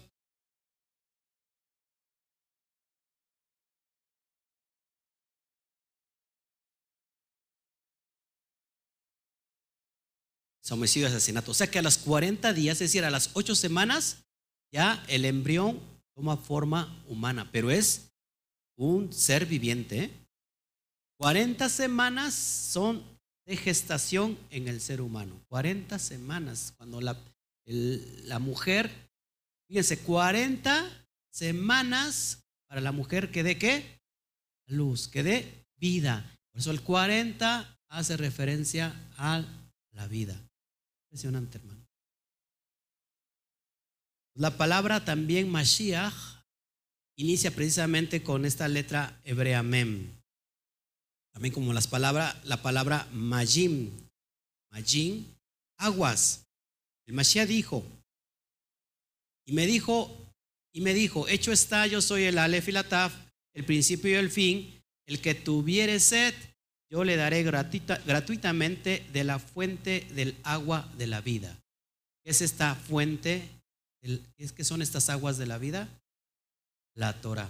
[10.70, 11.50] homicidio y asesinato.
[11.50, 14.24] O sea que a las 40 días, es decir, a las 8 semanas,
[14.70, 15.80] ya el embrión
[16.14, 18.10] toma forma humana, pero es
[18.76, 20.10] un ser viviente.
[21.18, 23.02] 40 semanas son
[23.48, 25.40] de gestación en el ser humano.
[25.48, 27.16] 40 semanas, cuando la,
[27.64, 28.90] la mujer,
[29.66, 34.02] fíjense, 40 semanas para la mujer que dé qué?
[34.66, 36.30] Luz, que dé vida.
[36.52, 39.42] Por eso el 40 hace referencia a
[39.92, 40.38] la vida.
[41.06, 41.86] Impresionante, hermano.
[44.34, 46.44] La palabra también Mashiach
[47.16, 50.17] inicia precisamente con esta letra hebrea mem.
[51.38, 53.92] También como las palabras, la palabra majim,
[54.72, 55.24] majim,
[55.76, 56.44] aguas.
[57.06, 57.86] El Mashiach dijo,
[59.46, 60.10] y me dijo,
[60.72, 63.14] y me dijo, hecho está, yo soy el Aleph y la Taf,
[63.54, 66.34] el principio y el fin, el que tuviere sed,
[66.90, 71.56] yo le daré gratuitamente de la fuente del agua de la vida.
[72.24, 73.48] ¿Qué es esta fuente?
[74.36, 75.88] ¿Qué son estas aguas de la vida?
[76.96, 77.48] La Torah.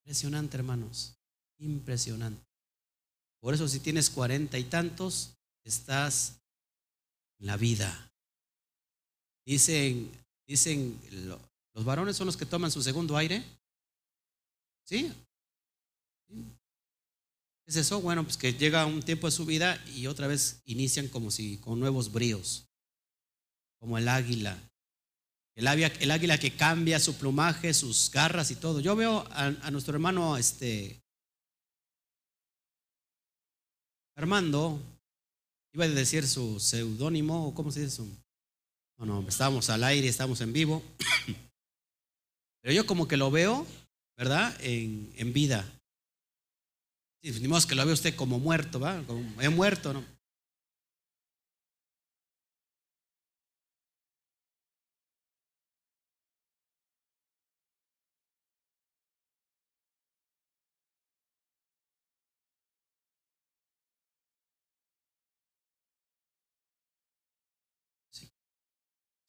[0.00, 1.14] Impresionante, hermanos.
[1.60, 2.47] Impresionante.
[3.40, 5.34] Por eso si tienes cuarenta y tantos,
[5.64, 6.40] estás
[7.38, 8.12] en la vida.
[9.46, 10.10] Dicen,
[10.46, 11.00] dicen,
[11.74, 13.44] los varones son los que toman su segundo aire.
[14.84, 15.12] ¿Sí?
[17.68, 18.00] es eso?
[18.00, 21.58] Bueno, pues que llega un tiempo de su vida y otra vez inician como si
[21.58, 22.66] con nuevos bríos,
[23.78, 24.58] como el águila.
[25.54, 28.80] El águila, el águila que cambia su plumaje, sus garras y todo.
[28.80, 31.02] Yo veo a, nuestro hermano este,
[34.18, 34.80] Armando,
[35.72, 38.02] iba a decir su seudónimo, o cómo se dice
[38.98, 40.82] No, no, estábamos al aire, estamos en vivo.
[42.60, 43.64] Pero yo como que lo veo,
[44.16, 44.56] ¿verdad?
[44.58, 45.72] En, en vida.
[47.22, 49.04] Sí, modo que lo ve usted como muerto, ¿va?
[49.06, 50.04] Como, he muerto, ¿no?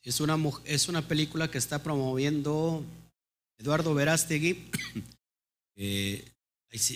[0.04, 2.84] Es una, es una película que está promoviendo
[3.58, 4.70] Eduardo Verástegui.
[5.82, 6.26] Eh,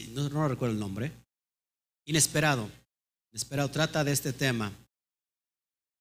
[0.10, 1.10] no, no recuerdo el nombre.
[2.04, 2.70] Inesperado.
[3.32, 4.74] Inesperado trata de este tema.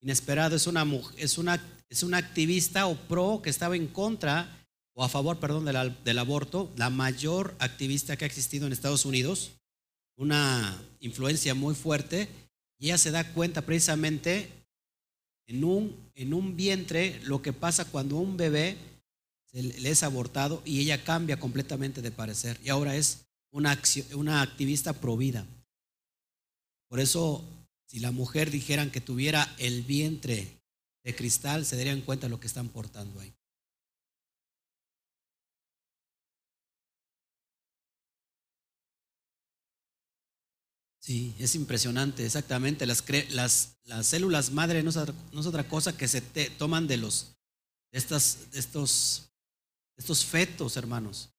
[0.01, 0.85] Inesperado es una,
[1.17, 5.65] es una, es una activista o pro que estaba en contra o a favor, perdón,
[5.65, 9.53] del, del aborto, la mayor activista que ha existido en Estados Unidos,
[10.17, 12.29] una influencia muy fuerte,
[12.79, 14.51] y ella se da cuenta precisamente
[15.53, 18.79] en un, en un vientre lo que pasa cuando un bebé
[19.53, 23.79] le es abortado y ella cambia completamente de parecer y ahora es una,
[24.15, 25.47] una activista provida.
[26.89, 27.45] Por eso,
[27.87, 30.49] si la mujer dijeran que tuviera el vientre
[31.05, 33.35] de cristal, se darían cuenta de lo que están portando ahí.
[41.03, 42.87] Sí, es impresionante, exactamente.
[42.87, 46.21] Las, las, las células madre no es, otra, cosa que se
[46.51, 47.35] toman de los
[47.91, 49.29] estas, estos,
[49.97, 51.33] estos fetos, hermanos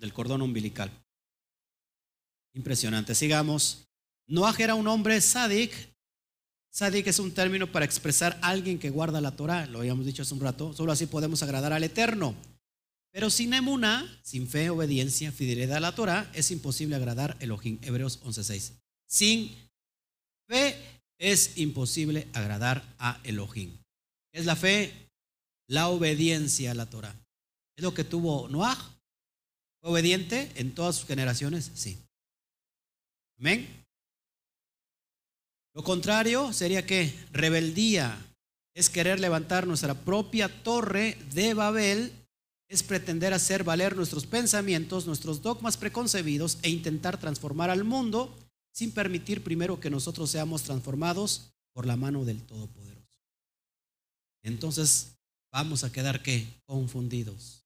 [0.00, 0.90] del cordón umbilical.
[2.54, 3.14] Impresionante.
[3.14, 3.88] Sigamos.
[4.28, 5.72] Noah era un hombre sádic.
[6.70, 10.22] Sádic es un término para expresar a alguien que guarda la Torah, lo habíamos dicho
[10.22, 10.72] hace un rato.
[10.74, 12.36] Solo así podemos agradar al Eterno.
[13.18, 17.80] Pero sin emuna, sin fe, obediencia, fidelidad a la Torah, es imposible agradar Elohim.
[17.82, 18.74] Hebreos 11:6.
[19.08, 19.68] Sin
[20.46, 20.76] fe
[21.18, 23.76] es imposible agradar a Elohim.
[24.30, 25.10] ¿Qué es la fe?
[25.66, 27.12] La obediencia a la Torah.
[27.76, 28.76] ¿Es lo que tuvo Noah?
[29.80, 31.72] ¿Fue obediente en todas sus generaciones?
[31.74, 31.98] Sí.
[33.40, 33.84] Amén.
[35.74, 38.16] Lo contrario sería que rebeldía
[38.76, 42.12] es querer levantar nuestra propia torre de Babel,
[42.68, 48.36] es pretender hacer valer nuestros pensamientos, nuestros dogmas preconcebidos e intentar transformar al mundo
[48.72, 52.98] sin permitir primero que nosotros seamos transformados por la mano del Todopoderoso.
[54.42, 55.16] Entonces
[55.50, 56.46] vamos a quedar qué?
[56.66, 57.64] Confundidos,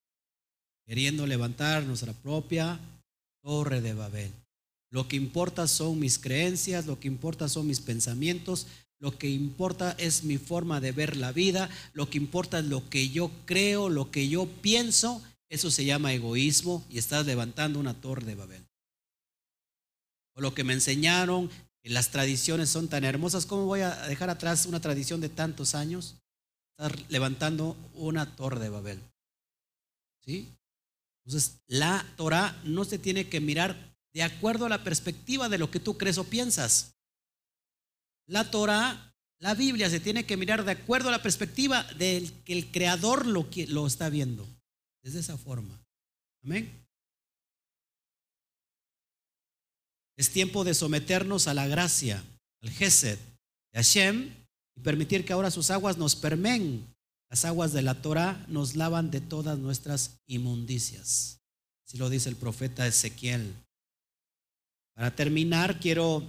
[0.87, 2.79] queriendo levantar nuestra propia
[3.43, 4.33] torre de Babel.
[4.91, 8.66] Lo que importa son mis creencias, lo que importa son mis pensamientos,
[9.03, 12.89] lo que importa es mi forma de ver la vida, lo que importa es lo
[12.89, 15.20] que yo creo, lo que yo pienso.
[15.49, 18.65] Eso se llama egoísmo y estás levantando una torre de Babel.
[20.35, 21.51] O lo que me enseñaron,
[21.83, 26.15] las tradiciones son tan hermosas, ¿cómo voy a dejar atrás una tradición de tantos años?
[26.70, 29.01] Estar levantando una torre de Babel.
[30.24, 30.49] ¿Sí?
[31.24, 35.73] Entonces, la Torah no se tiene que mirar de acuerdo a la perspectiva de lo
[35.73, 36.95] que tú crees o piensas.
[38.27, 42.53] La Torah, la Biblia se tiene que mirar de acuerdo a la perspectiva del que
[42.53, 44.47] el creador lo, lo está viendo.
[45.03, 45.85] Es de esa forma.
[46.44, 46.70] Amén.
[50.16, 52.23] Es tiempo de someternos a la gracia,
[52.61, 53.19] al Gesed
[53.73, 54.35] de Hashem
[54.77, 56.86] y permitir que ahora sus aguas nos permen.
[57.28, 61.40] Las aguas de la Torah nos lavan de todas nuestras inmundicias.
[61.86, 63.55] Así lo dice el profeta Ezequiel.
[64.94, 66.23] Para terminar, quiero,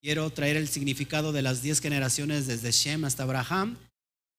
[0.00, 3.76] quiero traer el significado de las diez generaciones desde Shem hasta Abraham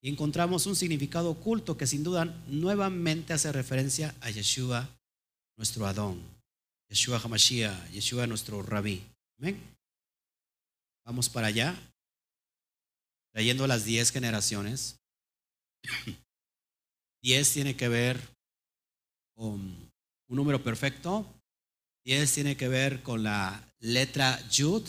[0.01, 4.89] y encontramos un significado oculto que sin duda nuevamente hace referencia a Yeshua,
[5.57, 6.21] nuestro Adón,
[6.89, 9.03] Yeshua Hamashiach, Yeshua nuestro Rabí.
[9.39, 9.59] ¿Amén?
[11.05, 11.75] Vamos para allá,
[13.34, 14.97] trayendo las diez generaciones.
[17.23, 18.21] Diez tiene que ver
[19.35, 19.59] con
[20.27, 21.25] un número perfecto,
[22.07, 24.84] 10 tiene que ver con la letra Yud.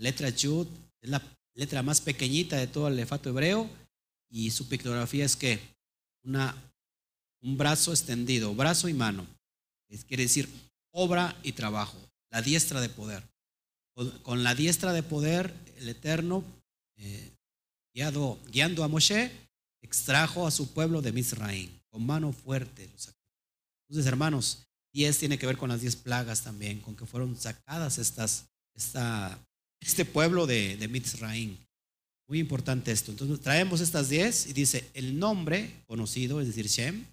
[0.00, 0.66] Letra Yud
[1.00, 1.22] es la
[1.54, 3.68] letra más pequeñita de todo el lefato hebreo
[4.30, 5.60] y su pictografía es que
[6.24, 6.54] una,
[7.42, 9.26] un brazo extendido, brazo y mano.
[10.08, 10.48] quiere decir
[10.92, 11.98] obra y trabajo,
[12.30, 13.22] la diestra de poder.
[14.22, 16.42] Con, la diestra de poder, el Eterno,
[16.96, 17.30] eh,
[17.92, 19.30] guiando a Moshe,
[19.82, 22.84] extrajo a su pueblo de Misraim con mano fuerte.
[22.84, 27.98] Entonces, hermanos, 10 tiene que ver con las 10 plagas también, con que fueron sacadas
[27.98, 29.38] estas, esta,
[29.80, 31.56] este pueblo de, de Mitzraim.
[32.28, 33.10] Muy importante esto.
[33.10, 37.04] Entonces traemos estas 10 y dice el nombre conocido, es decir, Shem,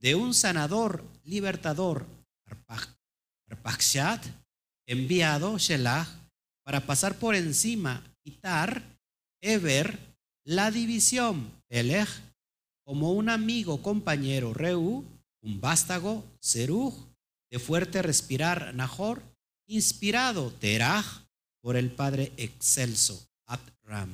[0.00, 2.06] de un sanador, libertador,
[3.48, 4.24] Arpakshat,
[4.86, 6.06] enviado, Shelah,
[6.64, 8.82] para pasar por encima, quitar,
[9.40, 9.98] Eber,
[10.44, 12.08] la división, Pelech,
[12.84, 15.04] como un amigo, compañero, Reu,
[15.42, 16.94] un vástago, Seruj,
[17.50, 19.22] de fuerte respirar, Nahor,
[19.68, 21.21] inspirado, Teraj,
[21.62, 24.10] por el Padre excelso, Atram.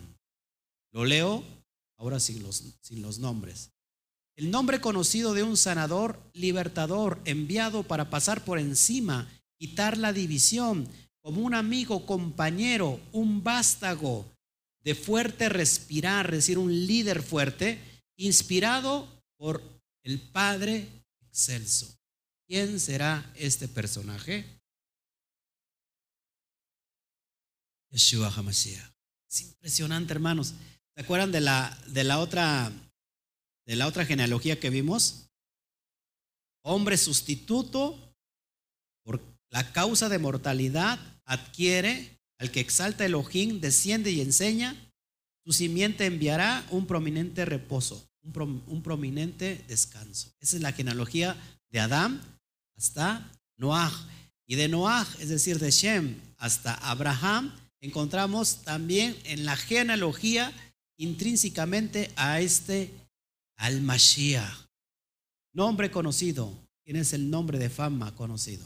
[0.92, 1.42] Lo leo
[1.96, 3.72] ahora sin los, sin los nombres.
[4.36, 10.88] El nombre conocido de un sanador, libertador, enviado para pasar por encima, quitar la división,
[11.20, 14.24] como un amigo, compañero, un vástago,
[14.84, 17.80] de fuerte respirar, es decir, un líder fuerte,
[18.16, 19.62] inspirado por
[20.04, 20.86] el Padre
[21.32, 21.98] Celso.
[22.46, 24.57] ¿Quién será este personaje?
[27.90, 28.32] Yeshua.
[28.50, 30.54] Es impresionante, hermanos.
[30.94, 32.72] ¿Se acuerdan de la, de la otra
[33.66, 35.28] de la otra genealogía que vimos?
[36.62, 38.14] Hombre sustituto
[39.04, 39.20] por
[39.50, 44.76] la causa de mortalidad adquiere al que exalta Elohim, desciende y enseña,
[45.44, 50.32] su simiente enviará un prominente reposo un, prominente descanso.
[50.40, 51.36] Esa es la genealogía
[51.70, 52.20] de Adán
[52.76, 53.92] hasta Noah.
[54.46, 60.52] Y de Noah, es decir, de Shem hasta Abraham, encontramos también en la genealogía
[60.96, 62.90] intrínsecamente a este
[63.56, 64.66] al Mashiach.
[65.52, 66.52] Nombre conocido.
[66.84, 68.64] ¿Quién es el nombre de fama conocido?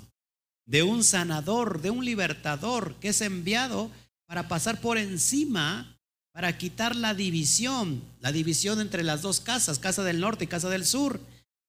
[0.67, 3.91] De un sanador, de un libertador que es enviado
[4.27, 5.99] para pasar por encima
[6.33, 10.71] para quitar la división, la división entre las dos casas, casa del norte y casa
[10.71, 11.21] del sur,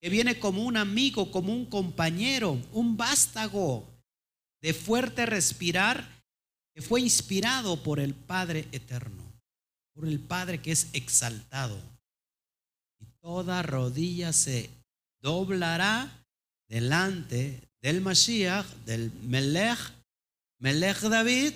[0.02, 3.86] que viene como un amigo, como un compañero, un vástago
[4.62, 6.23] de fuerte respirar,
[6.74, 9.24] que fue inspirado por el Padre eterno,
[9.94, 11.80] por el Padre que es exaltado.
[13.00, 14.70] Y toda rodilla se
[15.22, 16.26] doblará
[16.68, 19.80] delante del Mashiach, del Melech,
[20.60, 21.54] Melech David,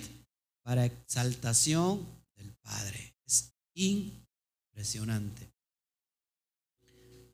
[0.62, 3.14] para exaltación del Padre.
[3.26, 5.48] Es impresionante.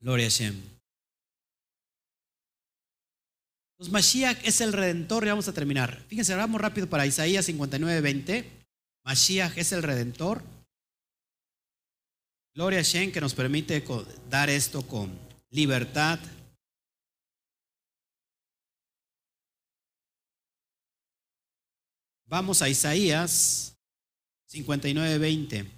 [0.01, 0.74] Gloria a Shem.
[3.91, 6.05] Mashiach es el redentor y vamos a terminar.
[6.09, 8.51] Fíjense, vamos rápido para Isaías 59, 20.
[9.05, 10.43] Mashiach es el redentor.
[12.55, 13.85] Gloria a Shem que nos permite
[14.31, 15.19] dar esto con
[15.51, 16.21] libertad.
[22.27, 23.77] Vamos a Isaías
[24.47, 25.71] 59, 20.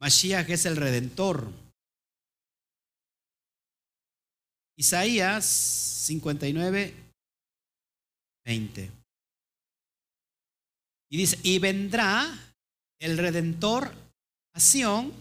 [0.00, 1.50] Mashiach es el redentor.
[4.76, 6.94] Isaías 59,
[8.44, 8.90] 20.
[11.10, 12.56] Y dice, y vendrá
[12.98, 13.92] el redentor
[14.54, 15.12] a Sión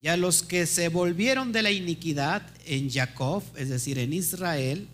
[0.00, 4.88] y a los que se volvieron de la iniquidad en Jacob, es decir, en Israel,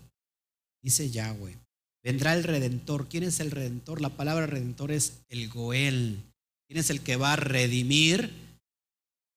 [0.83, 1.57] dice Yahweh.
[2.03, 3.07] Vendrá el redentor.
[3.09, 4.01] ¿Quién es el redentor?
[4.01, 6.21] La palabra redentor es el Goel.
[6.67, 8.31] ¿Quién es el que va a redimir?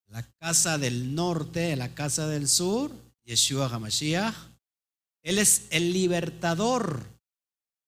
[0.09, 2.93] La casa del norte, la casa del sur,
[3.25, 4.35] Yeshua HaMashiach.
[5.23, 7.07] Él es el libertador.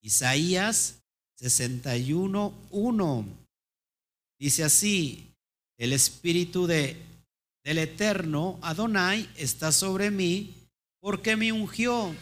[0.02, 1.02] Isaías
[1.40, 3.24] 61.1.
[4.38, 5.34] Dice así,
[5.78, 6.96] el espíritu de,
[7.64, 10.54] del eterno Adonai está sobre mí
[11.00, 12.14] porque me ungió.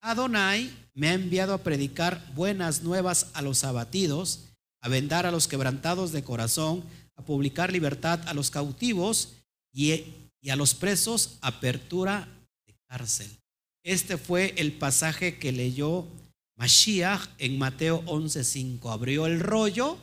[0.00, 4.48] Adonai me ha enviado a predicar buenas nuevas a los abatidos,
[4.80, 6.84] a vendar a los quebrantados de corazón,
[7.16, 9.34] a publicar libertad a los cautivos
[9.72, 10.04] y,
[10.40, 12.28] y a los presos, apertura
[12.66, 13.30] de cárcel.
[13.82, 16.06] Este fue el pasaje que leyó
[16.56, 18.90] Mashiach en Mateo 11:5.
[18.90, 19.98] Abrió el rollo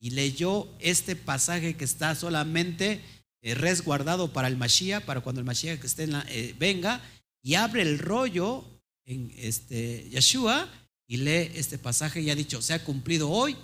[0.00, 3.00] y leyó este pasaje que está solamente
[3.42, 7.00] eh, resguardado para el Mashiach, para cuando el Mashiach esté en eh, venga,
[7.42, 8.64] y abre el rollo
[9.04, 10.68] en este Yeshua
[11.06, 13.56] y lee este pasaje y ha dicho, se ha cumplido hoy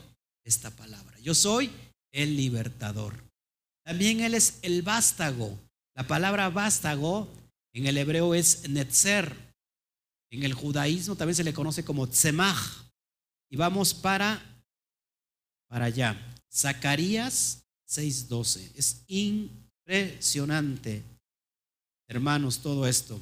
[0.45, 1.19] esta palabra.
[1.21, 1.71] Yo soy
[2.13, 3.15] el libertador.
[3.85, 5.59] También Él es el vástago.
[5.95, 7.29] La palabra vástago
[7.73, 9.35] en el hebreo es netzer.
[10.31, 12.91] En el judaísmo también se le conoce como tzemach.
[13.51, 14.43] Y vamos para,
[15.69, 16.17] para allá.
[16.51, 18.73] Zacarías 6:12.
[18.75, 21.03] Es impresionante,
[22.09, 23.21] hermanos, todo esto.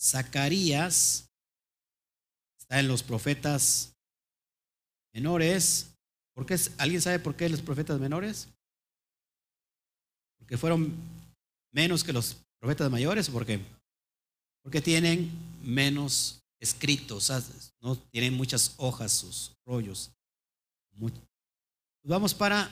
[0.00, 1.28] Zacarías
[2.58, 3.94] está en los profetas
[5.12, 5.92] menores
[6.34, 8.48] ¿Por qué, ¿Alguien sabe por qué los profetas menores?
[10.52, 10.92] ¿Porque fueron
[11.72, 13.64] menos que los profetas mayores por?
[14.62, 15.30] Porque tienen
[15.62, 17.32] menos escritos,
[17.80, 20.10] no tienen muchas hojas sus rollos.
[22.04, 22.70] Vamos para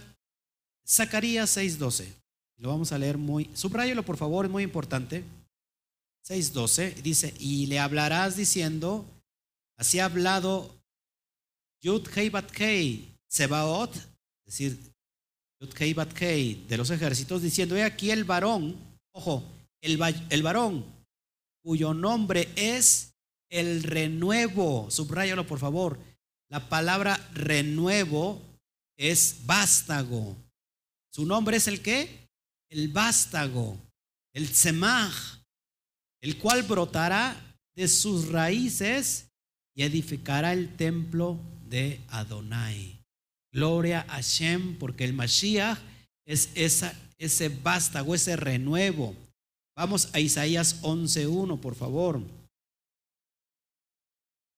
[0.87, 2.13] Zacarías 6:12.
[2.59, 5.25] Lo vamos a leer muy, subrayelo por favor, es muy importante.
[6.21, 9.07] 6:12 dice, "Y le hablarás diciendo,
[9.79, 10.71] así ha hablado
[11.81, 12.53] Yud Hei Bat
[13.27, 14.05] Sebaot, es
[14.45, 14.90] decir,
[15.61, 18.77] de los ejércitos, diciendo, he aquí el varón,
[19.13, 19.45] ojo,
[19.83, 20.01] el,
[20.31, 20.85] el varón
[21.63, 23.13] cuyo nombre es
[23.51, 25.99] el renuevo, subrayalo por favor,
[26.49, 28.41] la palabra renuevo
[28.97, 30.35] es vástago.
[31.13, 32.29] ¿Su nombre es el qué?
[32.71, 33.77] El vástago,
[34.33, 35.43] el semaj,
[36.23, 37.37] el cual brotará
[37.75, 39.29] de sus raíces
[39.75, 41.39] y edificará el templo
[41.69, 43.00] de Adonai.
[43.53, 45.79] Gloria a Shem, porque el Mashiach
[46.25, 49.15] es esa, ese vástago, ese renuevo.
[49.77, 52.21] Vamos a Isaías 11.1, por favor.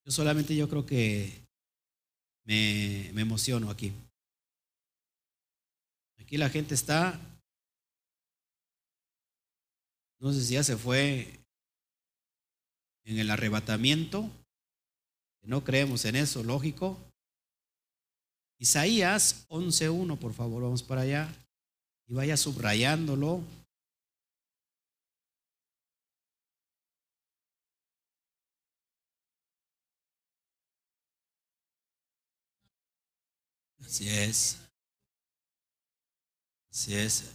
[0.04, 1.42] Yo solamente yo creo que
[2.44, 3.92] me, me emociono aquí.
[6.18, 7.20] Aquí la gente está,
[10.20, 11.40] no sé si ya se fue
[13.04, 14.30] en el arrebatamiento,
[15.42, 16.98] no creemos en eso, lógico.
[18.62, 21.28] Isaías 11.1, por favor, vamos para allá
[22.06, 23.42] y vaya subrayándolo.
[33.80, 34.58] Así es.
[36.70, 37.32] Así es.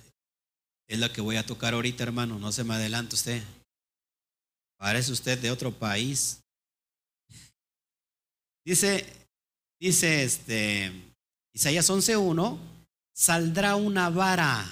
[0.88, 2.40] Es la que voy a tocar ahorita, hermano.
[2.40, 3.44] No se me adelante usted.
[4.78, 6.42] Parece usted de otro país.
[8.64, 9.06] Dice,
[9.78, 11.07] dice este,
[11.58, 12.56] Isaías 11.1,
[13.16, 14.64] saldrá una vara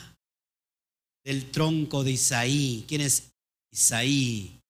[1.23, 2.85] del tronco de Isaí.
[2.87, 3.33] ¿Quién es
[3.71, 4.61] Isaí?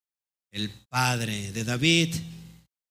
[0.49, 2.15] El padre de David.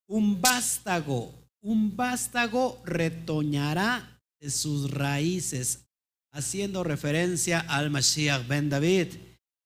[0.08, 1.32] Un vástago,
[1.62, 5.86] un vástago retoñará de sus raíces,
[6.30, 9.14] haciendo referencia al Mashiach ben David.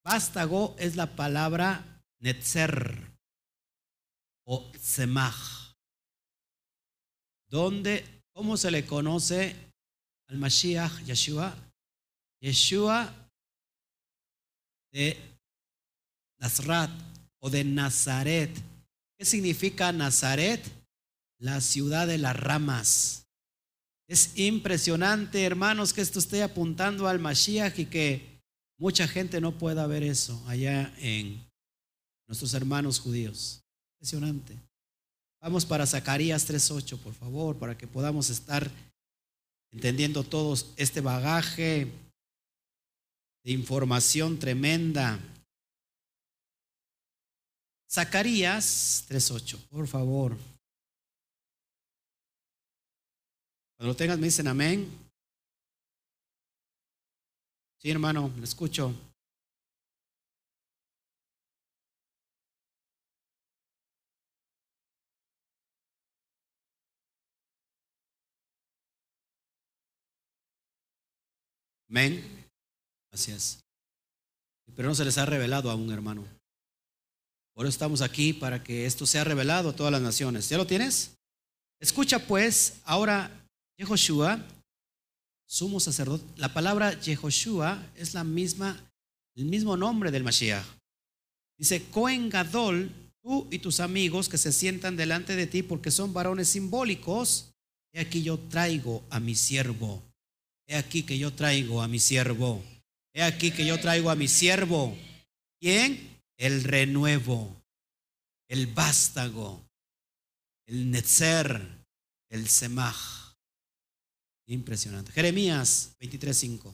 [0.05, 3.11] Vástago es la palabra Netzer
[4.45, 5.75] o Semach.
[7.51, 9.57] ¿Dónde, cómo se le conoce
[10.29, 11.53] al Mashiach Yeshua?
[12.41, 13.13] Yeshua
[14.93, 15.17] de
[16.39, 16.89] Nazrat
[17.41, 18.57] o de Nazaret.
[19.19, 20.65] ¿Qué significa Nazaret?
[21.41, 23.27] La ciudad de las ramas.
[24.07, 28.41] Es impresionante, hermanos, que esto esté apuntando al Mashiach y que
[28.79, 31.45] mucha gente no pueda ver eso allá en
[32.29, 33.65] nuestros hermanos judíos.
[33.95, 34.68] Impresionante.
[35.41, 38.69] Vamos para Zacarías 3.8, por favor, para que podamos estar
[39.71, 41.87] entendiendo todos este bagaje
[43.45, 45.19] de información tremenda.
[47.89, 50.37] Zacarías 3.8, por favor.
[53.77, 54.91] Cuando lo tengas me dicen amén.
[57.79, 58.93] Sí, hermano, lo escucho.
[71.89, 72.23] Amén.
[73.11, 73.65] Gracias.
[74.77, 76.25] Pero no se les ha revelado aún, hermano.
[77.55, 80.49] Por eso estamos aquí para que esto sea revelado a todas las naciones.
[80.49, 81.17] ¿Ya lo tienes?
[81.81, 83.31] Escucha pues ahora
[83.79, 84.45] Yehoshua,
[85.47, 86.25] sumo sacerdote.
[86.37, 88.79] La palabra Yehoshua es la misma,
[89.35, 90.65] el mismo nombre del Mashiach.
[91.57, 92.93] Dice, Cohen Gadol,
[93.23, 97.51] tú y tus amigos que se sientan delante de ti porque son varones simbólicos,
[97.93, 100.03] he aquí yo traigo a mi siervo
[100.69, 102.63] He aquí que yo traigo a mi siervo.
[103.15, 104.95] He aquí que yo traigo a mi siervo.
[105.59, 106.21] ¿Quién?
[106.37, 107.57] El renuevo,
[108.49, 109.65] el vástago,
[110.67, 111.67] el netzer,
[112.29, 113.35] el semaj.
[114.47, 115.11] Impresionante.
[115.11, 116.73] Jeremías 23:5.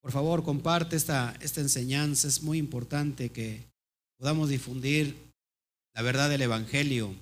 [0.00, 2.28] Por favor, comparte esta, esta enseñanza.
[2.28, 3.68] Es muy importante que
[4.18, 5.16] podamos difundir
[5.94, 7.14] la verdad del Evangelio.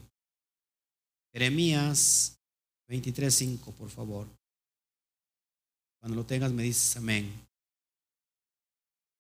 [1.33, 2.38] Jeremías
[2.89, 4.27] 23.5, por favor.
[6.01, 7.31] Cuando lo tengas me dices amén.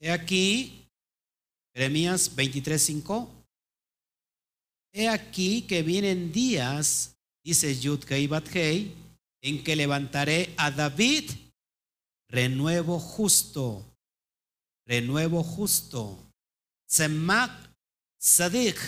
[0.00, 0.86] He aquí,
[1.74, 3.28] Jeremías 23.5.
[4.92, 8.94] He aquí que vienen días, dice Yud Hei
[9.42, 11.30] en que levantaré a David
[12.28, 13.84] renuevo justo,
[14.86, 16.18] renuevo justo,
[16.86, 17.52] Semak
[18.18, 18.78] Sadik,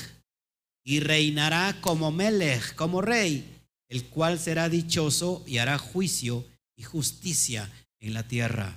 [0.85, 3.60] y reinará como Melech, como rey
[3.91, 6.47] el cual será dichoso y hará juicio
[6.77, 8.75] y justicia en la tierra.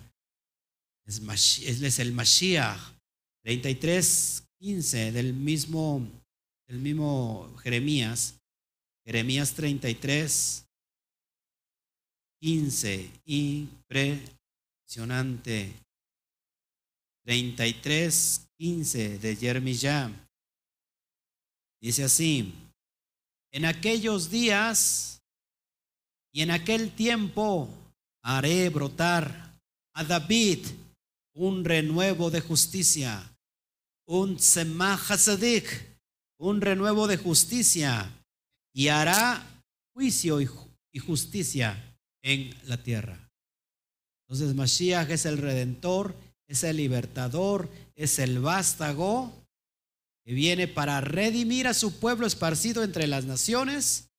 [1.05, 1.19] Es,
[1.99, 2.91] el Mashiach.
[3.43, 6.07] 33, 15 del mismo,
[6.67, 8.39] del mismo Jeremías.
[9.05, 10.65] Jeremías 33,
[12.41, 13.11] 15.
[13.25, 15.73] Impresionante.
[17.25, 20.11] 33, 15 de Jeremías.
[21.79, 22.51] Dice así.
[23.53, 25.21] En aquellos días
[26.33, 27.69] y en aquel tiempo
[28.23, 29.59] haré brotar
[29.93, 30.65] a David
[31.35, 33.37] un renuevo de justicia,
[34.07, 35.11] un semach
[36.39, 38.11] un renuevo de justicia,
[38.73, 39.63] y hará
[39.93, 43.29] juicio y justicia en la tierra.
[44.25, 46.15] Entonces Mashiach es el redentor,
[46.47, 49.42] es el libertador, es el vástago
[50.23, 54.09] que viene para redimir a su pueblo esparcido entre las naciones,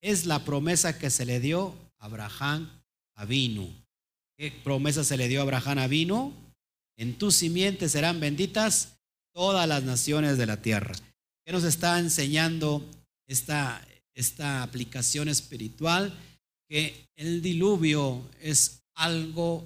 [0.00, 2.70] es la promesa que se le dio a Abraham
[3.14, 3.72] Avinu.
[4.36, 6.32] ¿Qué promesa se le dio a Abraham Avinu?
[6.96, 8.98] En tu simiente serán benditas
[9.32, 10.94] todas las naciones de la tierra.
[11.44, 12.84] ¿Qué nos está enseñando
[13.26, 16.12] esta, esta aplicación espiritual?
[16.68, 19.64] Que el diluvio es algo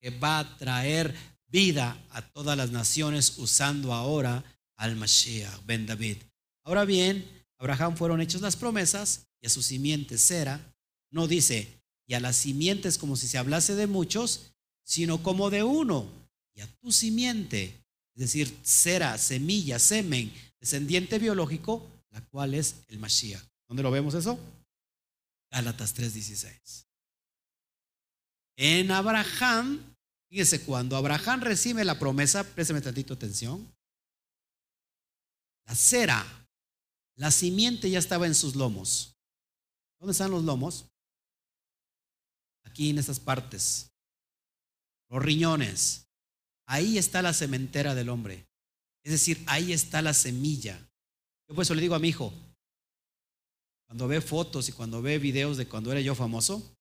[0.00, 1.14] que va a traer
[1.46, 4.44] vida a todas las naciones usando ahora
[4.82, 6.16] al Mashiach, Ben David.
[6.64, 7.24] Ahora bien,
[7.58, 10.74] Abraham fueron hechas las promesas y a su simiente Sera.
[11.12, 11.68] No dice,
[12.08, 14.52] y a las simientes como si se hablase de muchos,
[14.84, 16.10] sino como de uno,
[16.56, 17.80] y a tu simiente,
[18.16, 23.44] es decir, Sera, semilla, semen, descendiente biológico, la cual es el Mashiach.
[23.68, 24.36] ¿Dónde lo vemos eso?
[25.52, 26.86] Gálatas 3:16.
[28.56, 29.80] En Abraham,
[30.28, 33.72] fíjese, cuando Abraham recibe la promesa, présteme tantito atención,
[35.66, 36.48] la cera,
[37.16, 39.16] la simiente ya estaba en sus lomos.
[39.98, 40.86] ¿Dónde están los lomos?
[42.64, 43.90] Aquí en estas partes.
[45.08, 46.08] Los riñones.
[46.66, 48.48] Ahí está la cementera del hombre.
[49.04, 50.78] Es decir, ahí está la semilla.
[51.48, 52.32] Yo por eso le digo a mi hijo,
[53.86, 56.76] cuando ve fotos y cuando ve videos de cuando era yo famoso,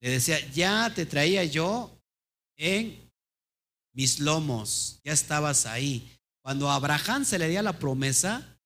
[0.00, 1.96] le decía, ya te traía yo
[2.56, 3.10] en
[3.94, 6.18] mis lomos, ya estabas ahí.
[6.44, 8.58] Cuando a Abraham se le dio la promesa,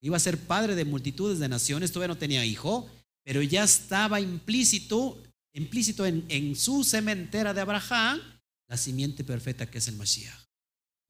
[0.00, 2.88] iba a ser padre de multitudes de naciones, todavía no tenía hijo,
[3.24, 5.20] pero ya estaba implícito,
[5.52, 8.20] implícito en, su cementera de Abraham,
[8.68, 10.32] la simiente perfecta que es el Mashiach.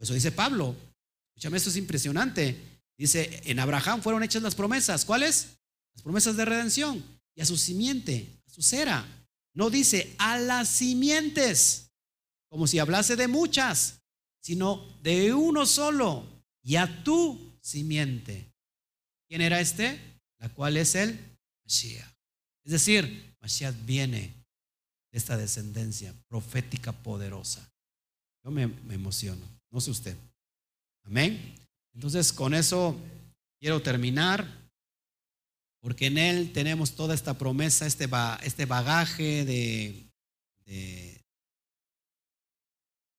[0.01, 0.75] Eso dice Pablo.
[1.29, 2.81] Escúchame, esto es impresionante.
[2.97, 5.05] Dice, en Abraham fueron hechas las promesas.
[5.05, 5.59] ¿Cuáles?
[5.95, 7.05] Las promesas de redención.
[7.35, 9.05] Y a su simiente, a su cera.
[9.53, 11.91] No dice a las simientes,
[12.49, 14.04] como si hablase de muchas,
[14.45, 16.23] sino de uno solo
[16.63, 18.53] y a tu simiente.
[19.27, 19.99] ¿Quién era este?
[20.39, 21.19] La cual es el
[21.65, 22.13] Mashiach.
[22.63, 24.35] Es decir, Mashiach viene
[25.11, 27.73] de esta descendencia profética poderosa.
[28.45, 30.17] Yo me, me emociono, no sé usted.
[31.05, 31.55] Amén.
[31.95, 33.01] Entonces, con eso
[33.59, 34.47] quiero terminar,
[35.81, 38.11] porque en Él tenemos toda esta promesa, este,
[38.43, 40.07] este bagaje de,
[40.67, 41.24] de,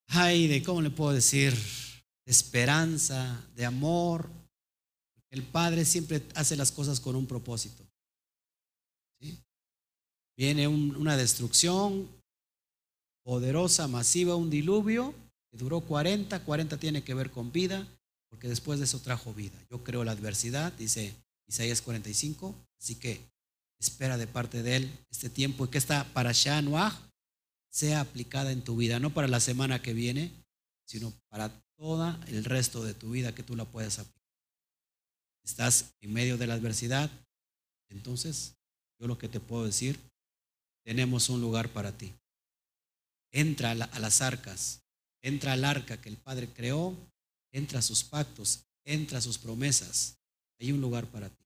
[0.08, 1.54] ay, de, ¿cómo le puedo decir?
[2.26, 4.30] De esperanza, de amor.
[5.30, 7.84] El Padre siempre hace las cosas con un propósito.
[10.38, 12.10] Viene una destrucción
[13.24, 15.14] poderosa, masiva, un diluvio
[15.50, 17.88] que duró 40, 40 tiene que ver con vida,
[18.30, 19.58] porque después de eso trajo vida.
[19.70, 21.16] Yo creo la adversidad, dice
[21.48, 23.22] Isaías 45, así que
[23.80, 26.98] espera de parte de Él este tiempo y que esta para Noah
[27.76, 30.32] sea aplicada en tu vida, no para la semana que viene,
[30.86, 34.22] sino para todo el resto de tu vida que tú la puedas aplicar.
[35.44, 37.12] Estás en medio de la adversidad,
[37.90, 38.56] entonces
[38.98, 40.00] yo lo que te puedo decir,
[40.86, 42.14] tenemos un lugar para ti.
[43.32, 44.80] Entra a las arcas,
[45.22, 46.96] entra al arca que el Padre creó
[47.56, 50.18] entra a sus pactos, entra a sus promesas.
[50.60, 51.46] Hay un lugar para ti.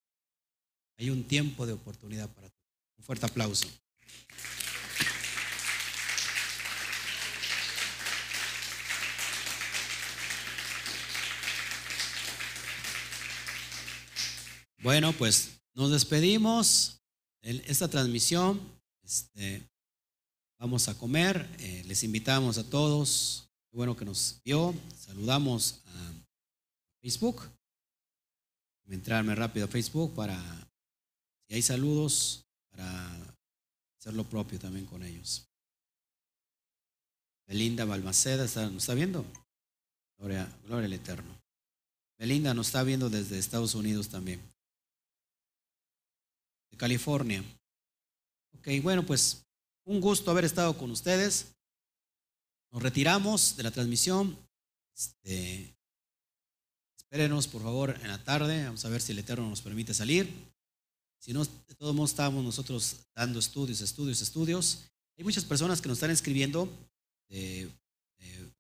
[0.98, 2.56] Hay un tiempo de oportunidad para ti.
[2.98, 3.68] Un fuerte aplauso.
[14.82, 16.96] Bueno, pues nos despedimos.
[17.42, 18.60] En esta transmisión,
[19.02, 19.66] este,
[20.58, 21.50] vamos a comer.
[21.60, 24.74] Eh, les invitamos a todos Qué bueno que nos vio.
[24.98, 26.12] Saludamos a
[27.02, 27.42] Facebook.
[28.84, 30.42] Voy a entrarme rápido a Facebook para,
[31.48, 33.16] si hay saludos, para
[34.00, 35.48] hacer lo propio también con ellos.
[37.46, 39.24] Belinda Balmaceda, ¿nos está viendo?
[40.18, 41.40] Gloria, gloria al Eterno.
[42.18, 44.42] Belinda nos está viendo desde Estados Unidos también.
[46.72, 47.44] De California.
[48.58, 49.44] Ok, bueno, pues
[49.86, 51.48] un gusto haber estado con ustedes.
[52.72, 54.38] Nos retiramos de la transmisión.
[54.96, 55.76] Este,
[56.98, 58.66] espérenos, por favor, en la tarde.
[58.66, 60.30] Vamos a ver si el Eterno nos permite salir.
[61.20, 64.86] Si no, de todos modos estamos nosotros dando estudios, estudios, estudios.
[65.18, 66.70] Hay muchas personas que nos están escribiendo
[67.28, 67.70] de,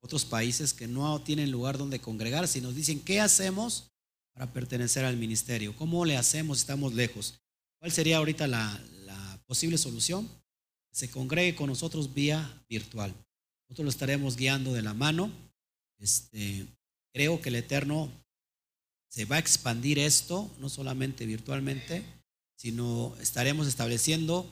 [0.01, 3.91] otros países que no tienen lugar donde congregarse y nos dicen, ¿qué hacemos
[4.33, 5.75] para pertenecer al ministerio?
[5.75, 7.39] ¿Cómo le hacemos si estamos lejos?
[7.79, 10.29] ¿Cuál sería ahorita la, la posible solución?
[10.91, 13.13] se congregue con nosotros vía virtual.
[13.67, 15.31] Nosotros lo estaremos guiando de la mano.
[15.97, 16.65] Este,
[17.13, 18.11] creo que el Eterno
[19.07, 22.03] se va a expandir esto, no solamente virtualmente,
[22.55, 24.45] sino estaremos estableciendo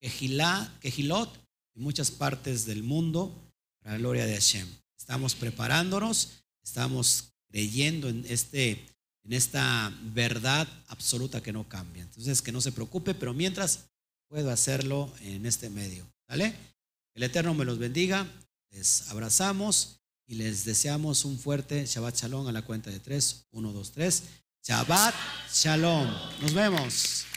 [0.00, 1.34] Quejilot
[1.74, 3.34] en muchas partes del mundo
[3.80, 4.68] para la gloria de Hashem.
[4.96, 8.86] Estamos preparándonos, estamos creyendo en, este,
[9.24, 12.02] en esta verdad absoluta que no cambia.
[12.02, 13.90] Entonces, que no se preocupe, pero mientras
[14.28, 16.06] puedo hacerlo en este medio.
[16.28, 16.54] ¿Vale?
[17.14, 18.26] El Eterno me los bendiga.
[18.70, 23.46] Les abrazamos y les deseamos un fuerte Shabbat Shalom a la cuenta de tres.
[23.50, 24.22] Uno, dos, tres.
[24.62, 25.14] Shabbat
[25.52, 26.08] Shalom.
[26.40, 27.29] Nos vemos.